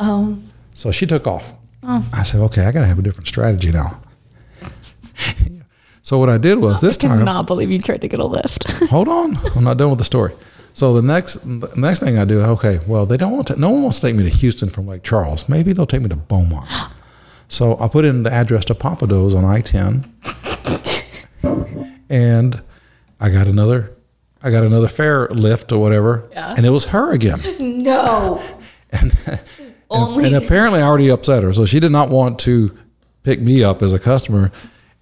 Oh. 0.00 0.36
So 0.80 0.90
she 0.90 1.04
took 1.06 1.26
off. 1.26 1.52
Oh. 1.82 2.08
I 2.14 2.22
said, 2.22 2.40
okay, 2.40 2.64
I 2.64 2.72
got 2.72 2.80
to 2.80 2.86
have 2.86 2.98
a 2.98 3.02
different 3.02 3.26
strategy 3.28 3.70
now. 3.70 4.00
so 6.02 6.16
what 6.18 6.30
I 6.30 6.38
did 6.38 6.56
was 6.56 6.80
this 6.80 6.96
I 7.04 7.08
time, 7.08 7.18
cannot 7.18 7.46
believe 7.46 7.70
you 7.70 7.78
tried 7.78 8.00
to 8.00 8.08
get 8.08 8.18
a 8.18 8.24
lift. 8.24 8.66
hold 8.88 9.06
on, 9.08 9.36
I'm 9.54 9.62
not 9.64 9.76
done 9.76 9.90
with 9.90 9.98
the 9.98 10.06
story. 10.06 10.32
So 10.72 10.94
the 10.94 11.02
next 11.02 11.34
the 11.44 11.70
next 11.76 11.98
thing 12.00 12.16
I 12.16 12.24
do, 12.24 12.40
okay, 12.40 12.80
well 12.86 13.04
they 13.04 13.18
don't 13.18 13.32
want 13.32 13.48
to. 13.48 13.56
No 13.56 13.68
one 13.68 13.82
wants 13.82 14.00
to 14.00 14.06
take 14.06 14.16
me 14.16 14.22
to 14.22 14.30
Houston 14.30 14.70
from 14.70 14.86
Lake 14.86 15.02
Charles. 15.02 15.50
Maybe 15.50 15.74
they'll 15.74 15.84
take 15.86 16.00
me 16.00 16.08
to 16.08 16.16
Beaumont. 16.16 16.66
So 17.48 17.78
I 17.78 17.86
put 17.88 18.06
in 18.06 18.22
the 18.22 18.32
address 18.32 18.64
to 18.66 18.74
Pappadeaux's 18.74 19.34
on 19.34 19.44
I-10, 19.44 20.06
and 22.08 22.62
I 23.20 23.28
got 23.28 23.46
another. 23.48 23.94
I 24.42 24.50
got 24.50 24.62
another 24.62 24.88
fare 24.88 25.28
Lyft 25.28 25.72
or 25.72 25.78
whatever, 25.78 26.26
Yeah. 26.32 26.54
and 26.56 26.64
it 26.64 26.70
was 26.70 26.86
her 26.86 27.12
again. 27.12 27.42
no. 27.82 28.40
And, 28.92 29.12
Only- 29.90 30.26
and 30.26 30.36
apparently 30.36 30.80
I 30.80 30.86
already 30.86 31.08
upset 31.08 31.42
her, 31.42 31.52
so 31.52 31.66
she 31.66 31.80
did 31.80 31.92
not 31.92 32.10
want 32.10 32.38
to 32.40 32.76
pick 33.22 33.40
me 33.40 33.62
up 33.64 33.82
as 33.82 33.92
a 33.92 33.98
customer. 33.98 34.50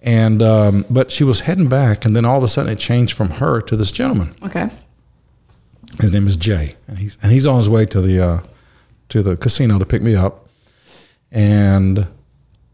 And 0.01 0.41
um, 0.41 0.85
but 0.89 1.11
she 1.11 1.23
was 1.25 1.41
heading 1.41 1.67
back, 1.67 2.05
and 2.05 2.15
then 2.15 2.23
all 2.23 2.37
of 2.37 2.43
a 2.43 2.47
sudden 2.47 2.71
it 2.71 2.79
changed 2.79 3.17
from 3.17 3.31
her 3.31 3.59
to 3.61 3.75
this 3.75 3.91
gentleman. 3.91 4.33
Okay. 4.43 4.69
His 5.99 6.13
name 6.13 6.25
is 6.25 6.37
Jay, 6.37 6.75
and 6.87 6.97
he's 6.97 7.17
and 7.21 7.31
he's 7.31 7.45
on 7.45 7.57
his 7.57 7.69
way 7.69 7.85
to 7.87 7.99
the 7.99 8.19
uh, 8.21 8.39
to 9.09 9.21
the 9.21 9.35
casino 9.35 9.77
to 9.77 9.85
pick 9.85 10.01
me 10.01 10.15
up. 10.15 10.47
And 11.31 12.07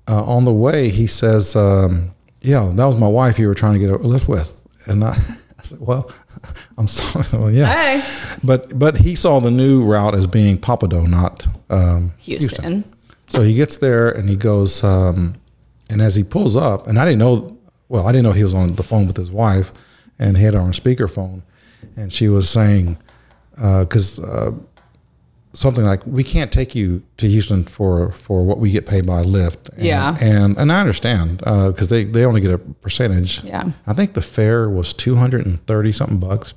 uh, 0.08 0.24
on 0.24 0.46
the 0.46 0.54
way, 0.54 0.90
he 0.90 1.08
says, 1.08 1.56
um, 1.56 2.14
"Yeah, 2.42 2.70
that 2.76 2.86
was 2.86 2.98
my 2.98 3.08
wife 3.08 3.40
you 3.40 3.48
were 3.48 3.56
trying 3.56 3.74
to 3.74 3.80
get 3.80 3.90
a 3.90 3.98
lift 3.98 4.28
with." 4.28 4.62
And 4.86 5.04
I, 5.04 5.12
I 5.12 5.36
said, 5.66 5.80
"Well, 5.80 6.10
I'm 6.78 6.88
sorry. 6.88 7.26
Well, 7.40 7.52
yeah." 7.52 8.00
Hey. 8.00 8.38
But 8.44 8.78
but 8.78 8.98
he 8.98 9.16
saw 9.16 9.40
the 9.40 9.52
new 9.52 9.84
route 9.84 10.16
as 10.16 10.28
being 10.28 10.58
Pappadeaux, 10.58 11.08
not 11.08 11.48
um, 11.70 12.14
Houston. 12.20 12.84
So 13.28 13.42
he 13.42 13.56
gets 13.56 13.78
there 13.78 14.10
and 14.12 14.30
he 14.30 14.36
goes, 14.36 14.84
um, 14.84 15.36
and 15.90 16.02
as 16.02 16.16
he 16.16 16.24
pulls 16.24 16.56
up, 16.56 16.88
and 16.88 17.00
I 17.00 17.06
didn't 17.06 17.20
know, 17.20 17.58
well, 17.90 18.08
I 18.08 18.12
didn't 18.12 18.24
know 18.24 18.32
he 18.32 18.44
was 18.44 18.54
on 18.54 18.76
the 18.76 18.84
phone 18.84 19.08
with 19.08 19.18
his 19.18 19.32
wife, 19.32 19.74
and 20.20 20.38
he 20.38 20.44
had 20.44 20.54
her 20.54 20.60
on 20.60 20.72
speakerphone, 20.72 21.42
and 21.98 22.14
she 22.14 22.30
was 22.30 22.48
saying, 22.50 22.98
because 23.56 24.20
uh, 24.20 24.52
something 25.56 25.84
like, 25.84 26.06
"We 26.06 26.24
can't 26.24 26.52
take 26.52 26.76
you 26.76 27.02
to 27.18 27.28
Houston 27.28 27.64
for 27.64 28.12
for 28.12 28.44
what 28.46 28.60
we 28.60 28.72
get 28.72 28.86
paid 28.86 29.06
by 29.08 29.24
Lyft." 29.24 29.70
And, 29.76 29.84
Yeah. 29.86 30.18
and 30.22 30.58
and 30.58 30.72
I 30.72 30.80
understand 30.82 31.38
because 31.40 31.88
they 31.88 32.04
they 32.04 32.24
only 32.26 32.42
get 32.42 32.52
a 32.52 32.58
percentage. 32.60 33.44
Yeah. 33.44 33.72
I 33.88 33.94
think 33.94 34.14
the 34.14 34.22
fare 34.22 34.70
was 34.70 34.94
two 34.94 35.16
hundred 35.16 35.46
and 35.46 35.66
thirty 35.66 35.92
something 35.92 36.18
bucks. 36.20 36.54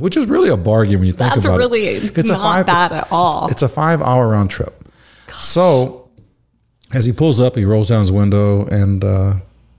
Which 0.00 0.16
is 0.18 0.26
really 0.26 0.50
a 0.50 0.56
bargain 0.56 0.98
when 0.98 1.06
you 1.06 1.12
think 1.12 1.20
about. 1.20 1.34
That's 1.34 1.44
about 1.46 1.58
really 1.58 1.86
it. 1.86 2.28
not 2.28 2.66
bad 2.66 2.92
at 2.92 3.08
all. 3.10 3.46
It's 3.50 3.62
a 3.62 3.68
five 3.68 4.02
hour 4.02 4.28
round 4.28 4.50
trip. 4.50 4.86
So 5.38 6.08
as 6.92 7.04
he 7.06 7.12
pulls 7.12 7.40
up, 7.40 7.56
he 7.56 7.64
rolls 7.64 7.88
down 7.88 8.00
his 8.00 8.12
window, 8.12 8.66
and 8.66 9.02
uh, 9.02 9.34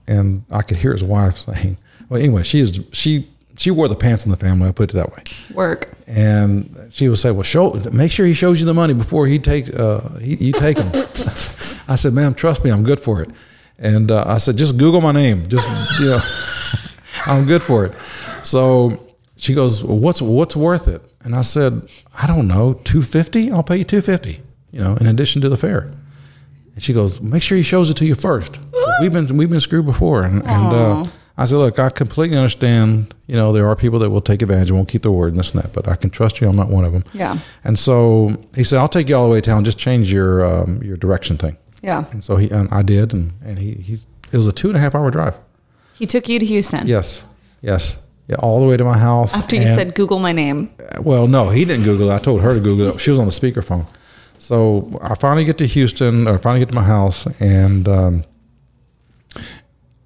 and 0.08 0.44
I 0.50 0.62
could 0.62 0.78
hear 0.78 0.92
his 0.92 1.04
wife 1.04 1.38
saying, 1.38 1.78
"Well, 2.08 2.20
anyway, 2.20 2.42
she 2.42 2.58
is 2.60 2.80
she 2.92 3.28
she 3.56 3.70
wore 3.70 3.88
the 3.88 3.96
pants 3.96 4.24
in 4.24 4.30
the 4.30 4.36
family. 4.36 4.68
I 4.68 4.72
put 4.72 4.90
it 4.90 4.94
that 4.94 5.12
way." 5.12 5.22
Work. 5.54 5.90
And 6.06 6.88
she 6.90 7.08
would 7.08 7.18
say, 7.18 7.30
"Well, 7.30 7.42
show 7.42 7.72
make 7.92 8.10
sure 8.10 8.26
he 8.26 8.34
shows 8.34 8.60
you 8.60 8.66
the 8.66 8.74
money 8.74 8.94
before 8.94 9.26
he 9.26 9.38
take 9.38 9.74
uh, 9.74 10.00
he, 10.18 10.34
you 10.36 10.52
take 10.52 10.78
him." 10.78 10.88
I 11.88 11.96
said, 11.96 12.12
"Ma'am, 12.14 12.34
trust 12.34 12.64
me, 12.64 12.70
I'm 12.70 12.82
good 12.82 13.00
for 13.00 13.22
it." 13.22 13.30
And 13.78 14.10
uh, 14.10 14.24
I 14.26 14.38
said, 14.38 14.56
"Just 14.56 14.76
Google 14.76 15.00
my 15.00 15.12
name. 15.12 15.48
Just 15.48 15.68
you 16.00 16.06
know, 16.06 16.20
I'm 17.26 17.46
good 17.46 17.62
for 17.62 17.86
it." 17.86 17.94
So 18.42 19.04
she 19.36 19.54
goes, 19.54 19.82
well, 19.82 19.98
"What's 19.98 20.22
what's 20.22 20.56
worth 20.56 20.88
it?" 20.88 21.02
And 21.22 21.34
I 21.34 21.42
said, 21.42 21.88
"I 22.20 22.26
don't 22.26 22.48
know, 22.48 22.74
two 22.84 23.02
fifty. 23.02 23.50
I'll 23.50 23.62
pay 23.62 23.78
you 23.78 23.84
two 23.84 24.00
fifty. 24.00 24.42
You 24.70 24.80
know, 24.80 24.96
in 24.96 25.06
addition 25.06 25.42
to 25.42 25.48
the 25.48 25.56
fare." 25.56 25.92
And 26.74 26.82
she 26.82 26.92
goes, 26.92 27.20
"Make 27.20 27.42
sure 27.42 27.56
he 27.56 27.62
shows 27.62 27.90
it 27.90 27.96
to 27.98 28.06
you 28.06 28.14
first. 28.14 28.58
We've 29.00 29.12
been 29.12 29.36
we've 29.36 29.50
been 29.50 29.60
screwed 29.60 29.86
before." 29.86 30.24
And, 30.24 30.44
and 30.46 30.72
uh, 30.72 31.04
I 31.36 31.46
said, 31.46 31.56
"Look, 31.56 31.78
I 31.80 31.88
completely 31.90 32.36
understand. 32.36 33.12
You 33.26 33.34
know, 33.34 33.52
there 33.52 33.68
are 33.68 33.74
people 33.74 33.98
that 34.00 34.10
will 34.10 34.20
take 34.20 34.40
advantage 34.42 34.68
and 34.68 34.76
won't 34.76 34.88
keep 34.88 35.02
their 35.02 35.10
word 35.10 35.30
and 35.32 35.38
this 35.38 35.52
and 35.52 35.62
that, 35.62 35.72
but 35.72 35.88
I 35.88 35.96
can 35.96 36.10
trust 36.10 36.40
you. 36.40 36.48
I'm 36.48 36.56
not 36.56 36.68
one 36.68 36.84
of 36.84 36.92
them." 36.92 37.04
Yeah. 37.12 37.38
And 37.64 37.78
so 37.78 38.36
he 38.54 38.62
said, 38.64 38.78
"I'll 38.78 38.88
take 38.88 39.08
you 39.08 39.16
all 39.16 39.26
the 39.26 39.32
way 39.32 39.40
to 39.40 39.50
town. 39.50 39.64
Just 39.64 39.78
change 39.78 40.12
your 40.12 40.44
um, 40.46 40.80
your 40.82 40.96
direction 40.96 41.36
thing." 41.36 41.56
Yeah. 41.82 42.04
And 42.12 42.22
so 42.22 42.36
he 42.36 42.48
and 42.50 42.68
I 42.72 42.82
did, 42.82 43.12
and 43.12 43.32
and 43.44 43.58
he 43.58 43.72
he 43.72 43.94
it 44.32 44.36
was 44.36 44.46
a 44.46 44.52
two 44.52 44.68
and 44.68 44.76
a 44.76 44.80
half 44.80 44.94
hour 44.94 45.10
drive. 45.10 45.38
He 45.94 46.06
took 46.06 46.28
you 46.28 46.38
to 46.38 46.46
Houston. 46.46 46.86
Yes, 46.86 47.24
yes, 47.62 47.98
yeah, 48.28 48.36
all 48.36 48.60
the 48.60 48.66
way 48.66 48.76
to 48.76 48.84
my 48.84 48.98
house. 48.98 49.34
After 49.36 49.56
you 49.56 49.62
And- 49.62 49.74
said 49.74 49.94
Google 49.94 50.18
my 50.20 50.32
name. 50.32 50.70
well, 51.00 51.26
no, 51.26 51.50
he 51.50 51.64
didn't 51.64 51.84
Google 51.84 52.10
it. 52.10 52.14
I 52.14 52.18
told 52.18 52.40
her 52.42 52.54
to 52.54 52.60
Google 52.60 52.88
it. 52.94 53.00
She 53.00 53.10
was 53.10 53.18
on 53.18 53.26
the 53.26 53.32
speakerphone. 53.32 53.86
So 54.38 54.88
I 55.02 55.14
finally 55.14 55.44
get 55.44 55.56
to 55.58 55.66
Houston, 55.66 56.26
or 56.28 56.38
finally 56.38 56.60
get 56.60 56.68
to 56.68 56.74
my 56.74 56.84
house, 56.84 57.26
and 57.40 57.88
um, 57.88 58.24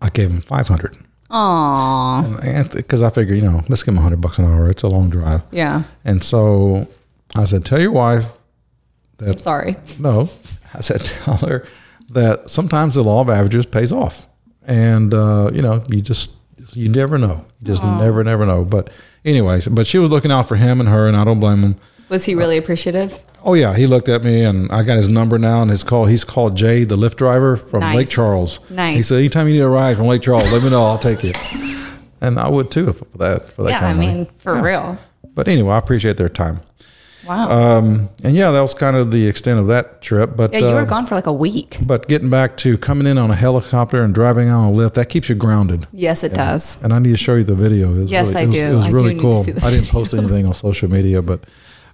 I 0.00 0.08
gave 0.10 0.30
him 0.30 0.40
500 0.40 0.96
Aw. 1.30 2.64
because 2.74 3.02
I 3.02 3.10
figure, 3.10 3.34
you 3.34 3.42
know, 3.42 3.62
let's 3.68 3.82
give 3.82 3.92
him 3.92 3.98
a 3.98 4.02
100 4.02 4.20
bucks 4.20 4.38
an 4.38 4.46
hour. 4.46 4.70
It's 4.70 4.82
a 4.82 4.88
long 4.88 5.10
drive. 5.10 5.42
Yeah. 5.50 5.82
And 6.04 6.22
so 6.22 6.88
I 7.36 7.44
said, 7.44 7.64
tell 7.64 7.80
your 7.80 7.92
wife 7.92 8.32
that, 9.18 9.40
Sorry. 9.40 9.76
no, 10.00 10.22
I 10.74 10.80
said, 10.80 11.00
tell 11.04 11.36
her 11.38 11.66
that 12.10 12.48
sometimes 12.50 12.94
the 12.94 13.04
law 13.04 13.20
of 13.20 13.28
averages 13.28 13.66
pays 13.66 13.92
off. 13.92 14.26
And, 14.66 15.12
uh, 15.14 15.50
you 15.52 15.62
know, 15.62 15.84
you 15.88 16.00
just, 16.00 16.32
you 16.72 16.88
never 16.88 17.18
know. 17.18 17.44
You 17.60 17.66
just 17.66 17.82
never, 17.82 18.22
never 18.24 18.44
know. 18.46 18.64
But 18.64 18.90
anyways, 19.24 19.68
but 19.68 19.86
she 19.86 19.98
was 19.98 20.10
looking 20.10 20.30
out 20.30 20.46
for 20.48 20.56
him 20.56 20.80
and 20.80 20.88
her, 20.88 21.06
and 21.08 21.16
I 21.16 21.24
don't 21.24 21.40
blame 21.40 21.60
him. 21.62 21.76
Was 22.08 22.24
he 22.24 22.34
really 22.34 22.56
appreciative? 22.56 23.24
Oh 23.44 23.54
yeah, 23.54 23.74
he 23.76 23.86
looked 23.86 24.08
at 24.08 24.24
me 24.24 24.44
and 24.44 24.70
I 24.72 24.82
got 24.82 24.96
his 24.96 25.08
number 25.08 25.38
now 25.38 25.62
and 25.62 25.70
his 25.70 25.84
call. 25.84 26.06
He's 26.06 26.24
called 26.24 26.56
Jay, 26.56 26.84
the 26.84 26.96
Lyft 26.96 27.16
driver 27.16 27.56
from 27.56 27.80
Nice. 27.80 27.96
Lake 27.96 28.08
Charles. 28.10 28.58
Nice. 28.70 28.96
He 28.96 29.02
said, 29.02 29.18
anytime 29.18 29.46
you 29.48 29.54
need 29.54 29.60
a 29.60 29.68
ride 29.68 29.96
from 29.96 30.06
Lake 30.06 30.22
Charles, 30.22 30.50
let 30.52 30.62
me 30.62 30.70
know. 30.70 30.84
I'll 30.84 30.98
take 30.98 31.22
you. 31.22 31.32
And 32.20 32.38
I 32.38 32.48
would 32.48 32.70
too 32.70 32.92
for 32.92 33.04
that 33.18 33.50
for 33.52 33.62
that 33.62 33.70
Yeah, 33.70 33.80
kind 33.80 33.86
I 33.86 33.90
of 33.92 33.96
money. 33.96 34.12
mean, 34.18 34.26
for 34.38 34.54
Yeah. 34.54 34.62
real. 34.62 34.98
But 35.34 35.46
anyway, 35.48 35.72
I 35.74 35.78
appreciate 35.78 36.16
their 36.16 36.28
time. 36.28 36.60
Wow. 37.26 37.50
Um, 37.78 38.08
and 38.24 38.34
yeah, 38.34 38.50
that 38.50 38.60
was 38.62 38.72
kind 38.74 38.96
of 38.96 39.10
the 39.10 39.26
extent 39.26 39.60
of 39.60 39.66
that 39.66 40.00
trip. 40.00 40.30
But 40.34 40.52
yeah, 40.52 40.60
you 40.60 40.66
uh, 40.68 40.74
were 40.76 40.86
gone 40.86 41.04
for 41.06 41.14
like 41.14 41.26
a 41.26 41.32
week. 41.32 41.76
But 41.82 42.08
getting 42.08 42.30
back 42.30 42.56
to 42.58 42.78
coming 42.78 43.06
in 43.06 43.18
on 43.18 43.30
a 43.30 43.34
helicopter 43.36 44.02
and 44.02 44.14
driving 44.14 44.48
on 44.48 44.64
a 44.64 44.72
lift, 44.72 44.94
that 44.94 45.10
keeps 45.10 45.28
you 45.28 45.34
grounded. 45.34 45.86
Yes, 45.92 46.24
it 46.24 46.32
does. 46.32 46.78
And 46.82 46.92
I 46.92 46.98
need 46.98 47.10
to 47.10 47.16
show 47.18 47.34
you 47.34 47.44
the 47.44 47.54
video. 47.54 47.94
It 47.94 47.98
was 48.02 48.10
Yes, 48.10 48.28
really, 48.28 48.38
I 48.38 48.42
it 48.42 48.46
was, 48.46 48.54
do. 48.54 48.64
It 48.64 48.74
was 48.76 48.86
I 48.86 48.90
really 48.90 49.18
cool. 49.18 49.42
I 49.62 49.70
didn't 49.70 49.88
post 49.90 50.14
anything 50.14 50.46
on 50.46 50.54
social 50.54 50.90
media, 50.90 51.20
but 51.20 51.40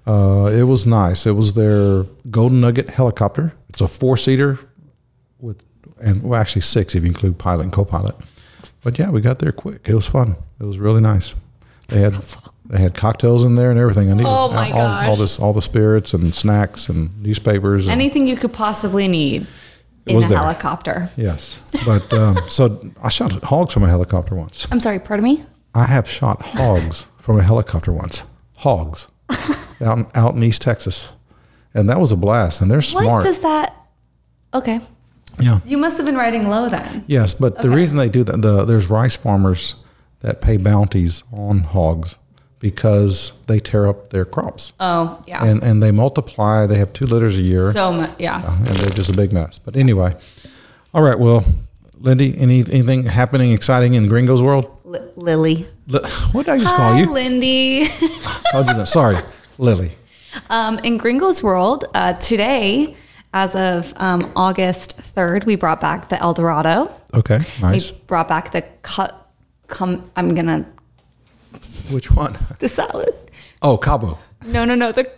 uh, 0.07 0.50
it 0.52 0.64
was 0.64 0.86
nice. 0.86 1.26
It 1.26 1.32
was 1.32 1.55
their 1.55 2.05
Golden 2.30 2.61
Nugget 2.61 2.90
helicopter. 2.90 3.52
It's 3.68 3.80
a 3.80 3.88
four 3.88 4.16
seater 4.16 4.59
with, 5.38 5.62
and 6.02 6.22
well, 6.22 6.40
actually 6.40 6.62
six 6.62 6.94
if 6.94 7.02
you 7.02 7.09
include 7.09 7.38
pilot 7.38 7.62
and 7.64 7.72
co 7.72 7.84
pilot. 7.84 8.14
But 8.82 8.98
yeah, 8.98 9.11
we 9.11 9.20
got 9.20 9.38
there 9.38 9.52
quick. 9.52 9.88
It 9.88 9.94
was 9.94 10.07
fun. 10.07 10.36
It 10.61 10.64
was 10.64 10.78
really 10.78 11.00
nice. 11.00 11.34
They 11.88 12.00
had 12.00 12.14
they 12.66 12.78
had 12.78 12.94
cocktails 12.94 13.44
in 13.44 13.55
there 13.55 13.70
and 13.70 13.78
everything. 13.78 14.11
I 14.11 14.14
needed 14.14 14.26
Oh, 14.28 14.50
my 14.52 14.70
all, 14.70 15.11
all 15.11 15.16
this 15.16 15.38
all 15.38 15.52
the 15.52 15.62
spirits 15.62 16.14
and 16.14 16.34
snacks 16.34 16.88
and 16.88 17.11
newspapers. 17.22 17.86
And, 17.86 17.92
Anything 17.92 18.26
you 18.26 18.36
could 18.36 18.52
possibly 18.52 19.09
need 19.09 19.46
in 20.07 20.16
was 20.16 20.26
a 20.26 20.28
there. 20.28 20.38
helicopter. 20.38 21.09
yes, 21.16 21.64
but 21.86 22.12
um, 22.12 22.36
so 22.48 22.90
I 23.02 23.09
shot 23.09 23.32
hogs 23.42 23.72
from 23.72 23.84
a 23.84 23.88
helicopter 23.88 24.34
once. 24.34 24.66
I'm 24.70 24.80
sorry, 24.80 24.98
pardon 24.98 25.24
me? 25.24 25.44
I 25.74 25.84
have 25.86 26.09
shot 26.09 26.42
hogs 26.42 27.09
from 27.18 27.38
a 27.38 27.42
helicopter 27.42 27.90
once. 27.92 28.24
Hogs 28.57 29.09
out 29.83 29.99
in, 29.99 30.07
out 30.14 30.35
in 30.35 30.43
East 30.43 30.62
Texas, 30.62 31.12
and 31.75 31.89
that 31.89 31.99
was 32.01 32.12
a 32.12 32.16
blast. 32.16 32.61
And 32.61 32.70
they're 32.70 32.83
smart. 32.83 33.07
What 33.07 33.25
does 33.25 33.41
that? 33.41 33.75
Okay. 34.53 34.81
yeah. 35.41 35.61
You 35.64 35.79
must 35.79 35.97
have 35.97 36.07
been 36.07 36.16
riding 36.16 36.49
low 36.49 36.68
then. 36.68 37.05
Yes, 37.07 37.35
but 37.35 37.61
the 37.62 37.70
reason 37.70 37.97
they 37.97 38.09
do 38.09 38.22
that, 38.25 38.41
the 38.43 38.64
there's 38.64 38.89
rice 38.89 39.16
farmers 39.16 39.75
that 40.20 40.41
pay 40.41 40.57
bounties 40.59 41.22
on 41.33 41.61
hogs 41.61 42.18
because 42.61 43.33
they 43.47 43.59
tear 43.59 43.87
up 43.87 44.09
their 44.11 44.25
crops 44.25 44.72
Oh, 44.81 45.22
yeah. 45.27 45.45
and 45.45 45.62
and 45.62 45.83
they 45.83 45.91
multiply. 45.91 46.66
They 46.66 46.79
have 46.79 46.93
two 46.93 47.05
litters 47.07 47.37
a 47.37 47.43
year, 47.43 47.72
so 47.72 47.93
much. 47.93 48.11
Yeah. 48.18 48.43
Uh, 48.45 48.57
and 48.59 48.77
they're 48.77 48.91
just 48.91 49.11
a 49.11 49.12
big 49.16 49.33
mess. 49.33 49.59
But 49.59 49.77
anyway, 49.77 50.14
all 50.95 51.03
right. 51.03 51.18
Well, 51.18 51.45
Lindy, 51.99 52.39
any 52.39 52.61
anything 52.61 53.05
happening 53.05 53.51
exciting 53.53 53.95
in 53.95 54.07
Gringo's 54.09 54.43
world? 54.43 54.70
Li- 54.85 55.01
Lily. 55.16 55.66
Li- 55.89 56.01
What 56.33 56.47
did 56.47 56.53
I 56.53 56.59
just 56.59 56.75
call 56.77 56.97
you? 56.99 57.12
Lindy. 57.12 57.87
Know? 58.55 58.85
Sorry, 58.85 59.16
Lily. 59.59 59.92
Um, 60.50 60.78
in 60.80 60.98
Gringo's 60.98 61.42
World, 61.42 61.84
uh, 61.94 62.14
today, 62.14 62.96
as 63.32 63.55
of 63.55 63.92
um, 63.96 64.32
August 64.36 64.98
3rd, 64.98 65.46
we 65.46 65.57
brought 65.57 65.80
back 65.80 66.09
the 66.09 66.20
El 66.20 66.34
Dorado. 66.34 66.90
Okay, 67.14 67.38
nice. 67.61 67.92
We 67.92 67.98
brought 68.07 68.28
back 68.28 68.52
the 68.52 68.62
cut. 68.82 69.20
Come, 69.66 70.11
I'm 70.16 70.34
gonna 70.34 70.66
Which 71.90 72.11
one? 72.11 72.36
the 72.59 72.68
salad. 72.68 73.14
Oh, 73.62 73.76
Cabo. 73.78 74.18
No, 74.44 74.64
no, 74.64 74.74
no. 74.74 74.92
The 74.92 75.11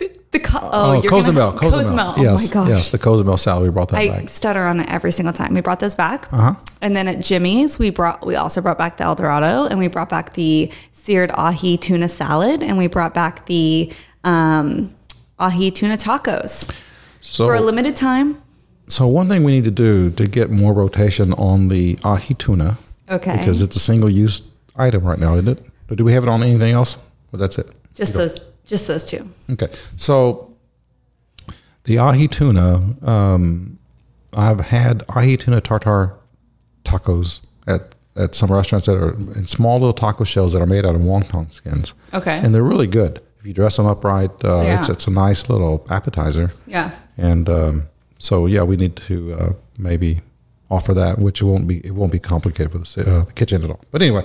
the, 0.00 0.18
the 0.32 0.38
co- 0.40 0.58
oh, 0.62 0.96
Oh, 0.96 1.08
Cozumel. 1.08 1.52
gonna, 1.52 1.60
Cozumel. 1.60 2.14
Oh 2.16 2.22
yes, 2.22 2.48
my 2.48 2.54
gosh. 2.54 2.68
yes, 2.68 2.88
the 2.90 2.98
Cozumel 2.98 3.36
salad. 3.36 3.62
We 3.62 3.70
brought 3.70 3.90
that 3.90 3.98
I 3.98 4.08
back. 4.08 4.28
stutter 4.28 4.66
on 4.66 4.80
it 4.80 4.88
every 4.88 5.12
single 5.12 5.32
time. 5.32 5.54
We 5.54 5.60
brought 5.60 5.78
those 5.80 5.94
back, 5.94 6.32
Uh-huh. 6.32 6.54
and 6.82 6.96
then 6.96 7.06
at 7.06 7.20
Jimmy's, 7.20 7.78
we 7.78 7.90
brought 7.90 8.26
we 8.26 8.34
also 8.34 8.60
brought 8.60 8.78
back 8.78 8.96
the 8.96 9.04
El 9.04 9.14
Dorado, 9.14 9.66
and 9.66 9.78
we 9.78 9.86
brought 9.86 10.08
back 10.08 10.32
the 10.34 10.72
seared 10.92 11.30
ahi 11.32 11.76
tuna 11.76 12.08
salad, 12.08 12.62
and 12.62 12.76
we 12.78 12.86
brought 12.88 13.14
back 13.14 13.46
the 13.46 13.92
um, 14.24 14.94
ahi 15.38 15.70
tuna 15.70 15.96
tacos 15.96 16.70
So, 17.20 17.46
for 17.46 17.54
a 17.54 17.60
limited 17.60 17.94
time. 17.96 18.36
so 18.88 19.06
one 19.06 19.28
thing 19.28 19.44
we 19.44 19.52
need 19.52 19.64
to 19.64 19.70
do 19.70 20.10
to 20.10 20.26
get 20.26 20.50
more 20.50 20.72
rotation 20.72 21.32
on 21.34 21.68
the 21.68 21.98
ahi 22.04 22.34
tuna, 22.34 22.76
Okay, 23.10 23.36
because 23.38 23.62
it's 23.62 23.76
a 23.76 23.80
single-use 23.80 24.42
item 24.76 25.04
right 25.04 25.18
now, 25.18 25.34
isn't 25.34 25.48
it? 25.58 25.64
Or 25.90 25.96
do 25.96 26.04
we 26.04 26.12
have 26.12 26.22
it 26.22 26.28
on 26.28 26.42
anything 26.42 26.72
else? 26.72 26.96
Well, 27.32 27.40
that's 27.40 27.58
it. 27.58 27.68
just 27.94 28.14
those, 28.14 28.40
just 28.70 28.86
those 28.88 29.04
two. 29.04 29.28
Okay, 29.50 29.68
so 29.96 30.50
the 31.84 31.98
ahi 31.98 32.28
tuna, 32.28 32.94
um, 33.02 33.78
I've 34.32 34.60
had 34.60 35.02
ahi 35.14 35.36
tuna 35.36 35.60
tartar 35.60 36.14
tacos 36.84 37.42
at 37.66 37.94
at 38.16 38.34
some 38.34 38.50
restaurants 38.50 38.86
that 38.86 38.96
are 38.96 39.14
in 39.38 39.46
small 39.46 39.78
little 39.78 39.92
taco 39.92 40.24
shells 40.24 40.52
that 40.52 40.60
are 40.62 40.66
made 40.66 40.84
out 40.86 40.94
of 40.94 41.00
wonton 41.00 41.50
skins. 41.52 41.94
Okay. 42.12 42.36
and 42.38 42.54
they're 42.54 42.62
really 42.62 42.86
good 42.88 43.20
if 43.38 43.46
you 43.46 43.52
dress 43.52 43.76
them 43.76 43.86
up 43.86 44.04
right. 44.04 44.30
Uh, 44.44 44.62
Yeah. 44.62 44.78
It's 44.78 44.88
it's 44.88 45.06
a 45.06 45.10
nice 45.10 45.48
little 45.48 45.84
appetizer, 45.90 46.50
Yeah. 46.66 46.90
and 47.18 47.48
um, 47.48 47.88
so 48.18 48.46
yeah, 48.46 48.62
we 48.62 48.76
need 48.76 48.96
to 49.08 49.32
uh, 49.34 49.52
maybe 49.78 50.20
offer 50.70 50.94
that, 50.94 51.18
which 51.18 51.40
it 51.42 51.44
won't 51.46 51.66
be 51.66 51.78
it 51.86 51.94
won't 51.94 52.12
be 52.12 52.18
complicated 52.18 52.70
for 52.72 52.78
the, 52.78 53.10
uh, 53.16 53.24
the 53.24 53.32
kitchen 53.32 53.64
at 53.64 53.70
all. 53.70 53.80
But 53.90 54.02
anyway, 54.02 54.24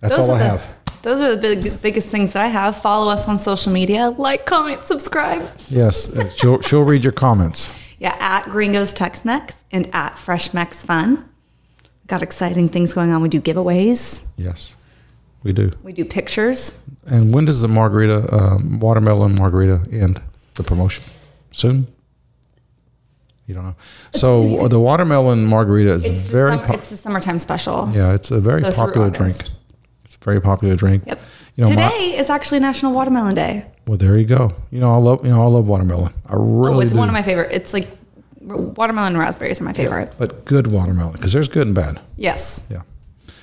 that's 0.00 0.18
all 0.18 0.30
I 0.30 0.38
the, 0.38 0.44
have. 0.44 0.68
Those 1.02 1.20
are 1.22 1.34
the 1.34 1.40
big, 1.40 1.80
biggest 1.82 2.10
things 2.10 2.32
that 2.34 2.42
I 2.44 2.48
have. 2.48 2.76
Follow 2.80 3.10
us 3.10 3.26
on 3.26 3.38
social 3.38 3.72
media. 3.72 4.10
Like, 4.10 4.44
comment, 4.46 4.84
subscribe. 4.84 5.42
Yes, 5.68 6.14
uh, 6.14 6.28
she'll 6.30 6.60
she'll 6.60 6.82
read 6.84 7.02
your 7.04 7.12
comments. 7.12 7.94
Yeah, 7.98 8.16
at 8.20 8.44
Gringos 8.44 8.92
Tex 8.92 9.24
Mex 9.24 9.64
and 9.72 9.88
at 9.94 10.16
Fresh 10.18 10.52
Mex 10.54 10.84
Fun. 10.84 11.26
Got 12.06 12.22
exciting 12.22 12.68
things 12.68 12.92
going 12.92 13.12
on. 13.12 13.22
We 13.22 13.28
do 13.28 13.40
giveaways. 13.40 14.26
Yes, 14.36 14.76
we 15.42 15.52
do. 15.52 15.70
We 15.82 15.92
do 15.92 16.04
pictures. 16.04 16.82
And 17.06 17.32
when 17.32 17.44
does 17.46 17.60
the 17.62 17.68
margarita, 17.68 18.34
um, 18.34 18.78
watermelon 18.80 19.34
margarita, 19.36 19.80
end 19.92 20.20
the 20.54 20.62
promotion? 20.64 21.04
Soon? 21.52 21.86
You 23.46 23.54
don't 23.54 23.64
know. 23.64 23.74
So 24.12 24.68
the 24.68 24.78
watermelon 24.80 25.44
margarita 25.46 25.92
is 25.94 26.04
It's 26.04 26.22
very 26.26 26.50
the 26.52 26.56
summer, 26.58 26.66
po- 26.68 26.74
it's 26.74 26.90
the 26.90 26.96
summertime 26.96 27.38
special. 27.38 27.90
yeah, 27.92 28.12
it's 28.14 28.30
a 28.30 28.40
very 28.40 28.62
So 28.62 28.72
popular 28.72 29.10
drink. 29.10 29.36
August. 30.20 30.22
It's 30.22 30.26
a 30.26 30.30
very 30.30 30.40
popular 30.40 30.76
drink. 30.76 31.04
Yep. 31.06 31.20
You 31.56 31.64
know, 31.64 31.70
my- 31.70 31.76
Today 31.76 32.18
is 32.18 32.30
actually 32.30 32.60
National 32.60 32.92
Watermelon 32.92 33.34
Day. 33.34 33.66
well, 33.86 33.98
there 33.98 34.16
you 34.18 34.26
go. 34.26 34.52
You 34.70 34.80
know, 34.80 34.92
I 34.92 34.96
love 34.96 35.24
you 35.24 35.30
know 35.30 35.42
I 35.42 35.46
love 35.46 35.66
watermelon. 35.66 36.12
I 36.26 36.34
really 36.34 36.76
oh, 36.76 36.80
it's 36.80 36.92
do. 36.92 36.98
one 36.98 37.08
of 37.08 37.12
my 37.12 37.22
favorite. 37.22 37.52
It's 37.52 37.72
like 37.72 37.88
watermelon 38.40 39.12
and 39.12 39.18
raspberries 39.18 39.60
are 39.60 39.64
my 39.64 39.72
favorite. 39.72 40.14
but 40.18 40.44
good 40.44 40.66
watermelon 40.66 41.12
because 41.12 41.32
there's 41.32 41.48
good 41.48 41.66
and 41.66 41.74
bad. 41.74 42.00
Yes. 42.16 42.66
Yeah. 42.70 42.82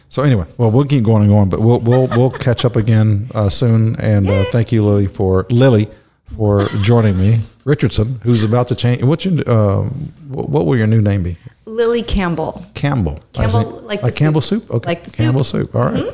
So 0.10 0.24
anyway, 0.24 0.46
well, 0.58 0.72
we'll 0.72 0.86
keep 0.86 1.04
going 1.04 1.24
and 1.24 1.32
going, 1.32 1.50
but 1.50 1.60
we'll 1.60 1.80
we'll 1.80 2.08
we'll 2.08 2.32
catch 2.32 2.64
up 2.64 2.76
again 2.76 3.28
uh, 3.36 3.50
soon. 3.50 3.96
And 4.00 4.28
uh, 4.30 4.46
thank 4.52 4.72
you, 4.72 4.86
Lily, 4.86 5.08
for 5.08 5.46
Lily 5.50 5.90
for 6.36 6.66
joining 6.82 7.18
me. 7.18 7.40
Richardson, 7.66 8.22
who's 8.24 8.46
about 8.46 8.70
to 8.70 8.76
change. 8.76 9.04
What's 9.04 9.26
your 9.26 9.44
uh, 9.48 9.84
what, 10.30 10.66
will 10.66 10.78
your 10.78 10.88
new 10.88 11.02
name 11.02 11.24
be? 11.24 11.38
Lily 11.66 12.02
Campbell. 12.02 12.66
Campbell. 12.74 13.20
Campbell, 13.34 13.82
like 13.82 14.02
the 14.02 14.12
Campbell 14.14 14.40
soup. 14.40 14.64
soup. 14.64 14.72
Okay. 14.72 14.88
Like 14.88 15.04
the 15.04 15.10
soup. 15.10 15.18
Campbell 15.18 15.44
soup. 15.44 15.76
All 15.76 15.84
right. 15.84 16.14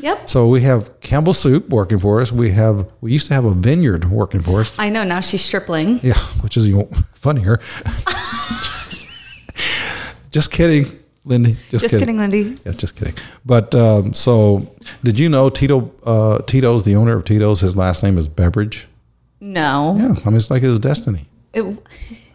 Yep. 0.00 0.28
So 0.28 0.46
we 0.48 0.60
have 0.62 1.00
Campbell 1.00 1.34
soup 1.34 1.68
working 1.70 1.98
for 1.98 2.20
us. 2.20 2.30
We 2.30 2.50
have 2.52 2.88
we 3.00 3.12
used 3.12 3.26
to 3.28 3.34
have 3.34 3.44
a 3.44 3.52
vineyard 3.52 4.04
working 4.10 4.40
for 4.42 4.60
us. 4.60 4.78
I 4.78 4.90
know. 4.90 5.04
Now 5.04 5.20
she's 5.20 5.44
stripling. 5.44 5.98
Yeah, 6.02 6.18
which 6.40 6.56
is 6.56 6.68
even 6.68 6.86
funnier. 7.14 7.58
just 10.30 10.52
kidding, 10.52 10.86
Lindy. 11.24 11.56
Just, 11.68 11.82
Just 11.82 11.98
kidding, 11.98 12.18
Lindy. 12.18 12.56
Yes, 12.64 12.76
just 12.76 12.96
kidding. 12.96 13.14
But 13.44 13.74
um, 13.74 14.14
so, 14.14 14.74
did 15.02 15.18
you 15.18 15.28
know 15.28 15.50
Tito? 15.50 15.92
Uh, 16.04 16.38
Tito's 16.42 16.84
the 16.84 16.94
owner 16.96 17.16
of 17.16 17.24
Tito's. 17.24 17.60
His 17.60 17.76
last 17.76 18.02
name 18.02 18.18
is 18.18 18.28
Beveridge. 18.28 18.86
No. 19.40 19.96
Yeah, 19.98 20.14
I 20.24 20.28
mean 20.30 20.36
it's 20.36 20.50
like 20.50 20.62
his 20.62 20.78
destiny. 20.78 21.26
It, 21.52 21.64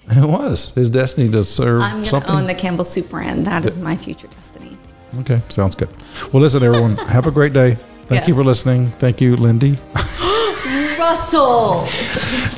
It 0.06 0.28
was 0.28 0.72
his 0.72 0.90
destiny 0.90 1.32
to 1.32 1.46
serve 1.46 1.82
I'm 1.82 2.04
going 2.04 2.24
to 2.24 2.32
own 2.32 2.46
the 2.46 2.54
Campbell 2.54 2.84
Soup 2.84 3.10
brand. 3.10 3.46
That 3.46 3.66
is 3.66 3.80
my 3.80 3.96
future 3.96 4.28
destiny. 4.28 4.78
Okay, 5.22 5.42
sounds 5.50 5.76
good. 5.76 5.90
Well, 6.32 6.42
listen, 6.42 6.64
everyone, 6.64 6.96
have 7.08 7.28
a 7.28 7.32
great 7.32 7.54
day. 7.54 7.78
Thank 8.08 8.28
you 8.28 8.36
for 8.36 8.44
listening. 8.44 8.92
Thank 8.92 9.22
you, 9.22 9.36
Lindy, 9.36 9.78
Russell. 11.00 11.88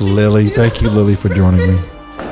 Lily. 0.00 0.48
Thank 0.48 0.82
you, 0.82 0.90
Lily, 0.90 1.14
for 1.14 1.28
joining 1.28 1.74
me. 1.74 1.80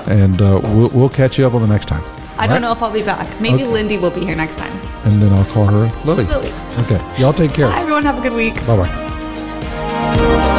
And 0.07 0.43
uh, 0.43 0.61
we'll, 0.63 0.91
we'll 0.91 1.09
catch 1.09 1.39
you 1.39 1.47
up 1.47 1.55
on 1.55 1.63
the 1.63 1.69
next 1.69 1.87
time. 1.87 2.03
I 2.37 2.47
don't 2.47 2.61
know 2.61 2.73
if 2.73 2.83
I'll 2.83 2.93
be 2.93 3.03
back. 3.03 3.41
Maybe 3.41 3.65
Lindy 3.65 3.97
will 3.97 4.11
be 4.11 4.21
here 4.25 4.37
next 4.37 4.57
time. 4.57 4.73
And 5.05 5.23
then 5.23 5.33
I'll 5.33 5.45
call 5.47 5.67
her 5.67 5.87
Lily. 6.05 6.25
Lily. 6.25 6.53
Okay. 6.81 7.01
Y'all 7.19 7.33
take 7.33 7.55
care. 7.55 7.69
Bye, 7.69 7.79
everyone. 7.79 8.03
Have 8.03 8.19
a 8.19 8.23
good 8.23 8.33
week. 8.35 8.55
Bye 8.67 8.77
bye. 8.77 10.51